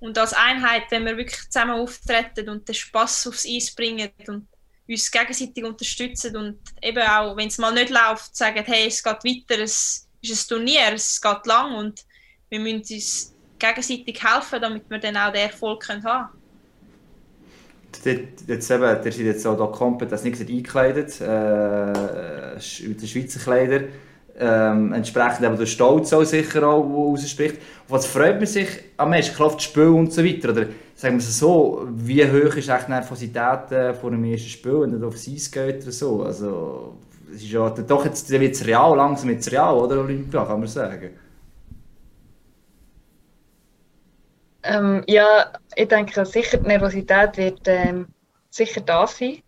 Und 0.00 0.16
als 0.16 0.32
Einheit, 0.32 0.84
wenn 0.90 1.04
wir 1.04 1.16
wirklich 1.16 1.50
zusammen 1.50 1.78
auftreten 1.80 2.48
und 2.48 2.66
den 2.66 2.74
Spass 2.74 3.26
aufs 3.26 3.46
Eis 3.46 3.74
bringen 3.74 4.10
und 4.26 4.46
uns 4.88 5.10
gegenseitig 5.10 5.64
unterstützen 5.64 6.36
und 6.36 6.58
eben 6.82 7.06
auch, 7.06 7.36
wenn 7.36 7.48
es 7.48 7.58
mal 7.58 7.72
nicht 7.72 7.90
läuft, 7.90 8.34
sagen, 8.34 8.64
hey, 8.64 8.86
es 8.86 9.02
geht 9.02 9.24
weiter, 9.24 9.62
es 9.62 10.08
ist 10.22 10.50
ein 10.50 10.56
Turnier, 10.56 10.92
es 10.94 11.20
geht 11.20 11.46
lang 11.46 11.74
und 11.74 12.04
wir 12.48 12.60
müssen 12.60 12.94
uns 12.94 13.34
gegenseitig 13.58 14.22
helfen, 14.22 14.62
damit 14.62 14.88
wir 14.88 14.98
dann 14.98 15.16
auch 15.16 15.32
den 15.32 15.50
Erfolg 15.50 15.86
haben 15.88 16.02
können. 16.02 16.37
Jetzt 18.04 18.70
eben, 18.70 18.82
der 18.82 19.06
ist 19.06 19.18
jetzt 19.18 19.46
auch 19.46 19.56
da 19.56 19.66
komplett 19.66 20.12
als 20.12 20.24
nicht 20.24 20.40
eingekleidet, 20.40 21.20
äh, 21.20 22.54
mit 22.86 23.02
den 23.02 23.08
Schweizer 23.08 23.40
Kleider. 23.40 23.80
Ähm, 24.40 24.92
entsprechend 24.92 25.44
eben 25.44 25.58
der 25.58 25.66
Stolz 25.66 26.12
auch 26.12 26.22
sicher 26.22 26.62
auch, 26.68 26.84
rausspricht. 26.84 27.56
Und 27.56 27.60
was 27.88 28.06
freut 28.06 28.36
man 28.36 28.46
sich 28.46 28.68
am 28.96 29.10
meisten? 29.10 29.34
Kraft 29.34 29.60
Spiel 29.60 29.88
und 29.88 30.12
so 30.12 30.24
weiter. 30.24 30.50
Oder 30.50 30.66
sagen 30.94 31.16
wir 31.16 31.18
es 31.18 31.38
so, 31.38 31.88
wie 31.90 32.24
hoch 32.24 32.54
ist 32.54 32.68
echt 32.68 32.86
die 32.86 32.92
Nervosität 32.92 33.72
äh, 33.72 33.94
vor 33.94 34.12
dem 34.12 34.24
ersten 34.24 34.48
Spiel, 34.48 34.82
wenn 34.82 35.00
er 35.00 35.08
aufs 35.08 35.28
Eis 35.28 35.50
geht 35.50 35.82
oder 35.82 35.92
so? 35.92 36.22
Also, 36.22 36.94
es 37.34 37.42
ist 37.42 37.50
ja 37.50 37.68
doch 37.68 38.04
jetzt 38.04 38.30
wird 38.30 38.54
es 38.54 38.64
real, 38.64 38.96
langsam 38.96 39.30
jetzt 39.30 39.50
real, 39.50 39.74
oder 39.74 40.00
Olympia, 40.00 40.44
kann 40.44 40.60
man 40.60 40.68
sagen. 40.68 41.10
Ähm, 44.62 45.04
ja, 45.06 45.52
ich 45.74 45.88
denke, 45.88 46.24
sicher 46.24 46.58
die 46.58 46.66
Nervosität 46.66 47.36
wird 47.36 47.60
ähm, 47.66 48.08
sicher 48.50 48.80
da 48.80 49.06
sein. 49.06 49.42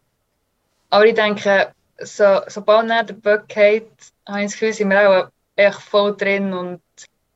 Aber 0.90 1.06
ich 1.06 1.14
denke, 1.14 1.72
so, 1.98 2.40
sobald 2.46 2.90
er 2.90 3.04
den 3.04 3.20
Böck 3.20 3.48
geht, 3.48 3.90
habe 4.26 4.40
ich 4.40 4.46
das 4.46 4.52
Gefühl, 4.52 4.72
sind 4.72 4.90
wir 4.90 5.10
auch 5.10 5.28
echt 5.56 5.80
voll 5.80 6.16
drin 6.16 6.52
und 6.52 6.80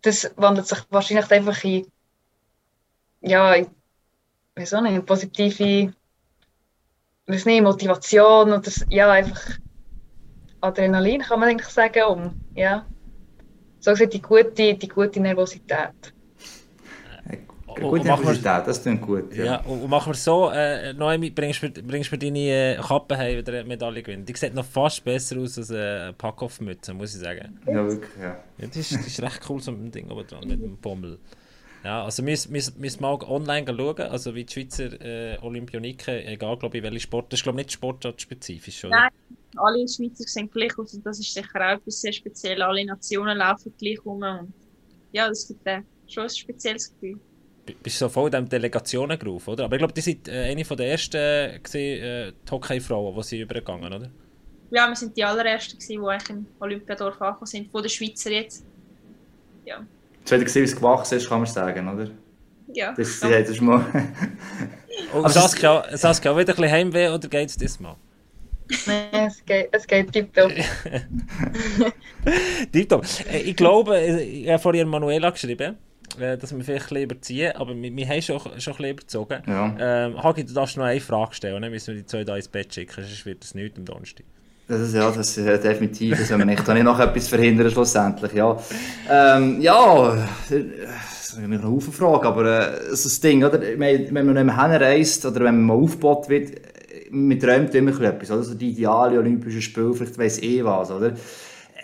das 0.03 0.31
wandelt 0.37 0.67
sich 0.67 0.79
wahrscheinlich 0.91 1.31
einfach 1.31 1.63
in, 1.65 1.87
ja, 3.21 3.55
in, 3.55 3.67
auch 4.57 4.81
nicht, 4.81 5.07
positive 5.07 5.93
weiß 7.27 7.47
nicht, 7.47 7.63
Motivation 7.63 8.53
und 8.53 8.67
das, 8.67 8.85
ja, 8.89 9.11
einfach 9.11 9.41
Adrenalin, 10.61 11.23
kann 11.23 11.41
man 11.41 11.51
eigentlich 11.51 11.69
sagen, 11.69 12.03
um, 12.05 12.41
ja. 12.55 12.87
So 13.81 13.91
gesagt, 13.91 14.15
die 14.15 14.23
gute, 14.23 14.75
die 14.75 14.89
gute 14.89 15.21
Nervosität. 15.21 16.14
Gute 17.81 18.05
Nervosität, 18.05 18.67
das 18.67 18.83
klingt 18.83 19.03
gut. 19.03 19.35
Ja. 19.35 19.45
ja, 19.45 19.61
und 19.63 19.89
machen 19.89 20.13
wir 20.13 20.17
so, 20.17 20.51
äh, 20.51 20.93
Noemi, 20.93 21.31
bringst 21.31 21.63
du 21.63 21.71
bringst 21.71 22.11
mir 22.13 22.19
deine 22.19 22.39
äh, 22.39 22.77
Kappe 22.77 23.17
heim, 23.17 23.37
wenn 23.37 23.45
du 23.45 23.65
Medaille 23.65 24.03
gewinnt. 24.03 24.29
Die 24.29 24.37
sieht 24.37 24.55
noch 24.55 24.65
fast 24.65 25.05
besser 25.05 25.39
aus 25.39 25.59
als 25.59 25.71
eine 25.71 26.15
Packoff-Mütze, 26.17 26.95
muss 26.95 27.15
ich 27.15 27.21
sagen. 27.21 27.61
Ja, 27.67 27.87
wirklich, 27.87 28.11
ja. 28.21 28.37
ja 28.59 28.67
das, 28.67 28.77
ist, 28.77 28.95
das 28.95 29.07
ist 29.07 29.23
recht 29.23 29.41
cool, 29.49 29.61
so 29.61 29.73
mit 29.73 29.83
dem 29.83 29.91
Ding 29.91 30.11
oben 30.11 30.27
dran, 30.27 30.47
mit 30.47 30.63
dem 30.63 30.77
Pommel. 30.79 31.19
Ja, 31.85 32.03
also 32.05 32.25
wir 32.25 32.39
müssen 32.49 33.03
mal 33.03 33.19
online 33.23 33.67
schauen, 33.67 34.01
also 34.01 34.35
wie 34.35 34.45
die 34.45 34.53
Schweizer 34.53 35.01
äh, 35.03 35.39
Olympioniken, 35.43 36.15
egal 36.15 36.57
glaube 36.57 36.79
ich 36.79 36.83
welche 36.83 37.01
Sport, 37.01 37.31
das 37.31 37.41
ist 37.41 37.43
glaube 37.43 37.61
ich 37.61 37.67
nicht 37.67 37.75
sportartspezifisch, 37.75 38.87
oder? 38.87 38.97
Nein, 38.97 39.11
alle 39.57 39.87
Schweizer 39.87 40.25
sehen 40.27 40.51
gleich 40.51 40.79
aus 40.79 40.95
und 40.95 41.05
das 41.05 41.19
ist 41.19 41.35
sicher 41.35 41.61
auch 41.61 41.77
etwas 41.77 42.01
sehr 42.01 42.13
speziell. 42.15 42.63
Alle 42.63 42.87
Nationen 42.87 43.37
laufen 43.37 43.75
gleich 43.79 44.03
rum 44.03 44.23
und 44.23 44.55
ja, 45.13 45.29
das 45.29 45.47
gibt 45.47 45.67
äh, 45.67 45.83
schon 46.09 46.23
ein 46.23 46.31
spezielles 46.31 46.91
Gefühl 46.95 47.21
bist 47.73 47.99
so 47.99 48.09
voll 48.09 48.27
in 48.27 48.33
diesem 48.33 48.49
Delegationengruf, 48.49 49.49
oder? 49.49 49.65
Aber 49.65 49.75
ich 49.75 49.79
glaube, 49.79 49.93
die 49.93 50.01
sind 50.01 50.29
äh, 50.29 50.51
eine 50.51 50.65
von 50.65 50.77
der 50.77 50.91
ersten 50.91 51.17
äh, 51.17 52.27
äh, 52.27 52.33
Hockey-Frauen, 52.51 53.15
die 53.17 53.23
sie 53.23 53.41
übergegangen, 53.41 53.93
oder? 53.93 54.11
Ja, 54.71 54.89
wir 54.89 54.97
sind 54.97 55.17
die 55.17 55.25
allerersten, 55.25 55.79
die 55.79 55.99
eigentlich 55.99 56.31
im 56.31 56.47
Olympiadorf 56.61 57.21
angekommen 57.21 57.47
sind, 57.47 57.71
von 57.71 57.83
den 57.83 57.91
Schweizer 57.91 58.31
jetzt. 58.31 58.65
Ja. 59.65 59.85
Jetzt 60.27 60.45
gesehen, 60.45 60.63
wie 60.63 60.67
es 60.67 60.77
gewachsen 60.77 61.19
ist, 61.19 61.29
kann 61.29 61.39
man 61.39 61.47
sagen, 61.47 61.89
oder? 61.89 62.11
Ja. 62.73 62.93
Das, 62.93 63.21
ja. 63.23 63.41
das 63.41 63.51
ist 63.51 63.61
mal... 63.61 63.85
Und 65.13 65.31
Saskia, 65.31 65.85
Saskia, 65.97 66.37
wieder 66.37 66.53
ein 66.53 66.57
bisschen 66.57 66.71
Heimweh, 66.71 67.09
oder 67.09 67.29
geht 67.29 67.49
es 67.49 67.57
das 67.57 67.81
mal? 67.81 67.97
Nein, 68.87 69.27
es 69.27 69.45
geht, 69.45 69.69
es 69.73 69.87
geht 69.87 70.13
tiptop. 70.13 70.51
tiptop. 72.73 73.05
Äh, 73.31 73.41
ich 73.41 73.57
glaube, 73.57 74.01
ich 74.01 74.49
habe 74.49 74.59
vorhin 74.59 74.89
Manuela 74.89 75.31
geschrieben, 75.31 75.73
äh, 75.73 75.75
dass 76.19 76.57
wir 76.57 76.65
vielleicht 76.65 76.69
ein 76.69 76.89
bisschen 76.89 77.03
überziehen, 77.03 77.53
aber 77.57 77.75
wir, 77.75 77.97
wir 77.97 78.09
haben 78.09 78.23
schon, 78.23 78.39
schon 78.39 78.51
ein 78.51 78.59
bisschen 78.59 78.91
überzogen. 78.91 79.43
Ja. 79.47 79.77
Ähm, 79.79 80.23
Hagi, 80.23 80.45
du 80.45 80.55
darfst 80.55 80.77
noch 80.77 80.85
eine 80.85 81.01
Frage 81.01 81.35
stellen, 81.35 81.61
dann 81.63 81.71
müssen 81.71 81.95
wir 81.95 82.03
die 82.03 82.07
zwei 82.07 82.25
da 82.25 82.37
ins 82.37 82.49
Bett 82.49 82.75
schicken, 82.75 83.03
sonst 83.03 83.27
wird 83.27 83.43
das 83.43 83.55
nichts 83.55 83.79
am 83.79 83.85
Donnerstag. 83.85 84.25
Das 84.67 84.81
ist, 84.81 84.95
ja, 84.95 85.11
das 85.11 85.37
ist 85.37 85.63
definitiv, 85.63 86.19
das 86.19 86.31
wir 86.31 86.43
nicht, 86.45 86.67
nicht 86.67 86.85
noch 86.85 86.99
etwas 86.99 87.29
verhindern 87.29 87.71
schlussendlich, 87.71 88.33
ja. 88.33 88.59
Ähm, 89.11 89.61
ja, 89.61 90.27
das 90.49 91.29
ist 91.29 91.39
eine 91.39 91.63
Haufen 91.63 91.93
Frage, 91.93 92.27
aber 92.27 92.45
äh, 92.73 92.97
so 92.97 93.09
das 93.09 93.21
Ding, 93.21 93.45
oder? 93.45 93.61
Wenn 93.61 93.79
man 93.79 94.33
nicht 94.33 94.45
mehr 94.45 94.63
hinreist 94.63 95.27
oder 95.27 95.41
wenn 95.41 95.57
man 95.57 95.65
mal 95.65 95.85
aufgebaut 95.85 96.31
wird, 96.31 96.53
man 97.11 97.39
träumt 97.39 97.75
immer 97.75 98.01
etwas, 98.01 98.31
oder? 98.31 98.43
So 98.43 98.55
die 98.55 98.71
ideale 98.71 99.19
Olympische 99.19 99.61
Spiele, 99.61 99.93
vielleicht 99.93 100.17
weiss 100.17 100.43
eh 100.43 100.65
was, 100.65 100.91
oder? 100.91 101.13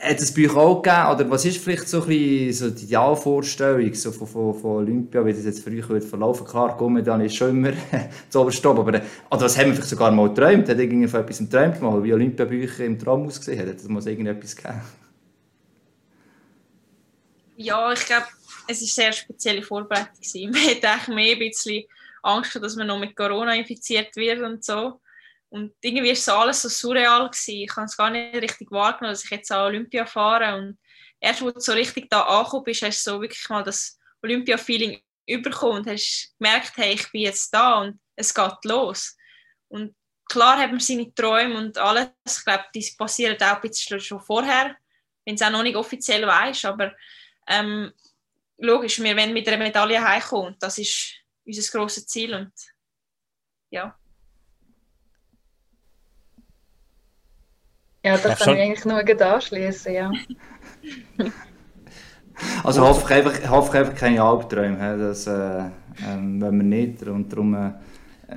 Hat 0.03 0.19
es 0.19 0.33
bei 0.33 0.49
euch 0.49 0.57
auch 0.57 0.81
gegeben, 0.81 1.13
oder 1.13 1.31
was 1.31 1.45
ist 1.45 1.63
vielleicht 1.63 1.87
so, 1.87 2.01
ein 2.03 2.09
bisschen 2.09 2.53
so 2.53 2.71
die 2.71 2.85
Idealvorstellung 2.85 3.95
so 3.95 4.11
von, 4.13 4.27
von, 4.27 4.55
von 4.55 4.71
Olympia, 4.77 5.25
wie 5.27 5.33
das 5.33 5.45
jetzt 5.45 5.63
für 5.63 5.71
euch 5.71 5.89
wird 5.91 6.05
verlaufen? 6.05 6.47
Klar, 6.47 6.75
Gummedan 6.79 7.21
ist 7.21 7.37
schon 7.37 7.51
immer 7.51 7.73
zu 8.31 8.41
oberstopp, 8.41 8.79
aber 8.79 8.89
oder 8.89 9.05
was 9.31 9.59
haben 9.59 9.67
wir 9.67 9.75
vielleicht 9.75 9.91
sogar 9.91 10.11
mal 10.11 10.29
geträumt? 10.31 10.69
Hat 10.69 10.79
irgendwie 10.79 11.07
von 11.07 11.21
etwas 11.21 11.39
geträumt 11.39 11.83
mal, 11.83 12.03
wie 12.03 12.15
Olympia 12.15 12.47
bei 12.47 12.65
euch 12.65 12.81
im 12.81 12.99
Traum 12.99 13.27
ausgesehen 13.27 13.61
hat? 13.61 13.69
Hat 13.69 13.77
es 13.77 13.89
mal 13.89 14.07
irgendetwas 14.09 14.57
gegeben? 14.57 14.81
Ja, 17.57 17.93
ich 17.93 18.07
glaube, 18.07 18.27
es 18.69 18.81
war 18.81 18.87
eine 18.87 18.89
sehr 18.89 19.13
spezielle 19.13 19.63
Vorbereitung. 19.63 20.15
Man 20.51 20.55
hatte 20.55 20.89
eigentlich 20.89 21.09
mehr 21.09 21.33
ein 21.35 21.39
bisschen 21.39 21.85
Angst, 22.23 22.57
dass 22.57 22.77
man 22.77 22.87
noch 22.87 22.99
mit 22.99 23.15
Corona 23.17 23.55
infiziert 23.55 24.17
wird 24.17 24.41
und 24.41 24.65
so. 24.65 25.01
Und 25.51 25.75
irgendwie 25.81 26.09
war 26.09 26.17
so 26.17 26.33
alles 26.33 26.63
so 26.63 26.69
surreal. 26.69 27.29
Gewesen. 27.29 27.63
Ich 27.63 27.77
habe 27.77 27.85
es 27.85 27.97
gar 27.97 28.11
nicht 28.11 28.35
richtig 28.35 28.71
wahrgenommen, 28.71 29.13
dass 29.13 29.25
ich 29.25 29.31
jetzt 29.31 29.51
an 29.53 29.67
Olympia 29.67 30.07
fahre. 30.07 30.57
Und 30.57 30.79
erst, 31.19 31.43
als 31.43 31.55
du 31.55 31.61
so 31.61 31.73
richtig 31.73 32.09
da 32.09 32.23
angekommen 32.23 32.65
bist, 32.65 32.83
hast 32.83 33.07
du 33.07 33.11
so 33.11 33.21
wirklich 33.21 33.49
mal 33.49 33.65
das 33.65 33.99
Olympia-Feeling 34.23 35.03
überkommen 35.27 35.79
und 35.79 35.91
hast 35.91 36.35
gemerkt, 36.39 36.73
hey, 36.77 36.95
ich 36.95 37.11
bin 37.11 37.23
jetzt 37.23 37.53
da 37.53 37.81
und 37.81 38.01
es 38.17 38.33
geht 38.33 38.65
los. 38.65 39.17
Und 39.69 39.95
klar 40.29 40.59
hat 40.59 40.71
man 40.71 40.81
seine 40.81 41.13
Träume 41.15 41.59
und 41.59 41.79
alles. 41.79 42.11
Ich 42.27 42.45
glaube, 42.45 42.65
die 42.75 42.95
passieren 42.97 43.37
auch 43.43 43.57
ein 43.57 43.61
bisschen 43.61 44.01
schon 44.01 44.21
vorher, 44.21 44.77
wenn 45.25 45.35
es 45.35 45.43
auch 45.43 45.51
noch 45.51 45.63
nicht 45.63 45.77
offiziell 45.77 46.27
weiß. 46.27 46.65
Aber 46.67 46.95
ähm, 47.49 47.93
logisch, 48.59 49.01
wir 49.01 49.17
wollen 49.17 49.33
mit 49.33 49.49
einer 49.49 49.59
Medaille 49.59 50.03
heimkommen. 50.03 50.57
Das 50.61 50.79
ist 50.79 51.17
unser 51.45 51.79
grosses 51.79 52.07
Ziel. 52.07 52.35
Und 52.35 52.53
ja. 53.71 54.00
Ja, 58.03 58.17
da 58.17 58.35
kann 58.35 58.55
ich 58.55 58.63
eigentlich 58.63 58.85
nur 58.85 59.03
gut 59.03 59.21
anschließen, 59.21 59.93
ja. 59.93 60.11
also 62.65 62.87
hoffe 62.87 63.05
ich 63.05 63.17
einfach, 63.17 63.51
hoffe 63.51 63.71
ich 63.73 63.79
einfach 63.81 63.95
keine 63.95 64.23
Albträume, 64.23 64.97
das 64.99 65.27
äh, 65.27 65.65
ähm, 66.09 66.41
wenn 66.41 66.57
wir 66.57 66.65
nicht 66.65 67.03
und 67.03 67.31
darum 67.31 67.55
äh, 67.55 67.73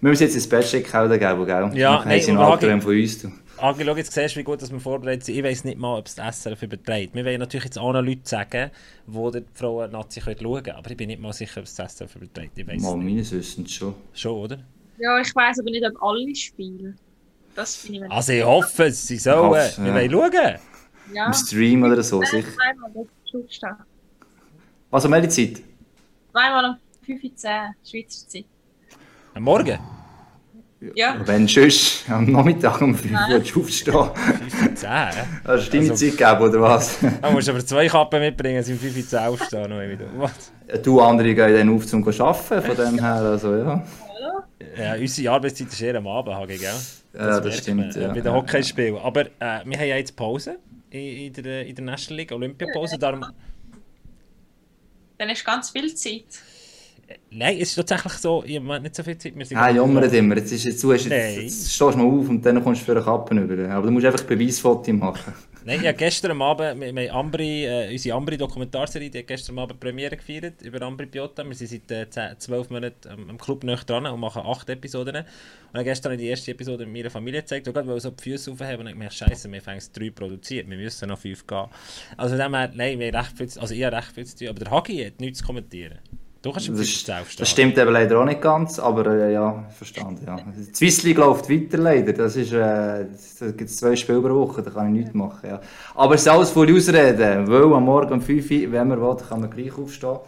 wir 0.00 0.10
müssen 0.10 0.22
jetzt 0.22 0.34
ins 0.34 0.48
Bett 0.48 0.64
schicken, 0.64 0.96
oder, 0.96 1.18
gell, 1.18 1.44
gell? 1.44 1.70
Ja, 1.74 2.02
nein, 2.04 2.20
sie 2.20 2.32
Albträume 2.32 2.80
von 2.80 2.94
uns. 2.94 3.28
Agi, 3.56 3.84
schau, 3.84 3.96
jetzt 3.96 4.12
siehst 4.12 4.34
du, 4.34 4.40
wie 4.40 4.44
gut 4.44 4.60
dass 4.60 4.72
wir 4.72 4.80
vorbereitet 4.80 5.24
sind. 5.24 5.36
Ich 5.36 5.44
weiß 5.44 5.64
nicht 5.64 5.78
mal, 5.78 5.98
ob 5.98 6.06
es 6.06 6.16
das 6.16 6.42
SRF 6.42 6.62
überträgt. 6.62 7.14
Wir 7.14 7.24
wollen 7.24 7.38
natürlich 7.38 7.64
jetzt 7.64 7.78
auch 7.78 7.92
noch 7.92 8.02
Leute 8.02 8.22
sagen, 8.24 8.70
die 9.06 9.30
die 9.30 9.44
Frauen 9.54 9.92
Nazi 9.92 10.20
schauen 10.20 10.36
können, 10.36 10.70
aber 10.70 10.90
ich 10.90 10.96
bin 10.96 11.06
nicht 11.06 11.20
mal 11.20 11.32
sicher, 11.32 11.60
ob 11.60 11.66
es 11.66 11.74
das 11.74 11.96
SRF 11.96 12.16
überträgt. 12.16 12.58
Ich 12.58 12.66
weiß 12.66 12.82
mal, 12.82 12.96
meines 12.96 13.30
Wissens 13.32 13.72
schon. 13.72 13.94
Schon, 14.12 14.32
oder? 14.32 14.58
Ja, 14.98 15.20
ich 15.20 15.34
weiß 15.34 15.60
aber 15.60 15.70
nicht, 15.70 15.84
ob 15.86 16.02
alle 16.02 16.34
spielen. 16.34 16.98
Das 17.54 17.76
finde 17.76 18.06
ich 18.06 18.12
Also 18.12 18.32
ich 18.32 18.44
hoffe, 18.44 18.90
sie 18.90 19.16
sollen. 19.18 19.50
Hoffe, 19.50 19.72
wir 19.78 20.02
ja. 20.02 20.10
wollen 20.10 20.32
schauen. 20.32 20.58
Ja. 21.12 21.26
Im 21.26 21.32
Stream 21.32 21.82
oder 21.82 22.02
so, 22.02 22.20
sicher. 22.22 22.48
Zweimal 22.48 22.90
aufstehen. 23.32 23.76
Was 24.90 25.04
um 25.04 25.12
welche 25.12 25.28
Zeit? 25.28 25.62
Zweimal 26.32 26.64
um 26.64 26.76
5.10 27.06 27.44
Uhr, 27.44 27.74
Schweizer 27.84 28.28
Zeit. 28.28 28.44
Am 29.34 29.42
Morgen? 29.42 29.78
Ja. 30.94 31.16
Wenn 31.24 31.48
sonst 31.48 32.04
am 32.10 32.30
Nachmittag 32.30 32.80
um 32.80 32.94
5 32.94 33.12
Uhr 33.12 33.62
aufstehen. 33.62 33.94
5 33.94 33.94
Uhr 33.94 34.10
Hast 35.44 35.66
du 35.66 35.70
deine 35.70 35.90
also, 35.90 35.94
Zeit 35.94 36.18
gegeben, 36.18 36.40
oder 36.42 36.60
was? 36.60 36.98
Da 37.22 37.30
musst 37.30 37.48
du 37.48 37.52
aber 37.52 37.64
zwei 37.64 37.86
Kappen 37.86 38.20
mitbringen, 38.20 38.64
um 38.66 38.78
5 38.78 39.12
Uhr 39.12 39.28
aufstehen. 39.28 39.98
Ja, 40.68 40.78
du, 40.78 41.00
andere 41.00 41.34
gehen 41.34 41.54
dann 41.54 41.74
auf 41.74 41.86
zum 41.86 42.06
Arbeiten, 42.06 42.62
von 42.62 42.76
dem 42.76 42.98
her, 42.98 43.14
also 43.14 43.54
ja. 43.54 43.82
Ja, 44.76 44.94
unsere 44.94 45.32
Arbeitszeit 45.32 45.68
ist 45.68 45.80
eher 45.80 45.96
am 45.96 46.06
Abend, 46.06 46.34
Hagi, 46.34 46.58
gell? 46.58 46.70
Ja, 47.14 47.40
das, 47.40 47.58
stimmt. 47.58 47.94
Ja. 47.94 48.12
Bei 48.12 48.20
den 48.20 48.32
Hockeyspielen. 48.32 48.96
Aber 48.96 49.22
äh, 49.22 49.28
wir 49.64 49.78
haben 49.78 49.88
ja 49.88 49.96
jetzt 49.96 50.16
Pause 50.16 50.58
in, 50.90 51.00
in, 51.00 51.32
der, 51.32 51.66
in 51.66 51.74
der 51.74 51.84
National 51.84 52.18
League, 52.18 52.32
Olympiapause. 52.32 52.98
Darum... 52.98 53.24
Dann 55.18 55.28
hast 55.28 55.42
du 55.42 55.44
ganz 55.44 55.70
viel 55.70 55.94
Zeit. 55.94 56.24
Nein, 57.30 57.58
es 57.60 57.70
ist 57.70 57.74
tatsächlich 57.76 58.14
so, 58.14 58.42
ich 58.44 58.56
habe 58.56 58.80
nicht 58.80 58.94
so 58.94 59.02
viel 59.02 59.18
Zeit. 59.18 59.34
Wir 59.36 59.58
ah, 59.58 59.70
jammert 59.70 60.12
immer. 60.12 60.36
Jetzt, 60.36 60.52
ist, 60.52 60.64
jetzt, 60.64 60.82
jetzt, 60.82 61.06
jetzt, 61.06 61.36
jetzt 61.42 61.72
stehst 61.72 61.94
du 61.94 61.98
mal 61.98 62.06
auf 62.06 62.28
und 62.28 62.44
dann 62.44 62.62
kommst 62.62 62.80
du 62.80 62.86
für 62.86 62.92
eine 62.92 63.02
Kappe 63.02 63.34
über. 63.34 63.70
Aber 63.70 63.86
du 63.86 63.92
musst 63.92 64.06
einfach 64.06 64.24
Beweisfoto 64.24 64.92
machen. 64.92 65.34
Nein, 65.66 65.82
ja, 65.82 65.92
gestern 65.92 66.42
Abend, 66.42 66.78
wir, 66.78 66.94
wir 66.94 67.14
Ambri, 67.14 67.64
äh, 67.64 67.90
unsere 67.90 68.14
Ambri-Dokumentarserie, 68.18 69.08
die 69.08 69.20
hat 69.20 69.26
gestern 69.28 69.58
Abend 69.58 69.80
Premiere 69.80 70.14
gefeiert 70.14 70.60
über 70.60 70.82
Ambri 70.82 71.06
Piotta. 71.06 71.42
Wir 71.42 71.54
sind 71.54 71.88
seit 71.88 71.90
äh, 71.90 72.10
10, 72.10 72.38
12 72.38 72.68
Monaten 72.68 73.08
am, 73.08 73.30
am 73.30 73.38
Club 73.38 73.64
nicht 73.64 73.88
dran 73.88 74.04
und 74.04 74.20
machen 74.20 74.42
8 74.44 74.68
Episoden. 74.68 75.24
Und 75.72 75.84
gestern 75.84 76.18
die 76.18 76.26
erste 76.26 76.50
Episode 76.50 76.84
mit 76.84 76.94
meiner 76.94 77.10
Familie 77.10 77.40
gezeigt, 77.40 77.66
und 77.66 77.72
gerade 77.72 77.88
weil 77.88 77.96
wir 77.96 78.00
so 78.00 78.10
die 78.10 78.22
Füße 78.22 78.52
aufhaben 78.52 78.80
und 78.80 78.88
ich 78.88 78.92
gemerkt, 78.92 79.14
scheiße, 79.14 79.50
wir 79.50 79.62
haben 79.64 79.80
3 79.94 80.10
produziert, 80.10 80.68
wir 80.68 80.76
müssen 80.76 81.08
noch 81.08 81.18
5 81.18 81.46
gehen. 81.46 81.66
Also 82.18 82.36
dann, 82.36 82.52
nein, 82.52 82.98
wir 82.98 83.14
recht 83.14 83.34
viel, 83.34 83.48
also 83.58 83.72
ich 83.74 83.84
habe 83.84 83.96
recht 83.96 84.12
viel 84.12 84.26
zu 84.26 84.36
tun, 84.36 84.48
aber 84.48 84.58
der 84.58 84.70
Hagi 84.70 85.02
hat 85.02 85.18
nichts 85.18 85.38
zu 85.38 85.46
kommentieren. 85.46 85.98
Du 86.44 86.52
kannst 86.52 86.68
um 86.68 86.76
15 86.76 87.14
aufstehen. 87.14 87.36
Das 87.40 87.48
stimmt 87.48 87.78
eben 87.78 87.90
leider 87.90 88.20
auch 88.20 88.24
nicht 88.26 88.42
ganz, 88.42 88.78
aber 88.78 89.06
äh, 89.06 89.32
ja, 89.32 89.64
verstanden. 89.70 90.24
Ja. 90.26 90.36
Die 90.36 90.74
Swiss 90.74 91.02
League 91.02 91.16
läuft 91.16 91.48
weiter 91.50 91.78
leider. 91.78 92.12
Das 92.12 92.36
ist, 92.36 92.52
äh, 92.52 93.06
da 93.40 93.46
gibt 93.46 93.70
es 93.70 93.78
zwei 93.78 93.96
Spiele 93.96 94.20
pro 94.20 94.34
Woche, 94.34 94.62
da 94.62 94.70
kann 94.70 94.88
ich 94.88 95.00
nichts 95.00 95.14
machen. 95.14 95.48
Ja. 95.48 95.60
Aber 95.94 96.14
es 96.16 96.20
ist 96.20 96.28
alles 96.28 96.50
voll 96.50 96.70
ausreden, 96.76 97.48
weil 97.48 97.62
am 97.72 97.84
Morgen 97.84 98.12
um 98.12 98.20
5 98.20 98.50
Uhr, 98.50 98.72
wenn 98.72 98.88
man 98.88 99.00
will, 99.00 99.16
kann 99.26 99.40
man 99.40 99.48
gleich 99.50 99.72
aufstehen. 99.78 100.18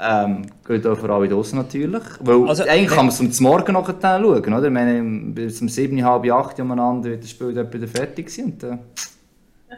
Ähm, 0.00 0.42
geht 0.66 0.86
auch 0.86 0.96
vor 0.96 1.10
allem 1.10 1.28
draußen 1.28 1.58
natürlich. 1.58 2.02
Weil 2.20 2.48
Also, 2.48 2.62
eigentlich 2.62 2.82
wenn- 2.82 2.96
kann 2.96 3.06
man 3.06 3.08
es 3.08 3.20
um 3.20 3.28
das 3.28 3.40
Morgen 3.40 3.72
noch 3.74 3.86
schauen, 3.88 4.24
oder? 4.24 4.64
Ich 4.64 4.70
meine, 4.72 5.02
bis 5.32 5.60
um 5.60 5.68
7, 5.68 6.02
halb 6.02 6.30
8 6.30 6.60
umeinander 6.60 7.10
wird 7.10 7.24
das 7.24 7.30
Spiel 7.30 7.48
wieder 7.48 7.88
fertig 7.88 8.30
sein. 8.30 8.44
Und, 8.46 8.62
äh, 8.62 8.78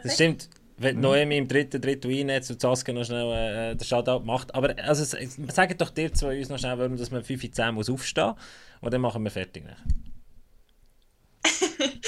Das 0.03 0.13
stimmt. 0.13 0.47
Wenn 0.81 0.99
Noemi 0.99 1.37
im 1.37 1.47
dritten 1.47 1.79
Drittel 1.81 2.11
reinnetzt 2.11 2.51
und 2.51 2.59
Saskia 2.59 2.93
noch 2.93 3.05
schnell 3.05 3.71
äh, 3.71 3.75
den 3.75 3.85
Shoutout 3.85 4.25
macht. 4.25 4.53
Aber 4.55 4.75
also, 4.83 5.17
sagt 5.49 5.79
doch 5.79 5.89
dir 5.91 6.11
zwei 6.13 6.39
uns 6.39 6.49
noch 6.49 6.57
schnell, 6.57 6.77
warum 6.77 6.97
dass 6.97 7.11
man 7.11 7.23
5 7.23 7.43
in 7.43 7.53
10 7.53 7.75
muss 7.75 7.89
aufstehen 7.89 8.27
muss. 8.27 8.35
Und 8.81 8.93
dann 8.93 9.01
machen 9.01 9.23
wir 9.23 9.31
fertig. 9.31 9.63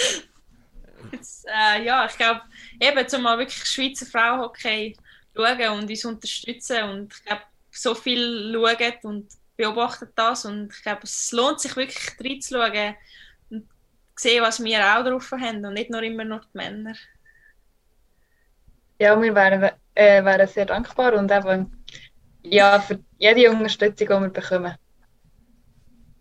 Jetzt, 1.12 1.46
äh, 1.48 1.84
ja, 1.84 2.06
ich 2.06 2.18
glaube, 2.18 2.42
eben, 2.80 3.08
zum 3.08 3.22
mal 3.22 3.38
wirklich 3.38 3.64
Schweizer 3.66 4.06
Frauenhockey 4.06 4.98
schauen 5.36 5.80
und 5.80 5.90
uns 5.90 6.06
unterstützen 6.06 6.84
und 6.84 7.14
ich 7.14 7.26
glaube, 7.26 7.44
so 7.72 7.96
viel 7.96 8.52
schauen 8.54 8.94
und 9.04 9.28
beobachten 9.56 10.10
das 10.16 10.46
und 10.46 10.74
ich 10.74 10.84
glaube, 10.84 11.02
es 11.04 11.32
lohnt 11.32 11.60
sich 11.60 11.76
wirklich 11.76 12.12
reinzuschauen 12.20 12.96
und 13.50 13.68
sehen, 14.16 14.44
was 14.44 14.64
wir 14.64 14.80
auch 14.80 15.04
drauf 15.04 15.32
haben 15.32 15.66
und 15.66 15.74
nicht 15.74 15.90
nur 15.90 16.04
immer 16.04 16.26
nur 16.26 16.42
die 16.42 16.58
Männer. 16.58 16.96
Ja, 19.04 19.22
wir 19.22 19.36
wären, 19.36 19.70
äh, 19.96 20.24
wären 20.24 20.48
sehr 20.48 20.66
dankbar 20.66 21.14
und 21.16 21.30
eben 21.30 21.86
ja, 22.44 22.80
für 22.80 23.00
jede 23.18 23.52
Unterstützung, 23.52 24.08
die 24.08 24.14
wir 24.14 24.30
bekommen. 24.30 24.76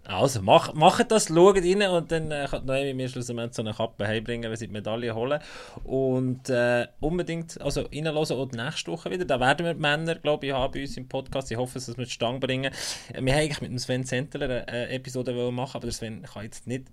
Also, 0.04 0.42
mach, 0.42 0.74
macht 0.74 1.12
das, 1.12 1.28
schaut 1.28 1.56
rein 1.58 1.82
und 1.82 2.10
dann 2.10 2.32
äh, 2.32 2.48
kann 2.50 2.66
Noemi 2.66 2.92
mir 2.94 3.08
schlussendlich 3.08 3.54
so 3.54 3.62
eine 3.62 3.72
Kappe 3.72 4.06
heimbringen, 4.06 4.50
wenn 4.50 4.56
sie 4.56 4.66
die 4.66 4.72
Medaille 4.72 5.14
holen. 5.14 5.40
Und 5.84 6.50
äh, 6.50 6.88
unbedingt 7.00 7.60
also 7.60 7.82
reinhören 7.82 8.38
und 8.38 8.52
nächste 8.52 8.90
Woche 8.90 9.10
wieder. 9.12 9.24
Da 9.26 9.38
werden 9.38 9.64
wir 9.64 9.74
die 9.74 9.80
Männer, 9.80 10.16
glaube 10.16 10.46
ich, 10.46 10.52
haben 10.52 10.72
bei 10.72 10.80
uns 10.82 10.96
im 10.96 11.08
Podcast. 11.08 11.52
Ich 11.52 11.56
hoffe, 11.56 11.74
dass 11.74 11.96
wir 11.96 12.04
die 12.04 12.10
Stange 12.10 12.40
bringen. 12.40 12.72
Äh, 13.12 13.22
Wir 13.22 13.32
haben 13.32 13.42
eigentlich 13.42 13.60
mit 13.60 13.70
dem 13.70 13.78
Sven 13.78 14.04
Zentler 14.04 14.46
eine 14.46 14.68
äh, 14.68 14.96
Episode 14.96 15.32
machen, 15.52 15.76
aber 15.76 15.86
der 15.86 15.92
Sven 15.92 16.22
kann 16.22 16.44
jetzt 16.44 16.66
nicht 16.66 16.88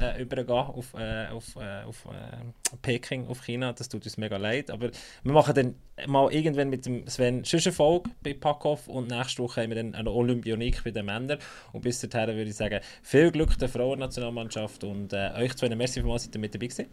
äh, 0.00 0.22
übergehen 0.22 0.50
auf, 0.50 0.94
äh, 0.94 1.26
auf, 1.28 1.56
äh, 1.56 1.84
auf 1.84 2.06
äh, 2.06 2.76
Peking, 2.82 3.26
auf 3.28 3.44
China. 3.44 3.72
Das 3.72 3.88
tut 3.88 4.04
uns 4.04 4.16
mega 4.16 4.36
leid. 4.36 4.70
Aber 4.70 4.90
wir 5.22 5.32
machen 5.32 5.54
dann 5.54 5.74
mal 6.06 6.32
irgendwann 6.32 6.70
mit 6.70 6.86
dem 6.86 7.06
Sven 7.06 7.42
eine 7.50 7.72
Folge 7.72 8.10
bei 8.22 8.34
Packhoff 8.34 8.88
und 8.88 9.10
nächste 9.10 9.42
Woche 9.42 9.62
haben 9.62 9.70
wir 9.70 9.76
dann 9.76 9.94
eine 9.94 10.10
Olympionik 10.10 10.82
bei 10.84 10.90
den 10.90 11.06
Männern. 11.06 11.38
Und 11.72 11.82
bis 11.82 12.00
dahin 12.00 12.36
würde 12.36 12.50
ich 12.50 12.56
sagen, 12.56 12.80
viel 13.02 13.30
Glück 13.30 13.58
der 13.58 13.68
Frauennationalmannschaft 13.68 14.84
und 14.84 15.12
äh, 15.12 15.30
euch 15.36 15.56
zwei, 15.56 15.68
merci 15.74 16.00
für 16.00 16.18
seid 16.18 16.34
ihr 16.34 16.40
mit 16.40 16.54
dabei 16.54 16.66
gewesen. 16.66 16.86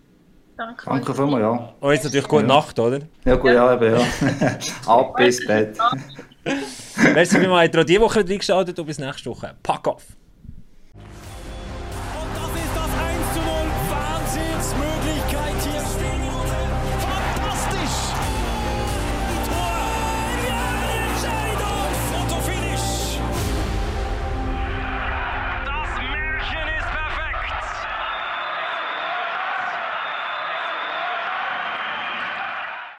Danke. 0.57 0.89
danke 0.89 1.15
vielmals, 1.15 1.41
ja. 1.41 1.73
Und 1.79 1.93
jetzt 1.93 2.03
natürlich 2.03 2.27
gute 2.27 2.41
Ja. 2.41 2.47
Nacht, 2.49 2.77
oder? 2.79 2.99
Ja, 3.23 3.35
gut, 3.37 3.51
ja, 3.51 3.73
eben, 3.73 3.97
ja. 3.97 4.57
Ab 4.87 5.15
bis 5.15 5.45
Bett. 5.47 5.77
merci 7.13 7.39
vielmals, 7.39 7.67
habt 7.67 7.75
ihr 7.75 7.81
auch 7.81 7.85
diese 7.85 8.01
Woche 8.01 8.19
wieder 8.19 8.33
eingeschaltet 8.33 8.77
und 8.77 8.85
bis 8.85 8.99
nächste 8.99 9.29
Woche. 9.29 9.55
Pack 9.63 9.87
off! 9.87 10.18